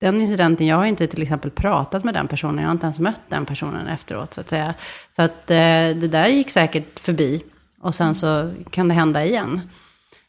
den 0.00 0.20
incidenten, 0.20 0.66
jag 0.66 0.76
har 0.76 0.84
inte 0.84 1.06
till 1.06 1.22
exempel 1.22 1.50
pratat 1.50 2.04
med 2.04 2.14
den 2.14 2.28
personen, 2.28 2.58
jag 2.58 2.64
har 2.64 2.72
inte 2.72 2.86
ens 2.86 3.00
mött 3.00 3.22
den 3.28 3.46
personen 3.46 3.86
efteråt 3.86 4.34
så 4.34 4.40
att 4.40 4.48
säga. 4.48 4.74
Så 5.16 5.22
att 5.22 5.50
eh, 5.50 5.56
det 6.00 6.08
där 6.08 6.26
gick 6.26 6.50
säkert 6.50 7.00
förbi 7.00 7.42
och 7.82 7.94
sen 7.94 8.14
så 8.14 8.50
kan 8.70 8.88
det 8.88 8.94
hända 8.94 9.24
igen. 9.24 9.60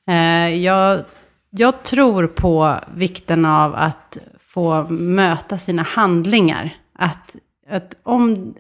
Eh, 0.07 0.55
jag, 0.55 1.01
jag 1.49 1.83
tror 1.83 2.27
på 2.27 2.75
vikten 2.93 3.45
av 3.45 3.75
att 3.75 4.17
få 4.39 4.89
möta 4.89 5.57
sina 5.57 5.81
handlingar. 5.81 6.77
Att, 6.99 7.36
att 7.73 7.95
om, 8.03 8.55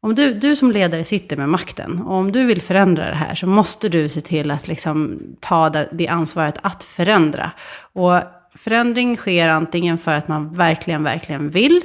om 0.00 0.14
du, 0.14 0.34
du 0.34 0.56
som 0.56 0.72
ledare 0.72 1.04
sitter 1.04 1.36
med 1.36 1.48
makten 1.48 2.02
och 2.02 2.14
om 2.14 2.32
du 2.32 2.44
vill 2.44 2.62
förändra 2.62 3.04
det 3.06 3.14
här 3.14 3.34
så 3.34 3.46
måste 3.46 3.88
du 3.88 4.08
se 4.08 4.20
till 4.20 4.50
att 4.50 4.68
liksom 4.68 5.20
ta 5.40 5.70
det, 5.70 5.88
det 5.92 6.08
ansvaret 6.08 6.58
att 6.62 6.84
förändra. 6.84 7.50
Och 7.92 8.20
förändring 8.54 9.16
sker 9.16 9.48
antingen 9.48 9.98
för 9.98 10.14
att 10.14 10.28
man 10.28 10.56
verkligen, 10.56 11.04
verkligen 11.04 11.50
vill. 11.50 11.82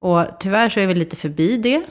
Och 0.00 0.26
tyvärr 0.40 0.68
så 0.68 0.80
är 0.80 0.86
vi 0.86 0.94
lite 0.94 1.16
förbi 1.16 1.56
det. 1.56 1.82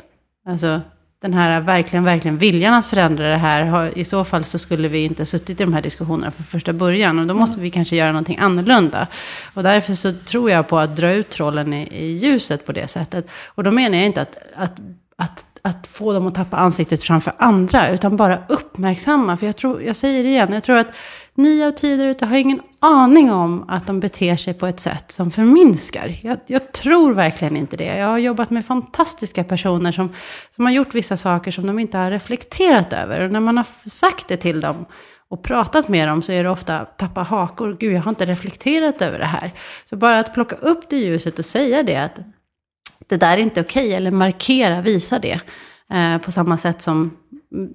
Alltså 0.48 0.82
den 1.24 1.34
här 1.34 1.62
verkligen, 1.62 2.04
verkligen 2.04 2.38
viljan 2.38 2.74
att 2.74 2.86
förändra 2.86 3.30
det 3.30 3.38
här. 3.38 3.64
Har, 3.64 3.98
I 3.98 4.04
så 4.04 4.24
fall 4.24 4.44
så 4.44 4.58
skulle 4.58 4.88
vi 4.88 5.04
inte 5.04 5.26
suttit 5.26 5.62
i 5.62 5.64
de 5.64 5.74
här 5.74 5.82
diskussionerna 5.82 6.32
från 6.32 6.46
första 6.46 6.74
början. 6.74 7.20
Och 7.20 7.28
då 7.28 7.34
måste 7.34 7.60
vi 7.60 7.70
kanske 7.70 7.96
göra 7.96 8.12
någonting 8.12 8.38
annorlunda. 8.38 9.08
Och 9.54 9.64
därför 9.64 9.94
så 9.94 10.12
tror 10.12 10.52
jag 10.52 10.68
på 10.68 10.78
att 10.78 10.96
dra 10.96 11.14
ut 11.14 11.30
trollen 11.30 11.74
i, 11.74 11.88
i 11.92 12.18
ljuset 12.18 12.66
på 12.66 12.72
det 12.72 12.88
sättet. 12.88 13.28
Och 13.48 13.64
då 13.64 13.72
menar 13.72 13.98
jag 13.98 14.06
inte 14.06 14.22
att, 14.22 14.38
att, 14.56 14.80
att, 15.18 15.46
att 15.62 15.88
få 15.88 16.14
dem 16.14 16.28
att 16.28 16.36
tappa 16.36 16.58
ansiktet 16.58 17.04
framför 17.04 17.34
andra. 17.38 17.90
Utan 17.90 18.18
bara 18.18 18.40
uppmärksamma. 18.48 19.38
För 19.38 19.46
jag, 19.46 19.56
tror, 19.56 19.84
jag 19.84 19.96
säger 19.96 20.24
det 20.24 20.30
igen, 20.30 20.54
jag 20.54 20.64
tror 20.64 20.78
att 20.78 20.96
nio 21.36 21.68
av 21.68 21.72
tio 21.72 21.98
där 21.98 22.06
ute 22.06 22.26
har 22.26 22.38
ingen 22.38 22.62
aning 22.80 23.32
om 23.32 23.66
att 23.68 23.88
de 23.88 24.00
beter 24.00 24.38
sig 24.38 24.54
på 24.54 24.68
ett 24.68 24.80
sätt 24.80 25.12
som 25.12 25.32
förminskar. 25.32 26.16
Jag, 26.22 26.38
jag 26.48 26.72
tror 26.72 27.14
verkligen 27.14 27.58
inte 27.58 27.78
det. 27.78 27.98
Jag 27.98 28.08
har 28.08 28.18
jobbat 28.18 28.50
med 28.50 28.66
fantastiska 28.66 29.44
personer 29.44 29.92
som, 29.92 30.10
som 30.50 30.66
har 30.66 30.72
gjort 30.72 30.96
vissa 30.96 31.18
saker 31.18 31.52
som 31.52 31.68
de 31.68 31.80
inte 31.80 31.98
har 31.98 32.12
reflekterat 32.12 32.94
över. 32.94 33.22
Och 33.22 33.32
när 33.32 33.40
man 33.40 33.58
har 33.58 33.90
sagt 33.90 34.28
det 34.28 34.38
till 34.38 34.62
dem 34.62 34.86
och 35.30 35.44
pratat 35.44 35.88
med 35.88 36.08
dem 36.08 36.22
så 36.22 36.32
är 36.32 36.44
det 36.44 36.50
ofta 36.50 36.86
tappa 36.86 37.22
hakor. 37.22 37.78
Gud, 37.80 37.94
jag 37.94 38.02
har 38.02 38.12
inte 38.12 38.26
reflekterat 38.26 39.02
över 39.02 39.20
det 39.20 39.26
här. 39.26 39.52
Så 39.86 39.96
bara 39.96 40.20
att 40.20 40.34
plocka 40.34 40.56
upp 40.56 40.90
det 40.90 40.96
i 40.96 41.06
ljuset 41.06 41.40
och 41.40 41.46
säga 41.46 41.84
det 41.84 41.96
att 41.96 42.20
det 43.10 43.18
där 43.18 43.38
är 43.38 43.42
inte 43.42 43.62
okej, 43.62 43.96
eller 43.96 44.12
markera, 44.12 44.82
visa 44.82 45.20
det. 45.20 45.40
Eh, 45.94 46.18
på 46.18 46.32
samma 46.32 46.58
sätt 46.58 46.82
som 46.82 47.18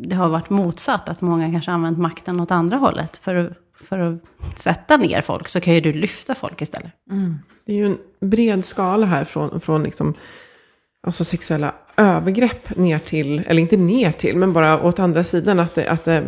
det 0.01 0.17
har 0.17 0.29
varit 0.29 0.51
motsatt, 0.51 1.09
att 1.09 1.21
många 1.21 1.51
kanske 1.51 1.71
använt 1.71 1.99
makten 1.99 2.41
åt 2.41 2.51
andra 2.51 2.77
hållet 2.77 3.17
för, 3.17 3.55
för 3.85 3.99
att 3.99 4.19
sätta 4.61 4.97
ner 4.97 5.21
folk 5.23 5.49
så 5.49 5.61
kan 5.61 5.75
ju 5.75 5.81
du 5.81 5.93
lyfta 5.93 6.35
folk 6.35 6.63
istället. 6.63 6.93
Det 7.67 7.73
är 7.73 7.77
ju 7.77 7.87
en 7.87 7.99
bred 8.21 8.65
skala 8.65 9.07
här 9.07 9.25
från, 9.25 9.61
från 9.61 9.83
liksom, 9.83 10.15
alltså 11.07 11.25
sexuella 11.25 11.75
övergrepp 11.97 12.77
ner 12.77 12.99
till, 12.99 13.43
eller 13.47 13.63
inte 13.63 13.77
ner 13.77 14.13
till, 14.13 14.37
men 14.37 14.53
bara 14.53 14.83
åt 14.83 14.99
andra 14.99 15.25
sidan, 15.25 15.59
att 15.61 15.75
det, 15.75 15.89
att 15.91 16.05
det 16.05 16.13
är 16.13 16.25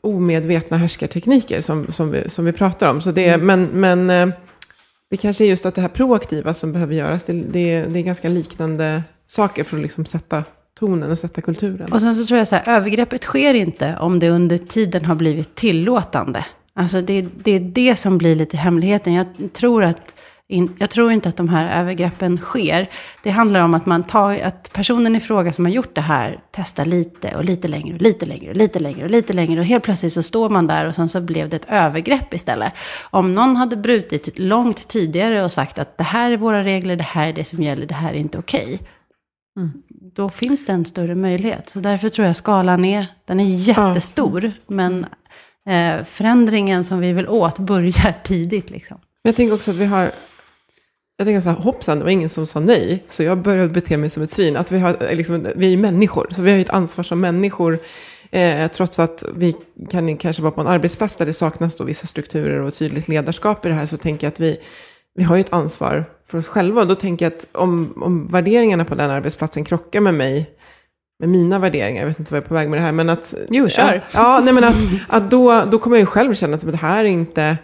omedvetna 0.00 0.76
härskartekniker 0.76 1.60
som, 1.60 1.86
som, 1.92 2.10
vi, 2.10 2.30
som 2.30 2.44
vi 2.44 2.52
pratar 2.52 2.90
om. 2.90 3.00
Så 3.02 3.10
det, 3.12 3.28
är- 3.28 3.38
Men, 3.38 3.64
men 3.64 4.10
eh, 4.10 4.28
det 5.10 5.16
kanske 5.16 5.44
är 5.44 5.48
just 5.48 5.66
att 5.66 5.74
det 5.74 5.80
här 5.80 5.88
proaktiva 5.88 6.54
som 6.54 6.72
behöver 6.72 6.94
göras, 6.94 7.24
det, 7.24 7.32
det, 7.32 7.82
det 7.82 7.98
är 7.98 8.02
ganska 8.02 8.28
liknande 8.28 9.02
saker 9.26 9.64
för 9.64 9.76
att 9.76 9.82
liksom 9.82 10.06
sätta 10.06 10.44
tonen 10.78 11.10
och 11.10 11.18
sätta 11.18 11.40
kulturen. 11.40 11.92
Och 11.92 12.00
sen 12.00 12.14
så 12.14 12.24
tror 12.24 12.38
jag 12.38 12.48
så 12.48 12.56
här, 12.56 12.76
övergreppet 12.76 13.24
sker 13.24 13.54
inte 13.54 13.96
om 14.00 14.18
det 14.18 14.30
under 14.30 14.58
tiden 14.58 15.04
har 15.04 15.14
blivit 15.14 15.54
tillåtande. 15.54 16.44
Alltså 16.74 17.00
det, 17.00 17.26
det 17.36 17.50
är 17.50 17.60
det 17.60 17.96
som 17.96 18.18
blir 18.18 18.36
lite 18.36 18.56
hemligheten. 18.56 19.12
Jag 19.12 19.26
tror, 19.52 19.84
att, 19.84 20.14
in, 20.48 20.76
jag 20.78 20.90
tror 20.90 21.12
inte 21.12 21.28
att 21.28 21.36
de 21.36 21.48
här 21.48 21.80
övergreppen 21.80 22.38
sker. 22.38 22.90
Det 23.22 23.30
handlar 23.30 23.60
om 23.60 23.74
att, 23.74 23.86
man 23.86 24.02
tar, 24.02 24.38
att 24.38 24.72
personen 24.72 25.16
i 25.16 25.20
fråga 25.20 25.52
som 25.52 25.64
har 25.64 25.72
gjort 25.72 25.94
det 25.94 26.00
här 26.00 26.40
testar 26.50 26.84
lite 26.84 27.36
och 27.36 27.44
lite 27.44 27.68
längre 27.68 27.94
och 27.94 28.02
lite 28.02 28.26
längre 28.26 28.50
och 28.50 28.56
lite 28.56 28.78
längre 28.80 29.04
och 29.04 29.10
lite 29.10 29.32
längre. 29.32 29.60
Och 29.60 29.66
helt 29.66 29.84
plötsligt 29.84 30.12
så 30.12 30.22
står 30.22 30.50
man 30.50 30.66
där 30.66 30.86
och 30.86 30.94
sen 30.94 31.08
så 31.08 31.20
blev 31.20 31.48
det 31.48 31.56
ett 31.56 31.68
övergrepp 31.68 32.34
istället. 32.34 32.72
Om 33.10 33.32
någon 33.32 33.56
hade 33.56 33.76
brutit 33.76 34.38
långt 34.38 34.88
tidigare 34.88 35.44
och 35.44 35.52
sagt 35.52 35.78
att 35.78 35.98
det 35.98 36.04
här 36.04 36.30
är 36.30 36.36
våra 36.36 36.64
regler, 36.64 36.96
det 36.96 37.04
här 37.04 37.28
är 37.28 37.32
det 37.32 37.44
som 37.44 37.62
gäller, 37.62 37.86
det 37.86 37.94
här 37.94 38.10
är 38.10 38.18
inte 38.18 38.38
okej 38.38 38.80
då 40.14 40.28
finns 40.28 40.64
det 40.64 40.72
en 40.72 40.84
större 40.84 41.14
möjlighet. 41.14 41.68
Så 41.68 41.80
därför 41.80 42.08
tror 42.08 42.26
jag 42.26 42.36
skalan 42.36 42.84
är, 42.84 43.06
den 43.24 43.40
är 43.40 43.44
jättestor. 43.44 44.52
Men 44.66 45.06
eh, 45.68 46.04
förändringen 46.04 46.84
som 46.84 47.00
vi 47.00 47.12
vill 47.12 47.28
åt 47.28 47.58
börjar 47.58 48.14
tidigt. 48.24 48.70
Liksom. 48.70 48.98
Men 49.24 49.30
jag 49.30 49.36
tänker 49.36 49.54
också 49.54 49.70
att 49.70 49.76
vi 49.76 49.84
har, 49.84 50.10
jag 51.16 51.26
tänker 51.26 51.40
så 51.40 51.48
här, 51.48 51.56
hoppsan, 51.56 51.98
det 51.98 52.04
var 52.04 52.10
ingen 52.10 52.28
som 52.28 52.46
sa 52.46 52.60
nej, 52.60 53.04
så 53.08 53.22
jag 53.22 53.38
började 53.38 53.68
bete 53.68 53.96
mig 53.96 54.10
som 54.10 54.22
ett 54.22 54.30
svin. 54.30 54.56
Att 54.56 54.72
vi, 54.72 54.78
har, 54.78 55.10
eh, 55.10 55.16
liksom, 55.16 55.46
vi 55.56 55.66
är 55.66 55.70
ju 55.70 55.76
människor, 55.76 56.28
så 56.36 56.42
vi 56.42 56.50
har 56.50 56.56
ju 56.56 56.62
ett 56.62 56.70
ansvar 56.70 57.04
som 57.04 57.20
människor. 57.20 57.78
Eh, 58.30 58.70
trots 58.70 58.98
att 58.98 59.24
vi 59.36 59.56
kan 59.90 60.16
kanske 60.16 60.42
vara 60.42 60.52
på 60.52 60.60
en 60.60 60.66
arbetsplats 60.66 61.16
där 61.16 61.26
det 61.26 61.34
saknas 61.34 61.76
då 61.76 61.84
vissa 61.84 62.06
strukturer 62.06 62.60
och 62.60 62.74
tydligt 62.74 63.08
ledarskap 63.08 63.66
i 63.66 63.68
det 63.68 63.74
här, 63.74 63.86
så 63.86 63.96
tänker 63.96 64.26
jag 64.26 64.32
att 64.32 64.40
vi, 64.40 64.58
vi 65.18 65.24
har 65.24 65.36
ju 65.36 65.40
ett 65.40 65.52
ansvar 65.52 66.04
för 66.26 66.38
oss 66.38 66.46
själva. 66.46 66.80
Och 66.80 66.86
då 66.86 66.94
tänker 66.94 67.24
jag 67.24 67.32
att 67.32 67.46
om, 67.52 68.02
om 68.02 68.26
värderingarna 68.26 68.84
på 68.84 68.94
den 68.94 69.10
arbetsplatsen 69.10 69.64
krockar 69.64 70.00
med 70.00 70.14
mig, 70.14 70.50
med 71.20 71.28
mina 71.28 71.58
värderingar, 71.58 72.00
jag 72.00 72.08
vet 72.08 72.18
inte 72.18 72.32
vad 72.32 72.36
jag 72.38 72.44
är 72.44 72.48
på 72.48 72.54
väg 72.54 72.70
med 72.70 72.78
det 72.78 72.82
här, 72.82 72.92
men 72.92 73.08
att... 73.08 73.34
Jo, 73.48 73.68
kör. 73.68 73.94
Ja, 73.94 74.00
ja 74.12 74.40
nej, 74.44 74.54
men 74.54 74.64
att, 74.64 74.76
att 75.08 75.30
då, 75.30 75.64
då 75.70 75.78
kommer 75.78 75.96
jag 75.96 76.00
ju 76.00 76.06
själv 76.06 76.34
känna 76.34 76.54
att 76.54 76.72
det 76.72 76.76
här 76.76 77.04
är 77.04 77.08
inte 77.08 77.56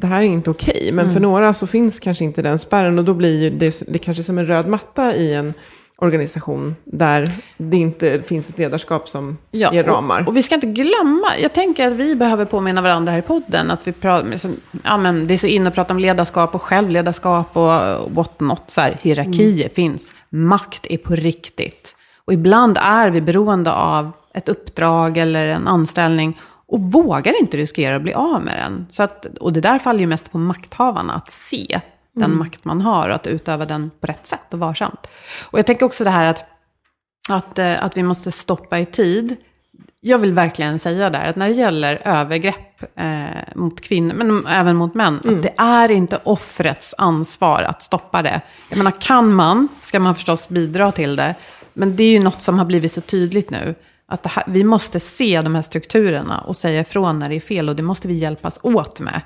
det 0.00 0.06
här 0.06 0.22
är 0.22 0.26
inte 0.26 0.50
okej. 0.50 0.90
Men 0.92 1.04
Mm. 1.04 1.14
för 1.14 1.20
några 1.20 1.54
så 1.54 1.66
finns 1.66 2.00
kanske 2.00 2.24
inte 2.24 2.42
den 2.42 2.58
spärren 2.58 2.98
och 2.98 3.04
då 3.04 3.14
blir 3.14 3.50
det, 3.50 3.82
det 3.88 3.98
kanske 3.98 4.22
som 4.22 4.38
en 4.38 4.46
röd 4.46 4.66
matta 4.66 5.14
i 5.14 5.34
en 5.34 5.54
organisation 5.98 6.76
där 6.84 7.32
det 7.56 7.76
inte 7.76 8.22
finns 8.22 8.48
ett 8.48 8.58
ledarskap 8.58 9.08
som 9.08 9.38
ger 9.50 9.84
ramar. 9.84 10.20
Och, 10.20 10.28
och 10.28 10.36
vi 10.36 10.42
ska 10.42 10.54
inte 10.54 10.66
glömma, 10.66 11.26
jag 11.42 11.52
tänker 11.52 11.86
att 11.86 11.92
vi 11.92 12.16
behöver 12.16 12.44
påminna 12.44 12.80
varandra 12.80 13.12
här 13.12 13.18
i 13.18 13.22
podden, 13.22 13.70
att 13.70 13.86
vi 13.86 13.92
pratar, 13.92 14.28
liksom, 14.28 14.56
ja, 14.84 14.96
men 14.96 15.26
det 15.26 15.34
är 15.34 15.38
så 15.38 15.46
inne 15.46 15.68
att 15.68 15.74
prata 15.74 15.94
om 15.94 15.98
ledarskap 15.98 16.54
och 16.54 16.62
självledarskap 16.62 17.56
och 17.56 18.10
what 18.10 18.40
not, 18.40 18.62
så 18.66 18.80
här, 18.80 18.98
hierarkier 19.02 19.68
finns, 19.68 20.12
makt 20.28 20.86
är 20.90 20.98
på 20.98 21.14
riktigt. 21.14 21.96
Och 22.24 22.32
ibland 22.32 22.78
är 22.80 23.10
vi 23.10 23.20
beroende 23.20 23.72
av 23.72 24.12
ett 24.34 24.48
uppdrag 24.48 25.18
eller 25.18 25.46
en 25.46 25.68
anställning 25.68 26.40
och 26.68 26.80
vågar 26.80 27.40
inte 27.40 27.56
riskera 27.56 27.96
att 27.96 28.02
bli 28.02 28.12
av 28.12 28.42
med 28.42 28.56
den. 28.56 28.86
Så 28.90 29.02
att, 29.02 29.26
och 29.40 29.52
det 29.52 29.60
där 29.60 29.78
faller 29.78 30.00
ju 30.00 30.06
mest 30.06 30.32
på 30.32 30.38
makthavarna, 30.38 31.14
att 31.14 31.30
se 31.30 31.80
den 32.20 32.38
makt 32.38 32.64
man 32.64 32.80
har 32.80 33.08
och 33.08 33.14
att 33.14 33.26
utöva 33.26 33.64
den 33.64 33.90
på 34.00 34.06
rätt 34.06 34.26
sätt 34.26 34.52
och 34.52 34.58
varsamt. 34.58 35.06
Och 35.50 35.58
jag 35.58 35.66
tänker 35.66 35.86
också 35.86 36.04
det 36.04 36.10
här 36.10 36.24
att 36.24 36.56
att, 37.28 37.58
eh, 37.58 37.84
att 37.84 37.96
vi 37.96 38.02
måste 38.02 38.32
stoppa 38.32 38.78
i 38.78 38.86
tid. 38.86 39.36
Jag 40.00 40.18
vill 40.18 40.32
verkligen 40.32 40.78
säga 40.78 41.10
där 41.10 41.24
att 41.30 41.36
när 41.36 41.48
det 41.48 41.54
gäller 41.54 42.02
övergrepp 42.04 42.82
eh, 42.96 43.54
mot 43.54 43.80
kvinnor, 43.80 44.14
men 44.14 44.46
även 44.46 44.76
mot 44.76 44.94
män, 44.94 45.20
att 45.24 45.42
det 45.42 45.54
är 45.56 45.90
inte 45.90 46.20
offrets 46.24 46.94
ansvar 46.98 47.62
att 47.62 47.82
stoppa 47.82 48.22
det. 48.22 48.40
Jag 48.68 48.76
menar, 48.76 48.90
kan 48.90 49.34
man, 49.34 49.68
ska 49.82 50.00
man 50.00 50.14
förstås 50.14 50.48
bidra 50.48 50.92
till 50.92 51.16
det. 51.16 51.34
Men 51.72 51.96
det 51.96 52.02
är 52.02 52.10
ju 52.10 52.22
något 52.22 52.42
som 52.42 52.58
har 52.58 52.64
blivit 52.64 52.92
så 52.92 53.00
tydligt 53.00 53.50
nu. 53.50 53.74
Att 54.08 54.26
här, 54.26 54.44
vi 54.46 54.64
måste 54.64 55.00
se 55.00 55.42
de 55.42 55.54
här 55.54 55.62
strukturerna 55.62 56.40
och 56.40 56.56
säga 56.56 56.80
ifrån 56.80 57.18
när 57.18 57.28
det 57.28 57.36
är 57.36 57.40
fel. 57.40 57.68
Och 57.68 57.76
det 57.76 57.82
måste 57.82 58.08
vi 58.08 58.14
hjälpas 58.14 58.58
åt 58.62 59.00
med. 59.00 59.20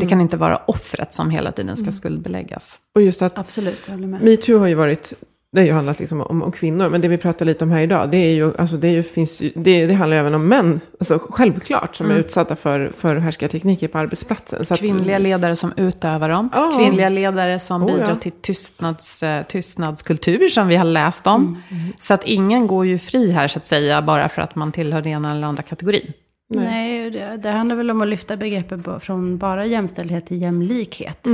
Det 0.00 0.06
kan 0.06 0.20
inte 0.20 0.36
vara 0.36 0.56
offret 0.66 1.14
som 1.14 1.30
hela 1.30 1.52
tiden 1.52 1.76
ska 1.76 1.92
skuldbeläggas. 1.92 2.78
Och 2.94 3.02
just 3.02 3.22
att 3.22 3.38
Absolut, 3.38 3.80
jag 3.86 3.94
håller 3.94 4.06
med. 4.08 4.22
metoo 4.22 4.58
har 4.58 4.66
ju 4.66 4.74
varit, 4.74 5.12
det 5.52 5.60
har 5.60 5.66
ju 5.66 5.72
handlat 5.72 5.98
liksom 6.00 6.20
om, 6.20 6.42
om 6.42 6.52
kvinnor, 6.52 6.88
men 6.88 7.00
det 7.00 7.08
vi 7.08 7.18
pratar 7.18 7.44
lite 7.44 7.64
om 7.64 7.70
här 7.70 7.80
idag, 7.80 8.10
det 8.10 8.16
är 8.16 8.34
ju, 8.34 8.56
alltså 8.56 8.76
det, 8.76 8.88
är 8.88 8.92
ju, 8.92 9.02
finns 9.02 9.40
ju, 9.40 9.52
det, 9.54 9.86
det 9.86 9.94
handlar 9.94 10.16
ju 10.16 10.20
även 10.20 10.34
om 10.34 10.48
män, 10.48 10.80
alltså 11.00 11.18
självklart, 11.30 11.96
som 11.96 12.10
är 12.10 12.14
utsatta 12.16 12.56
för, 12.56 12.92
för 12.96 13.16
härskartekniker 13.16 13.88
på 13.88 13.98
arbetsplatsen. 13.98 14.64
Så 14.64 14.74
att- 14.74 14.80
Kvinnliga 14.80 15.18
ledare 15.18 15.56
som 15.56 15.72
utövar 15.76 16.28
dem. 16.28 16.48
Ja. 16.52 16.72
Kvinnliga 16.78 17.08
ledare 17.08 17.58
som 17.58 17.82
Oh, 17.82 17.86
bidrar 17.86 18.08
ja. 18.08 18.14
till 18.14 18.32
tystnads, 18.32 19.22
eh, 19.22 19.42
tystnadskultur 19.46 20.48
som 20.48 20.68
vi 20.68 20.76
har 20.76 20.84
läst 20.84 21.26
om. 21.26 21.62
Så 22.00 22.14
att 22.14 22.24
ingen 22.24 22.66
går 22.66 22.86
ju 22.86 22.98
fri 22.98 23.30
här 23.30 23.48
så 23.48 23.58
att 23.58 23.66
säga 23.66 24.02
bara 24.02 24.28
för 24.28 24.42
att 24.42 24.54
man 24.54 24.72
tillhör 24.72 25.02
den 25.02 25.12
ena 25.12 25.30
eller 25.30 25.46
andra 25.46 25.62
kategorin. 25.62 26.12
Nej, 26.54 27.10
det, 27.10 27.36
det 27.36 27.50
handlar 27.50 27.76
väl 27.76 27.90
om 27.90 28.02
att 28.02 28.08
lyfta 28.08 28.36
begreppet 28.36 28.80
från 29.00 29.38
bara 29.38 29.66
jämställdhet 29.66 30.26
till 30.26 30.42
jämlikhet. 30.42 31.26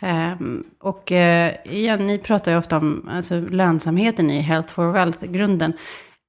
Ehm, 0.00 0.64
och 0.80 1.12
eh, 1.12 1.52
igen, 1.64 2.06
ni 2.06 2.18
pratar 2.18 2.52
ju 2.52 2.58
ofta 2.58 2.76
om 2.76 3.08
alltså, 3.10 3.40
lönsamheten 3.40 4.30
i 4.30 4.40
Health 4.40 4.72
for 4.72 4.92
Wealth-grunden. 4.92 5.72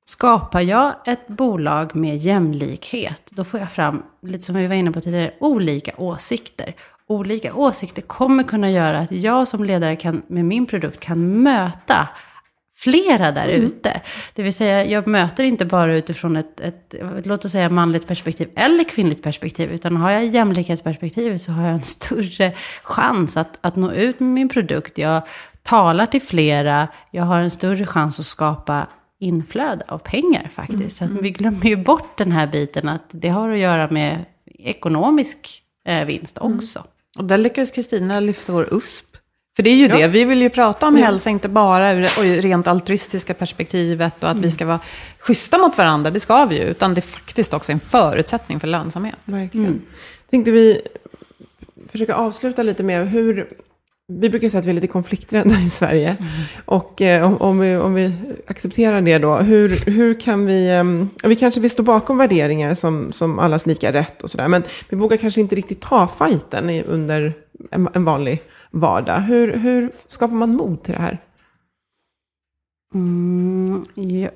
Skapar 0.05 0.61
jag 0.61 0.93
ett 1.05 1.27
bolag 1.27 1.95
med 1.95 2.17
jämlikhet, 2.17 3.29
då 3.31 3.43
får 3.43 3.59
jag 3.59 3.71
fram, 3.71 4.03
lite 4.21 4.43
som 4.43 4.55
vi 4.55 4.67
var 4.67 4.75
inne 4.75 4.91
på 4.91 5.01
tidigare, 5.01 5.33
olika 5.39 5.91
åsikter. 5.97 6.75
Olika 7.07 7.53
åsikter 7.53 8.01
kommer 8.01 8.43
kunna 8.43 8.69
göra 8.69 8.99
att 8.99 9.11
jag 9.11 9.47
som 9.47 9.63
ledare 9.63 9.95
kan, 9.95 10.21
med 10.27 10.45
min 10.45 10.65
produkt 10.65 10.99
kan 10.99 11.43
möta 11.43 12.09
flera 12.75 13.31
där 13.31 13.47
ute. 13.47 14.01
Det 14.33 14.43
vill 14.43 14.53
säga, 14.53 14.85
jag 14.85 15.07
möter 15.07 15.43
inte 15.43 15.65
bara 15.65 15.95
utifrån 15.95 16.37
ett, 16.37 16.59
ett, 16.59 16.95
låt 17.23 17.45
oss 17.45 17.51
säga 17.51 17.69
manligt 17.69 18.07
perspektiv 18.07 18.49
eller 18.55 18.83
kvinnligt 18.83 19.23
perspektiv, 19.23 19.71
utan 19.71 19.97
har 19.97 20.11
jag 20.11 20.25
jämlikhetsperspektivet 20.25 21.41
så 21.41 21.51
har 21.51 21.63
jag 21.63 21.73
en 21.73 21.81
större 21.81 22.53
chans 22.83 23.37
att, 23.37 23.57
att 23.61 23.75
nå 23.75 23.91
ut 23.91 24.19
med 24.19 24.29
min 24.29 24.49
produkt. 24.49 24.97
Jag 24.97 25.21
talar 25.63 26.05
till 26.05 26.21
flera, 26.21 26.87
jag 27.11 27.23
har 27.23 27.39
en 27.39 27.51
större 27.51 27.85
chans 27.85 28.19
att 28.19 28.25
skapa 28.25 28.87
inflöde 29.19 29.85
av 29.87 29.97
pengar 29.97 30.49
faktiskt. 30.53 30.97
Så 30.97 31.05
att 31.05 31.11
vi 31.11 31.31
glömmer 31.31 31.65
ju 31.65 31.75
bort 31.75 32.17
den 32.17 32.31
här 32.31 32.47
biten 32.47 32.89
att 32.89 33.05
det 33.11 33.29
har 33.29 33.49
att 33.49 33.57
göra 33.57 33.89
med 33.89 34.25
ekonomisk 34.45 35.61
eh, 35.87 36.05
vinst 36.05 36.37
också. 36.37 36.83
Och 37.17 37.25
där 37.25 37.37
lyckades 37.37 37.71
Kristina 37.71 38.19
lyfta 38.19 38.53
vår 38.53 38.73
USP. 38.73 39.12
För 39.55 39.63
det 39.63 39.69
är 39.69 39.75
ju 39.75 39.87
det, 39.87 40.07
vi 40.07 40.25
vill 40.25 40.41
ju 40.41 40.49
prata 40.49 40.87
om 40.87 40.95
hälsa, 40.95 41.29
inte 41.29 41.49
bara 41.49 41.93
ur 41.93 42.01
det 42.01 42.41
rent 42.41 42.67
altruistiska 42.67 43.33
perspektivet 43.33 44.23
och 44.23 44.29
att 44.29 44.37
vi 44.37 44.51
ska 44.51 44.65
vara 44.65 44.79
schyssta 45.19 45.57
mot 45.57 45.77
varandra, 45.77 46.11
det 46.11 46.19
ska 46.19 46.45
vi 46.45 46.55
ju, 46.55 46.63
utan 46.63 46.93
det 46.93 46.99
är 46.99 47.01
faktiskt 47.01 47.53
också 47.53 47.71
en 47.71 47.79
förutsättning 47.79 48.59
för 48.59 48.67
lönsamhet. 48.67 49.15
Verkligen. 49.25 49.81
Tänkte 50.29 50.51
vi 50.51 50.81
försöka 51.89 52.15
avsluta 52.15 52.63
lite 52.63 52.83
med 52.83 53.09
hur, 53.09 53.49
vi 54.07 54.29
brukar 54.29 54.49
säga 54.49 54.59
att 54.59 54.65
vi 54.65 54.69
är 54.69 54.73
lite 54.73 54.87
konflikträdda 54.87 55.59
i 55.59 55.69
Sverige. 55.69 56.17
Och 56.65 57.01
eh, 57.01 57.25
om, 57.25 57.37
om, 57.37 57.59
vi, 57.59 57.75
om 57.77 57.93
vi 57.93 58.13
accepterar 58.47 59.01
det 59.01 59.17
då, 59.17 59.35
hur, 59.35 59.91
hur 59.91 60.19
kan 60.19 60.45
vi, 60.45 60.69
eh, 60.69 60.83
vi 61.29 61.35
kanske 61.35 61.59
vill 61.59 61.71
stå 61.71 61.83
bakom 61.83 62.17
värderingar 62.17 62.75
som, 62.75 63.13
som 63.13 63.39
allas 63.39 63.65
lika 63.65 63.93
rätt 63.93 64.21
och 64.21 64.31
sådär, 64.31 64.47
men 64.47 64.63
vi 64.89 64.97
vågar 64.97 65.17
kanske 65.17 65.41
inte 65.41 65.55
riktigt 65.55 65.81
ta 65.81 66.07
fighten 66.07 66.69
under 66.69 67.33
en, 67.71 67.89
en 67.93 68.05
vanlig 68.05 68.41
vardag. 68.73 69.19
Hur, 69.19 69.57
hur 69.57 69.91
skapar 70.07 70.35
man 70.35 70.55
mod 70.55 70.83
till 70.83 70.93
det 70.93 71.01
här? 71.01 71.19
Mm, 72.93 73.85
ja, 73.93 74.29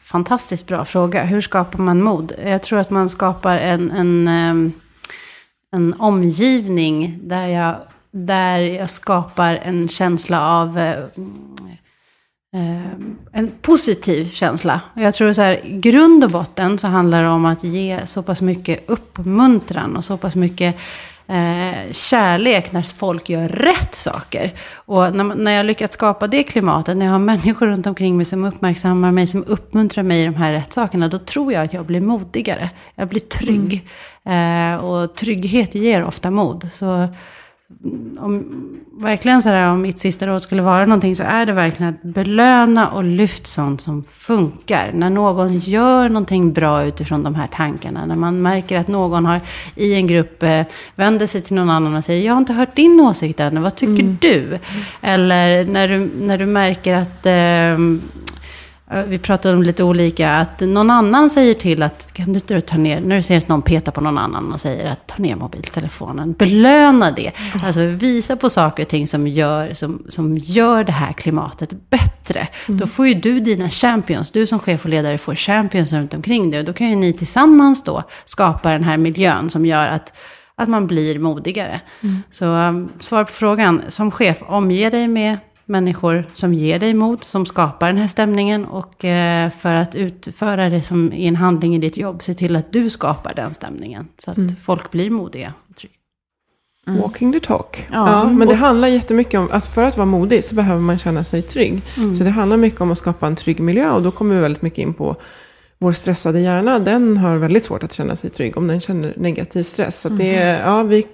fantastiskt 0.00 0.66
bra 0.66 0.84
fråga. 0.84 1.24
Hur 1.24 1.40
skapar 1.40 1.78
man 1.78 2.02
mod? 2.02 2.32
Jag 2.44 2.62
tror 2.62 2.78
att 2.78 2.90
man 2.90 3.10
skapar 3.10 3.56
en, 3.56 3.90
en, 3.90 4.72
en 5.72 5.94
omgivning 5.98 7.18
där 7.22 7.46
jag, 7.46 7.76
där 8.10 8.58
jag 8.58 8.90
skapar 8.90 9.60
en 9.62 9.88
känsla 9.88 10.50
av 10.50 10.78
eh, 10.78 10.96
en 13.32 13.50
positiv 13.62 14.24
känsla. 14.24 14.80
Jag 14.94 15.14
tror 15.14 15.32
så 15.32 15.42
här, 15.42 15.60
grund 15.64 16.24
och 16.24 16.30
botten 16.30 16.78
så 16.78 16.86
handlar 16.86 17.22
det 17.22 17.28
om 17.28 17.44
att 17.44 17.64
ge 17.64 18.06
så 18.06 18.22
pass 18.22 18.42
mycket 18.42 18.90
uppmuntran 18.90 19.96
och 19.96 20.04
så 20.04 20.16
pass 20.16 20.36
mycket 20.36 20.76
eh, 21.26 21.92
kärlek 21.92 22.72
när 22.72 22.96
folk 22.96 23.28
gör 23.28 23.48
rätt 23.48 23.94
saker. 23.94 24.54
Och 24.74 25.14
när, 25.14 25.24
när 25.24 25.52
jag 25.52 25.66
lyckats 25.66 25.94
skapa 25.94 26.26
det 26.26 26.42
klimatet, 26.42 26.96
när 26.96 27.06
jag 27.06 27.12
har 27.12 27.18
människor 27.18 27.66
runt 27.66 27.86
omkring 27.86 28.16
mig 28.16 28.26
som 28.26 28.44
uppmärksammar 28.44 29.12
mig, 29.12 29.26
som 29.26 29.44
uppmuntrar 29.46 30.02
mig 30.02 30.22
i 30.22 30.24
de 30.24 30.34
här 30.34 30.52
rätt 30.52 30.72
sakerna, 30.72 31.08
då 31.08 31.18
tror 31.18 31.52
jag 31.52 31.64
att 31.64 31.72
jag 31.72 31.86
blir 31.86 32.00
modigare. 32.00 32.70
Jag 32.94 33.08
blir 33.08 33.20
trygg. 33.20 33.88
Mm. 34.24 34.74
Eh, 34.74 34.84
och 34.84 35.14
trygghet 35.14 35.74
ger 35.74 36.04
ofta 36.04 36.30
mod. 36.30 36.72
Så 36.72 37.08
om, 38.18 38.44
verkligen 38.92 39.42
så 39.42 39.48
här, 39.48 39.70
om 39.70 39.82
mitt 39.82 39.98
sista 39.98 40.26
råd 40.26 40.42
skulle 40.42 40.62
vara 40.62 40.86
någonting 40.86 41.16
så 41.16 41.22
är 41.22 41.46
det 41.46 41.52
verkligen 41.52 41.94
att 41.94 42.02
belöna 42.02 42.88
och 42.88 43.04
lyft 43.04 43.46
sånt 43.46 43.80
som 43.80 44.02
funkar. 44.02 44.90
När 44.92 45.10
någon 45.10 45.58
gör 45.58 46.08
någonting 46.08 46.52
bra 46.52 46.84
utifrån 46.84 47.22
de 47.22 47.34
här 47.34 47.46
tankarna. 47.46 48.06
När 48.06 48.16
man 48.16 48.42
märker 48.42 48.78
att 48.78 48.88
någon 48.88 49.26
har 49.26 49.40
i 49.74 49.94
en 49.94 50.06
grupp 50.06 50.42
eh, 50.42 50.62
vänder 50.94 51.26
sig 51.26 51.42
till 51.42 51.54
någon 51.54 51.70
annan 51.70 51.96
och 51.96 52.04
säger 52.04 52.26
jag 52.26 52.32
har 52.32 52.38
inte 52.38 52.52
hört 52.52 52.76
din 52.76 53.00
åsikt 53.00 53.40
ännu, 53.40 53.60
vad 53.60 53.74
tycker 53.74 54.02
mm. 54.02 54.18
du? 54.20 54.58
Eller 55.00 55.64
när 55.64 55.88
du, 55.88 56.10
när 56.20 56.38
du 56.38 56.46
märker 56.46 56.94
att 56.94 57.26
eh, 57.26 57.78
vi 59.06 59.18
pratade 59.18 59.54
om 59.54 59.62
lite 59.62 59.84
olika, 59.84 60.30
att 60.30 60.60
någon 60.60 60.90
annan 60.90 61.30
säger 61.30 61.54
till 61.54 61.82
att, 61.82 62.12
kan 62.12 62.32
du 62.32 62.60
ta 62.60 62.76
ner, 62.76 63.00
när 63.00 63.16
du 63.16 63.22
ser 63.22 63.38
att 63.38 63.48
någon 63.48 63.62
petar 63.62 63.92
på 63.92 64.00
någon 64.00 64.18
annan 64.18 64.52
och 64.52 64.60
säger 64.60 64.92
att 64.92 65.06
ta 65.06 65.22
ner 65.22 65.36
mobiltelefonen, 65.36 66.32
belöna 66.32 67.10
det. 67.10 67.32
Mm. 67.54 67.66
Alltså 67.66 67.84
visa 67.84 68.36
på 68.36 68.50
saker 68.50 68.82
och 68.82 68.88
ting 68.88 69.06
som 69.06 69.26
gör, 69.26 69.74
som, 69.74 70.06
som 70.08 70.34
gör 70.38 70.84
det 70.84 70.92
här 70.92 71.12
klimatet 71.12 71.90
bättre. 71.90 72.48
Mm. 72.68 72.80
Då 72.80 72.86
får 72.86 73.06
ju 73.06 73.14
du 73.14 73.40
dina 73.40 73.70
champions, 73.70 74.30
du 74.30 74.46
som 74.46 74.58
chef 74.58 74.84
och 74.84 74.90
ledare 74.90 75.18
får 75.18 75.34
champions 75.34 75.92
runt 75.92 76.14
omkring 76.14 76.50
dig. 76.50 76.60
Och 76.60 76.66
då 76.66 76.72
kan 76.72 76.90
ju 76.90 76.96
ni 76.96 77.12
tillsammans 77.12 77.84
då 77.84 78.02
skapa 78.24 78.72
den 78.72 78.84
här 78.84 78.96
miljön 78.96 79.50
som 79.50 79.66
gör 79.66 79.88
att 79.88 80.12
att 80.54 80.68
man 80.68 80.86
blir 80.86 81.18
modigare. 81.18 81.80
Mm. 82.02 82.22
Så 82.30 82.46
um, 82.46 82.92
svar 83.00 83.24
på 83.24 83.32
frågan, 83.32 83.82
som 83.88 84.10
chef, 84.10 84.42
omge 84.46 84.90
dig 84.90 85.08
med 85.08 85.38
människor 85.72 86.24
som 86.34 86.54
ger 86.54 86.78
dig 86.78 86.94
mod, 86.94 87.24
som 87.24 87.46
skapar 87.46 87.86
den 87.86 87.96
här 87.96 88.08
stämningen. 88.08 88.64
Och 88.64 89.04
eh, 89.04 89.50
för 89.50 89.76
att 89.76 89.94
utföra 89.94 90.68
det 90.68 90.82
som 90.82 91.12
i 91.12 91.26
en 91.26 91.36
handling 91.36 91.76
i 91.76 91.78
ditt 91.78 91.96
jobb, 91.96 92.22
se 92.22 92.34
till 92.34 92.56
att 92.56 92.72
du 92.72 92.90
skapar 92.90 93.34
den 93.34 93.54
stämningen. 93.54 94.08
Så 94.18 94.30
att 94.30 94.36
mm. 94.36 94.56
folk 94.56 94.90
blir 94.90 95.10
modiga. 95.10 95.52
Mm. 96.86 97.00
Walking 97.00 97.32
the 97.32 97.40
talk. 97.40 97.86
Ja, 97.92 98.10
ja, 98.10 98.30
men 98.30 98.48
det 98.48 98.54
handlar 98.54 98.88
jättemycket 98.88 99.40
om 99.40 99.48
att 99.52 99.66
för 99.66 99.82
att 99.82 99.96
vara 99.96 100.06
modig 100.06 100.44
så 100.44 100.54
behöver 100.54 100.80
man 100.80 100.98
känna 100.98 101.24
sig 101.24 101.42
trygg. 101.42 101.82
Mm. 101.96 102.14
Så 102.14 102.24
det 102.24 102.30
handlar 102.30 102.56
mycket 102.56 102.80
om 102.80 102.90
att 102.90 102.98
skapa 102.98 103.26
en 103.26 103.36
trygg 103.36 103.60
miljö 103.60 103.90
och 103.90 104.02
då 104.02 104.10
kommer 104.10 104.34
vi 104.34 104.40
väldigt 104.40 104.62
mycket 104.62 104.78
in 104.78 104.94
på 104.94 105.16
vår 105.78 105.92
stressade 105.92 106.40
hjärna. 106.40 106.78
Den 106.78 107.16
har 107.16 107.36
väldigt 107.36 107.64
svårt 107.64 107.82
att 107.82 107.92
känna 107.92 108.16
sig 108.16 108.30
trygg 108.30 108.56
om 108.56 108.66
den 108.66 108.80
känner 108.80 109.14
negativ 109.16 109.62
stress. 109.62 110.00
Så 110.00 110.08
det 110.08 110.34
är, 110.34 110.54
mm. 110.54 110.68
ja, 110.68 110.82
vi, 110.82 111.06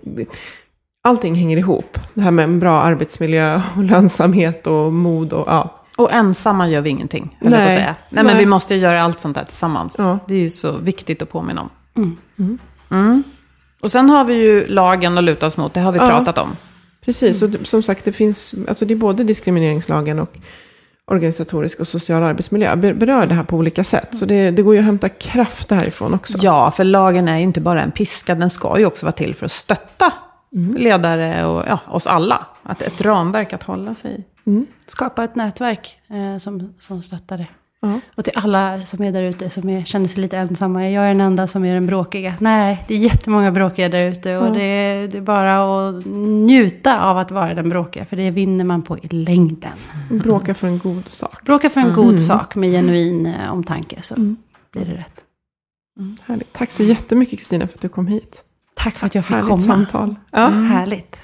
allting 1.09 1.35
hänger 1.35 1.57
ihop. 1.57 1.99
Det 2.15 2.21
här 2.21 2.31
med 2.31 2.45
en 2.45 2.61
bra 2.61 2.81
arbetsmiljö 2.81 3.63
och 3.77 3.85
lönsamhet 3.85 4.67
och 4.67 4.93
mod 4.93 5.33
och 5.33 5.45
ja. 5.49 5.75
Och 5.97 6.13
ensamma 6.13 6.69
gör 6.69 6.81
vi 6.81 6.91
ingenting, 6.91 7.37
höll 7.41 7.51
Nej. 7.51 7.61
jag 7.61 7.69
på 7.69 7.73
att 7.73 7.79
säga. 7.79 7.87
Nej, 7.87 7.97
Nej, 8.09 8.25
men 8.25 8.39
vi 8.39 8.47
måste 8.47 8.75
göra 8.75 9.03
allt 9.03 9.21
sånt 9.21 9.35
där 9.35 9.45
tillsammans. 9.45 9.95
Ja. 9.99 10.19
Det 10.27 10.35
är 10.35 10.39
ju 10.39 10.49
så 10.49 10.73
viktigt 10.73 11.23
att 11.23 11.33
påminna 11.33 11.61
om. 11.61 11.71
Mm. 11.97 12.17
Mm. 12.39 12.59
Mm. 12.91 13.23
Och 13.81 13.91
sen 13.91 14.11
har 14.11 14.25
vi 14.25 14.35
ju 14.35 14.67
lagen 14.67 15.19
att 15.19 15.25
luta 15.25 15.47
oss 15.47 15.57
mot, 15.57 15.75
det 15.75 15.81
har 15.81 15.93
vi 15.93 15.99
ja. 15.99 16.09
pratat 16.09 16.39
om. 16.39 16.57
Precis, 17.05 17.43
och 17.43 17.51
som 17.65 17.83
sagt 17.83 18.05
det 18.05 18.13
finns, 18.13 18.55
alltså 18.69 18.85
det 18.85 18.95
är 18.95 18.97
både 18.97 19.25
diskrimineringslagen 19.25 20.19
och 20.19 20.39
organisatorisk 21.11 21.81
och 21.81 21.89
social 21.89 22.23
arbetsmiljö 22.23 22.77
berör 22.77 23.27
det 23.27 23.35
här 23.35 23.43
på 23.43 23.57
olika 23.57 23.85
sätt. 23.85 24.09
Så 24.13 24.25
det, 24.25 24.51
det 24.51 24.63
går 24.63 24.75
ju 24.75 24.81
att 24.81 24.87
hämta 24.87 25.09
kraft 25.09 25.69
därifrån 25.69 26.15
också. 26.15 26.39
Ja, 26.41 26.71
för 26.71 26.85
lagen 26.85 27.29
är 27.29 27.37
ju 27.37 27.43
inte 27.43 27.61
bara 27.61 27.83
en 27.83 27.91
piska, 27.91 28.35
den 28.35 28.51
ska 28.51 28.79
ju 28.79 28.87
också 28.87 29.07
vara 29.07 29.13
till 29.13 29.35
för 29.35 29.47
att 29.47 29.53
stötta 29.53 30.13
mm. 30.55 30.75
ledare 30.77 31.47
och 31.47 31.65
ja, 31.69 31.81
oss 31.89 32.07
alla. 32.07 32.47
Att 32.63 32.83
ett 32.83 33.01
ramverk 33.01 33.53
att 33.53 33.63
hålla 33.63 33.95
sig 33.95 34.15
i. 34.15 34.51
Mm. 34.51 34.67
Skapa 34.87 35.25
ett 35.25 35.35
nätverk 35.35 35.99
eh, 36.09 36.39
som, 36.39 36.75
som 36.79 37.03
stöttar 37.03 37.39
det. 37.39 37.47
Uh-huh. 37.83 38.01
Och 38.15 38.25
till 38.25 38.33
alla 38.37 38.81
som 38.81 39.05
är 39.05 39.13
där 39.13 39.23
ute 39.23 39.51
som 39.51 39.69
är, 39.69 39.85
känner 39.85 40.09
sig 40.09 40.23
lite 40.23 40.37
ensamma. 40.37 40.89
Jag 40.91 41.05
är 41.05 41.09
den 41.09 41.21
enda 41.21 41.47
som 41.47 41.65
är 41.65 41.75
den 41.75 41.87
bråkiga. 41.87 42.35
Nej, 42.41 42.85
det 42.89 42.95
är 42.95 42.99
jättemånga 42.99 43.53
bråkiga 43.53 43.89
där 43.89 44.11
ute. 44.11 44.37
Och 44.37 44.53
det, 44.55 44.63
är, 44.63 45.09
det 45.09 45.17
är 45.17 45.23
bara 45.23 45.89
att 45.89 46.07
njuta 46.07 47.05
av 47.05 47.19
att 47.19 47.31
vara 47.31 47.55
den 47.55 47.69
bråkiga. 47.69 48.05
För 48.05 48.17
det 48.17 48.31
vinner 48.31 48.65
man 48.65 48.83
på 48.83 48.99
i 48.99 49.09
längden. 49.09 49.73
Bråka 50.11 50.55
för 50.55 50.69
en 50.69 50.79
god 50.79 51.09
sak. 51.09 51.45
Bråka 51.45 51.71
för 51.71 51.81
en 51.81 51.91
mm. 51.91 51.97
god 51.97 52.21
sak 52.21 52.57
med 52.57 52.71
genuin 52.71 53.27
eh, 53.27 53.53
omtanke. 53.53 54.03
Så 54.03 54.15
mm. 54.15 54.37
blir 54.73 54.85
det 54.85 54.95
rätt. 54.95 55.25
Mm. 55.99 56.17
Härligt. 56.27 56.53
Tack 56.53 56.71
så 56.71 56.83
jättemycket 56.83 57.39
Kristina 57.39 57.67
för 57.67 57.75
att 57.75 57.83
du 57.83 57.89
kom 57.89 58.07
hit. 58.07 58.43
Tack 58.79 58.95
för 58.97 59.07
att 59.07 59.14
jag 59.14 59.24
fick 59.24 59.35
Härligt 59.37 59.49
komma. 59.49 59.62
samtal. 59.62 60.14
Ja. 60.31 60.47
Mm. 60.47 60.64
Härligt. 60.64 61.16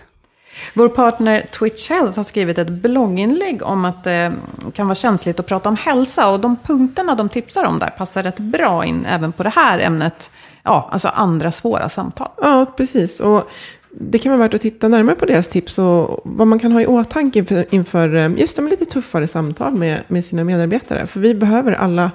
Vår 0.74 0.88
partner 0.88 1.40
Twitch 1.40 1.90
Health 1.90 2.16
har 2.16 2.24
skrivit 2.24 2.58
ett 2.58 2.68
blogginlägg 2.68 3.62
om 3.62 3.84
att 3.84 4.04
det 4.04 4.32
kan 4.74 4.86
vara 4.86 4.94
känsligt 4.94 5.40
att 5.40 5.46
prata 5.46 5.68
om 5.68 5.76
hälsa. 5.76 6.30
Och 6.30 6.40
de 6.40 6.56
punkterna 6.56 7.14
de 7.14 7.28
tipsar 7.28 7.64
om 7.64 7.78
där 7.78 7.90
passar 7.90 8.22
rätt 8.22 8.38
bra 8.38 8.84
in 8.84 9.06
även 9.06 9.32
på 9.32 9.42
det 9.42 9.48
här 9.48 9.78
ämnet. 9.78 10.30
Ja, 10.62 10.88
alltså 10.92 11.08
andra 11.08 11.52
svåra 11.52 11.88
samtal. 11.88 12.28
Ja, 12.40 12.66
precis. 12.76 13.20
Och 13.20 13.50
det 13.90 14.18
kan 14.18 14.32
vara 14.32 14.42
värt 14.42 14.54
att 14.54 14.60
titta 14.60 14.88
närmare 14.88 15.14
på 15.16 15.26
deras 15.26 15.48
tips 15.48 15.78
och 15.78 16.20
vad 16.24 16.46
man 16.46 16.58
kan 16.58 16.72
ha 16.72 16.80
i 16.80 16.86
åtanke 16.86 17.38
inför, 17.38 17.66
inför 17.70 18.14
eh, 18.14 18.32
just 18.38 18.56
de 18.56 18.68
lite 18.68 18.84
tuffare 18.84 19.28
samtal 19.28 19.72
med, 19.74 20.00
med 20.08 20.24
sina 20.24 20.44
medarbetare. 20.44 21.06
För 21.06 21.20
vi 21.20 21.34
behöver 21.34 21.72
alla 21.72 22.10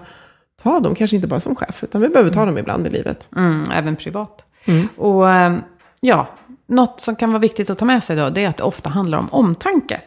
ta 0.64 0.80
dem, 0.80 0.96
kanske 0.96 1.16
inte 1.16 1.28
bara 1.28 1.40
som 1.40 1.56
chef, 1.56 1.84
utan 1.84 2.02
vi 2.02 2.08
behöver 2.10 2.32
ta 2.32 2.46
dem 2.46 2.58
ibland 2.58 2.88
i 2.88 2.90
livet. 2.90 3.28
Mm, 3.36 3.64
även 3.74 3.96
privat. 3.96 4.42
Mm. 4.66 4.88
Och 4.98 5.30
ehm, 5.30 5.62
ja, 6.02 6.28
något 6.68 7.00
som 7.00 7.16
kan 7.16 7.30
vara 7.30 7.40
viktigt 7.40 7.70
att 7.70 7.78
ta 7.78 7.86
med 7.86 8.04
sig 8.04 8.16
då, 8.16 8.30
det 8.30 8.44
är 8.44 8.50
att 8.50 8.58
det 8.58 8.64
ofta 8.64 8.90
handlar 8.90 9.18
om 9.18 9.30
omtanke. 9.32 10.02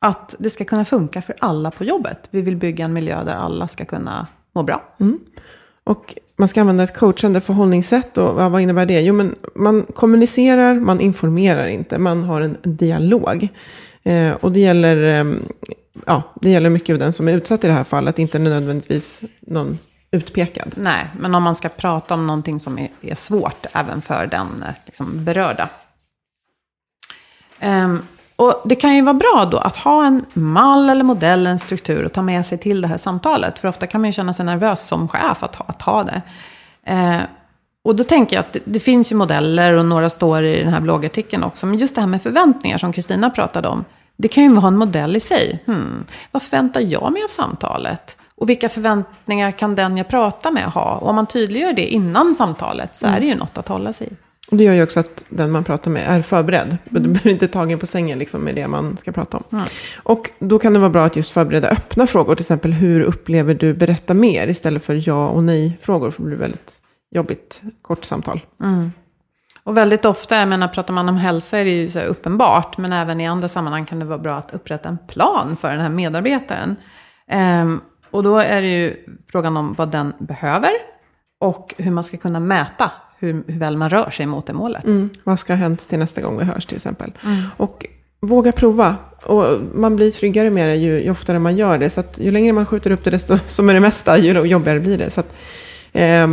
Att 0.00 0.34
det 0.38 0.50
ska 0.50 0.64
kunna 0.64 0.84
funka 0.84 1.22
för 1.22 1.36
alla 1.38 1.70
på 1.70 1.84
jobbet. 1.84 2.18
Vi 2.30 2.42
vill 2.42 2.56
bygga 2.56 2.84
en 2.84 2.92
miljö 2.92 3.24
där 3.24 3.34
alla 3.34 3.68
ska 3.68 3.84
kunna 3.84 4.26
må 4.54 4.62
bra. 4.62 4.82
Mm. 5.00 5.18
Och 5.84 6.14
man 6.36 6.48
ska 6.48 6.60
använda 6.60 6.84
ett 6.84 6.96
coachande 6.96 7.40
förhållningssätt. 7.40 8.18
Och 8.18 8.34
vad 8.34 8.60
innebär 8.60 8.86
det? 8.86 9.00
Jo, 9.00 9.14
men 9.14 9.34
man 9.54 9.82
kommunicerar, 9.94 10.74
man 10.74 11.00
informerar 11.00 11.66
inte. 11.66 11.98
Man 11.98 12.24
har 12.24 12.40
en 12.40 12.56
dialog. 12.62 13.48
Eh, 14.02 14.32
och 14.32 14.52
det 14.52 14.60
gäller, 14.60 15.20
eh, 15.20 15.36
ja, 16.06 16.22
det 16.40 16.50
gäller 16.50 16.70
mycket 16.70 16.92
av 16.92 16.98
den 16.98 17.12
som 17.12 17.28
är 17.28 17.32
utsatt 17.32 17.64
i 17.64 17.66
det 17.66 17.72
här 17.72 17.84
fallet. 17.84 18.18
Inte 18.18 18.38
nödvändigtvis 18.38 19.20
någon 19.40 19.78
utpekad. 20.10 20.72
Nej, 20.76 21.06
men 21.18 21.34
om 21.34 21.42
man 21.42 21.56
ska 21.56 21.68
prata 21.68 22.14
om 22.14 22.26
någonting 22.26 22.60
som 22.60 22.78
är, 22.78 22.88
är 23.00 23.14
svårt 23.14 23.66
även 23.72 24.02
för 24.02 24.26
den 24.26 24.62
eh, 24.62 24.74
liksom, 24.86 25.24
berörda. 25.24 25.68
Um, 27.62 28.06
och 28.36 28.62
det 28.64 28.74
kan 28.74 28.96
ju 28.96 29.02
vara 29.02 29.14
bra 29.14 29.48
då 29.50 29.58
att 29.58 29.76
ha 29.76 30.06
en 30.06 30.24
mall 30.32 30.90
eller 30.90 31.04
modell, 31.04 31.46
en 31.46 31.58
struktur 31.58 32.04
och 32.04 32.12
ta 32.12 32.22
med 32.22 32.46
sig 32.46 32.58
till 32.58 32.80
det 32.80 32.88
här 32.88 32.98
samtalet. 32.98 33.58
För 33.58 33.68
ofta 33.68 33.86
kan 33.86 34.00
man 34.00 34.08
ju 34.08 34.12
känna 34.12 34.32
sig 34.32 34.46
nervös 34.46 34.88
som 34.88 35.08
chef 35.08 35.42
att 35.42 35.54
ha, 35.54 35.64
att 35.68 35.82
ha 35.82 36.04
det. 36.04 36.22
Uh, 36.90 37.22
och 37.84 37.96
då 37.96 38.04
tänker 38.04 38.36
jag 38.36 38.44
att 38.44 38.52
det, 38.52 38.60
det, 38.64 38.80
finns 38.80 39.12
ju 39.12 39.16
modeller 39.16 39.72
och 39.72 39.84
några 39.84 40.10
står 40.10 40.42
i 40.42 40.64
den 40.64 40.72
här 40.72 40.80
bloggartikeln 40.80 41.44
också. 41.44 41.66
Men 41.66 41.78
just 41.78 41.94
det 41.94 42.00
här 42.00 42.08
med 42.08 42.22
förväntningar 42.22 42.78
som 42.78 42.92
Kristina 42.92 43.30
pratade 43.30 43.68
om. 43.68 43.84
Det 44.16 44.28
kan 44.28 44.44
ju 44.44 44.54
vara 44.54 44.68
en 44.68 44.76
modell 44.76 45.16
i 45.16 45.20
sig. 45.20 45.62
Hmm, 45.66 46.06
vad 46.30 46.42
förväntar 46.42 46.80
jag 46.80 47.12
mig 47.12 47.24
av 47.24 47.28
samtalet? 47.28 48.16
Och 48.38 48.48
vilka 48.48 48.68
förväntningar 48.68 49.52
kan 49.52 49.74
den 49.74 49.96
jag 49.96 50.08
pratar 50.08 50.50
med 50.50 50.64
ha? 50.64 50.94
Och 50.94 51.08
om 51.08 51.14
man 51.14 51.26
tydliggör 51.26 51.72
det 51.72 51.86
innan 51.86 52.34
samtalet 52.34 52.96
så 52.96 53.06
är 53.06 53.20
det 53.20 53.26
ju 53.26 53.34
något 53.34 53.58
att 53.58 53.68
hålla 53.68 53.92
sig 53.92 54.06
i. 54.06 54.10
Och 54.50 54.56
det 54.56 54.64
gör 54.64 54.74
ju 54.74 54.82
också 54.82 55.00
att 55.00 55.24
den 55.28 55.50
man 55.50 55.64
pratar 55.64 55.90
med 55.90 56.08
är 56.08 56.22
förberedd. 56.22 56.76
Mm. 56.90 57.02
Du 57.02 57.08
blir 57.08 57.32
inte 57.32 57.48
tagen 57.48 57.78
på 57.78 57.86
sängen 57.86 58.18
liksom 58.18 58.40
med 58.40 58.54
det 58.54 58.68
man 58.68 58.96
ska 58.96 59.12
prata 59.12 59.36
om. 59.36 59.44
Mm. 59.52 59.64
Och 60.02 60.30
då 60.38 60.58
kan 60.58 60.72
det 60.72 60.78
vara 60.78 60.90
bra 60.90 61.04
att 61.04 61.16
just 61.16 61.30
förbereda 61.30 61.68
öppna 61.68 62.06
frågor. 62.06 62.34
Till 62.34 62.42
exempel 62.42 62.72
hur 62.72 63.00
upplever 63.00 63.54
du 63.54 63.74
berätta 63.74 64.14
mer 64.14 64.48
istället 64.48 64.84
för 64.84 65.08
ja 65.08 65.28
och 65.28 65.44
nej-frågor. 65.44 66.10
För 66.10 66.22
det 66.22 66.28
blir 66.28 66.38
väldigt 66.38 66.72
jobbigt 67.10 67.60
kort 67.82 68.04
samtal. 68.04 68.40
Mm. 68.62 68.92
Och 69.62 69.76
väldigt 69.76 70.04
ofta, 70.04 70.36
jag 70.36 70.48
menar, 70.48 70.68
pratar 70.68 70.94
man 70.94 71.08
om 71.08 71.16
hälsa 71.16 71.58
är 71.58 71.64
det 71.64 71.70
ju 71.70 71.88
så 71.90 72.00
uppenbart. 72.00 72.78
Men 72.78 72.92
även 72.92 73.20
i 73.20 73.26
andra 73.26 73.48
sammanhang 73.48 73.86
kan 73.86 73.98
det 73.98 74.04
vara 74.04 74.18
bra 74.18 74.34
att 74.34 74.54
upprätta 74.54 74.88
en 74.88 74.98
plan 75.08 75.56
för 75.60 75.70
den 75.70 75.80
här 75.80 75.88
medarbetaren. 75.88 76.76
Um, 77.62 77.80
och 78.10 78.22
då 78.22 78.38
är 78.38 78.62
det 78.62 78.68
ju 78.68 78.96
frågan 79.26 79.56
om 79.56 79.74
vad 79.74 79.90
den 79.90 80.12
behöver 80.18 80.70
och 81.40 81.74
hur 81.78 81.90
man 81.90 82.04
ska 82.04 82.16
kunna 82.16 82.40
mäta 82.40 82.90
hur, 83.18 83.42
hur 83.46 83.58
väl 83.58 83.76
man 83.76 83.90
rör 83.90 84.10
sig 84.10 84.26
mot 84.26 84.46
det 84.46 84.52
målet. 84.52 84.84
Mm. 84.84 85.10
Vad 85.24 85.40
ska 85.40 85.52
ha 85.52 85.58
hänt 85.58 85.88
till 85.88 85.98
nästa 85.98 86.20
gång 86.20 86.38
vi 86.38 86.44
hörs 86.44 86.66
till 86.66 86.76
exempel. 86.76 87.12
Mm. 87.24 87.42
Och 87.56 87.86
våga 88.20 88.52
prova. 88.52 88.96
Och 89.22 89.44
man 89.74 89.96
blir 89.96 90.10
tryggare 90.10 90.50
med 90.50 90.68
det 90.68 90.74
ju, 90.74 91.02
ju 91.02 91.10
oftare 91.10 91.38
man 91.38 91.56
gör 91.56 91.78
det. 91.78 91.90
Så 91.90 92.00
att 92.00 92.18
ju 92.18 92.30
längre 92.30 92.52
man 92.52 92.66
skjuter 92.66 92.90
upp 92.90 93.04
det, 93.04 93.10
desto 93.10 93.38
som 93.46 93.68
är 93.68 93.74
det 93.74 93.80
mesta, 93.80 94.18
ju 94.18 94.46
jobbigare 94.46 94.80
blir 94.80 94.98
det. 94.98 95.10
Så 95.10 95.20
att, 95.20 95.34
eh, 95.92 96.26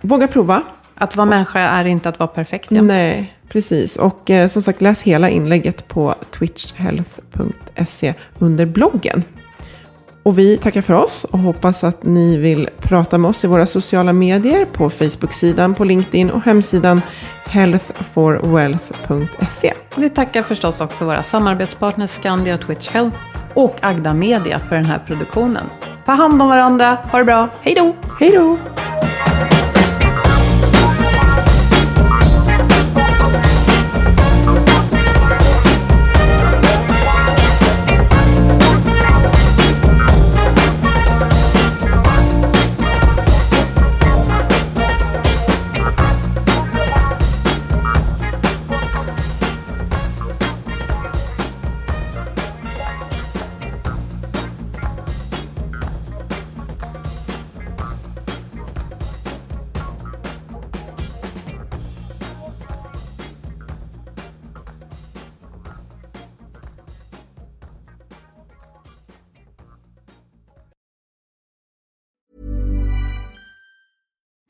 våga 0.00 0.28
prova. 0.28 0.62
Att 0.94 1.16
vara 1.16 1.26
människa 1.26 1.60
är 1.60 1.84
inte 1.84 2.08
att 2.08 2.18
vara 2.18 2.28
perfekt 2.28 2.72
jämt. 2.72 2.86
Nej, 2.86 3.34
precis. 3.48 3.96
Och 3.96 4.30
eh, 4.30 4.48
som 4.48 4.62
sagt, 4.62 4.82
läs 4.82 5.02
hela 5.02 5.28
inlägget 5.28 5.88
på 5.88 6.14
twitchhealth.se 6.30 8.14
under 8.38 8.66
bloggen. 8.66 9.22
Och 10.22 10.38
vi 10.38 10.56
tackar 10.56 10.82
för 10.82 10.94
oss 10.94 11.24
och 11.24 11.38
hoppas 11.38 11.84
att 11.84 12.04
ni 12.04 12.36
vill 12.36 12.68
prata 12.78 13.18
med 13.18 13.28
oss 13.28 13.44
i 13.44 13.46
våra 13.46 13.66
sociala 13.66 14.12
medier 14.12 14.64
på 14.64 14.90
Facebook-sidan, 14.90 15.74
på 15.74 15.84
LinkedIn 15.84 16.30
och 16.30 16.42
hemsidan 16.42 17.00
healthforwealth.se. 17.44 19.74
Vi 19.96 20.10
tackar 20.10 20.42
förstås 20.42 20.80
också 20.80 21.04
våra 21.04 21.22
samarbetspartners 21.22 22.10
Skandia 22.10 22.54
och 22.54 22.60
Twitch 22.60 22.88
Health 22.88 23.16
och 23.54 23.76
Agda 23.80 24.14
Media 24.14 24.58
för 24.58 24.76
den 24.76 24.84
här 24.84 24.98
produktionen. 25.06 25.64
Ta 26.06 26.12
hand 26.12 26.42
om 26.42 26.48
varandra, 26.48 26.96
ha 27.12 27.18
det 27.18 27.24
bra, 27.24 27.48
hej 27.62 27.74
då! 27.74 27.94
Hej 28.20 28.30
då! 28.30 28.56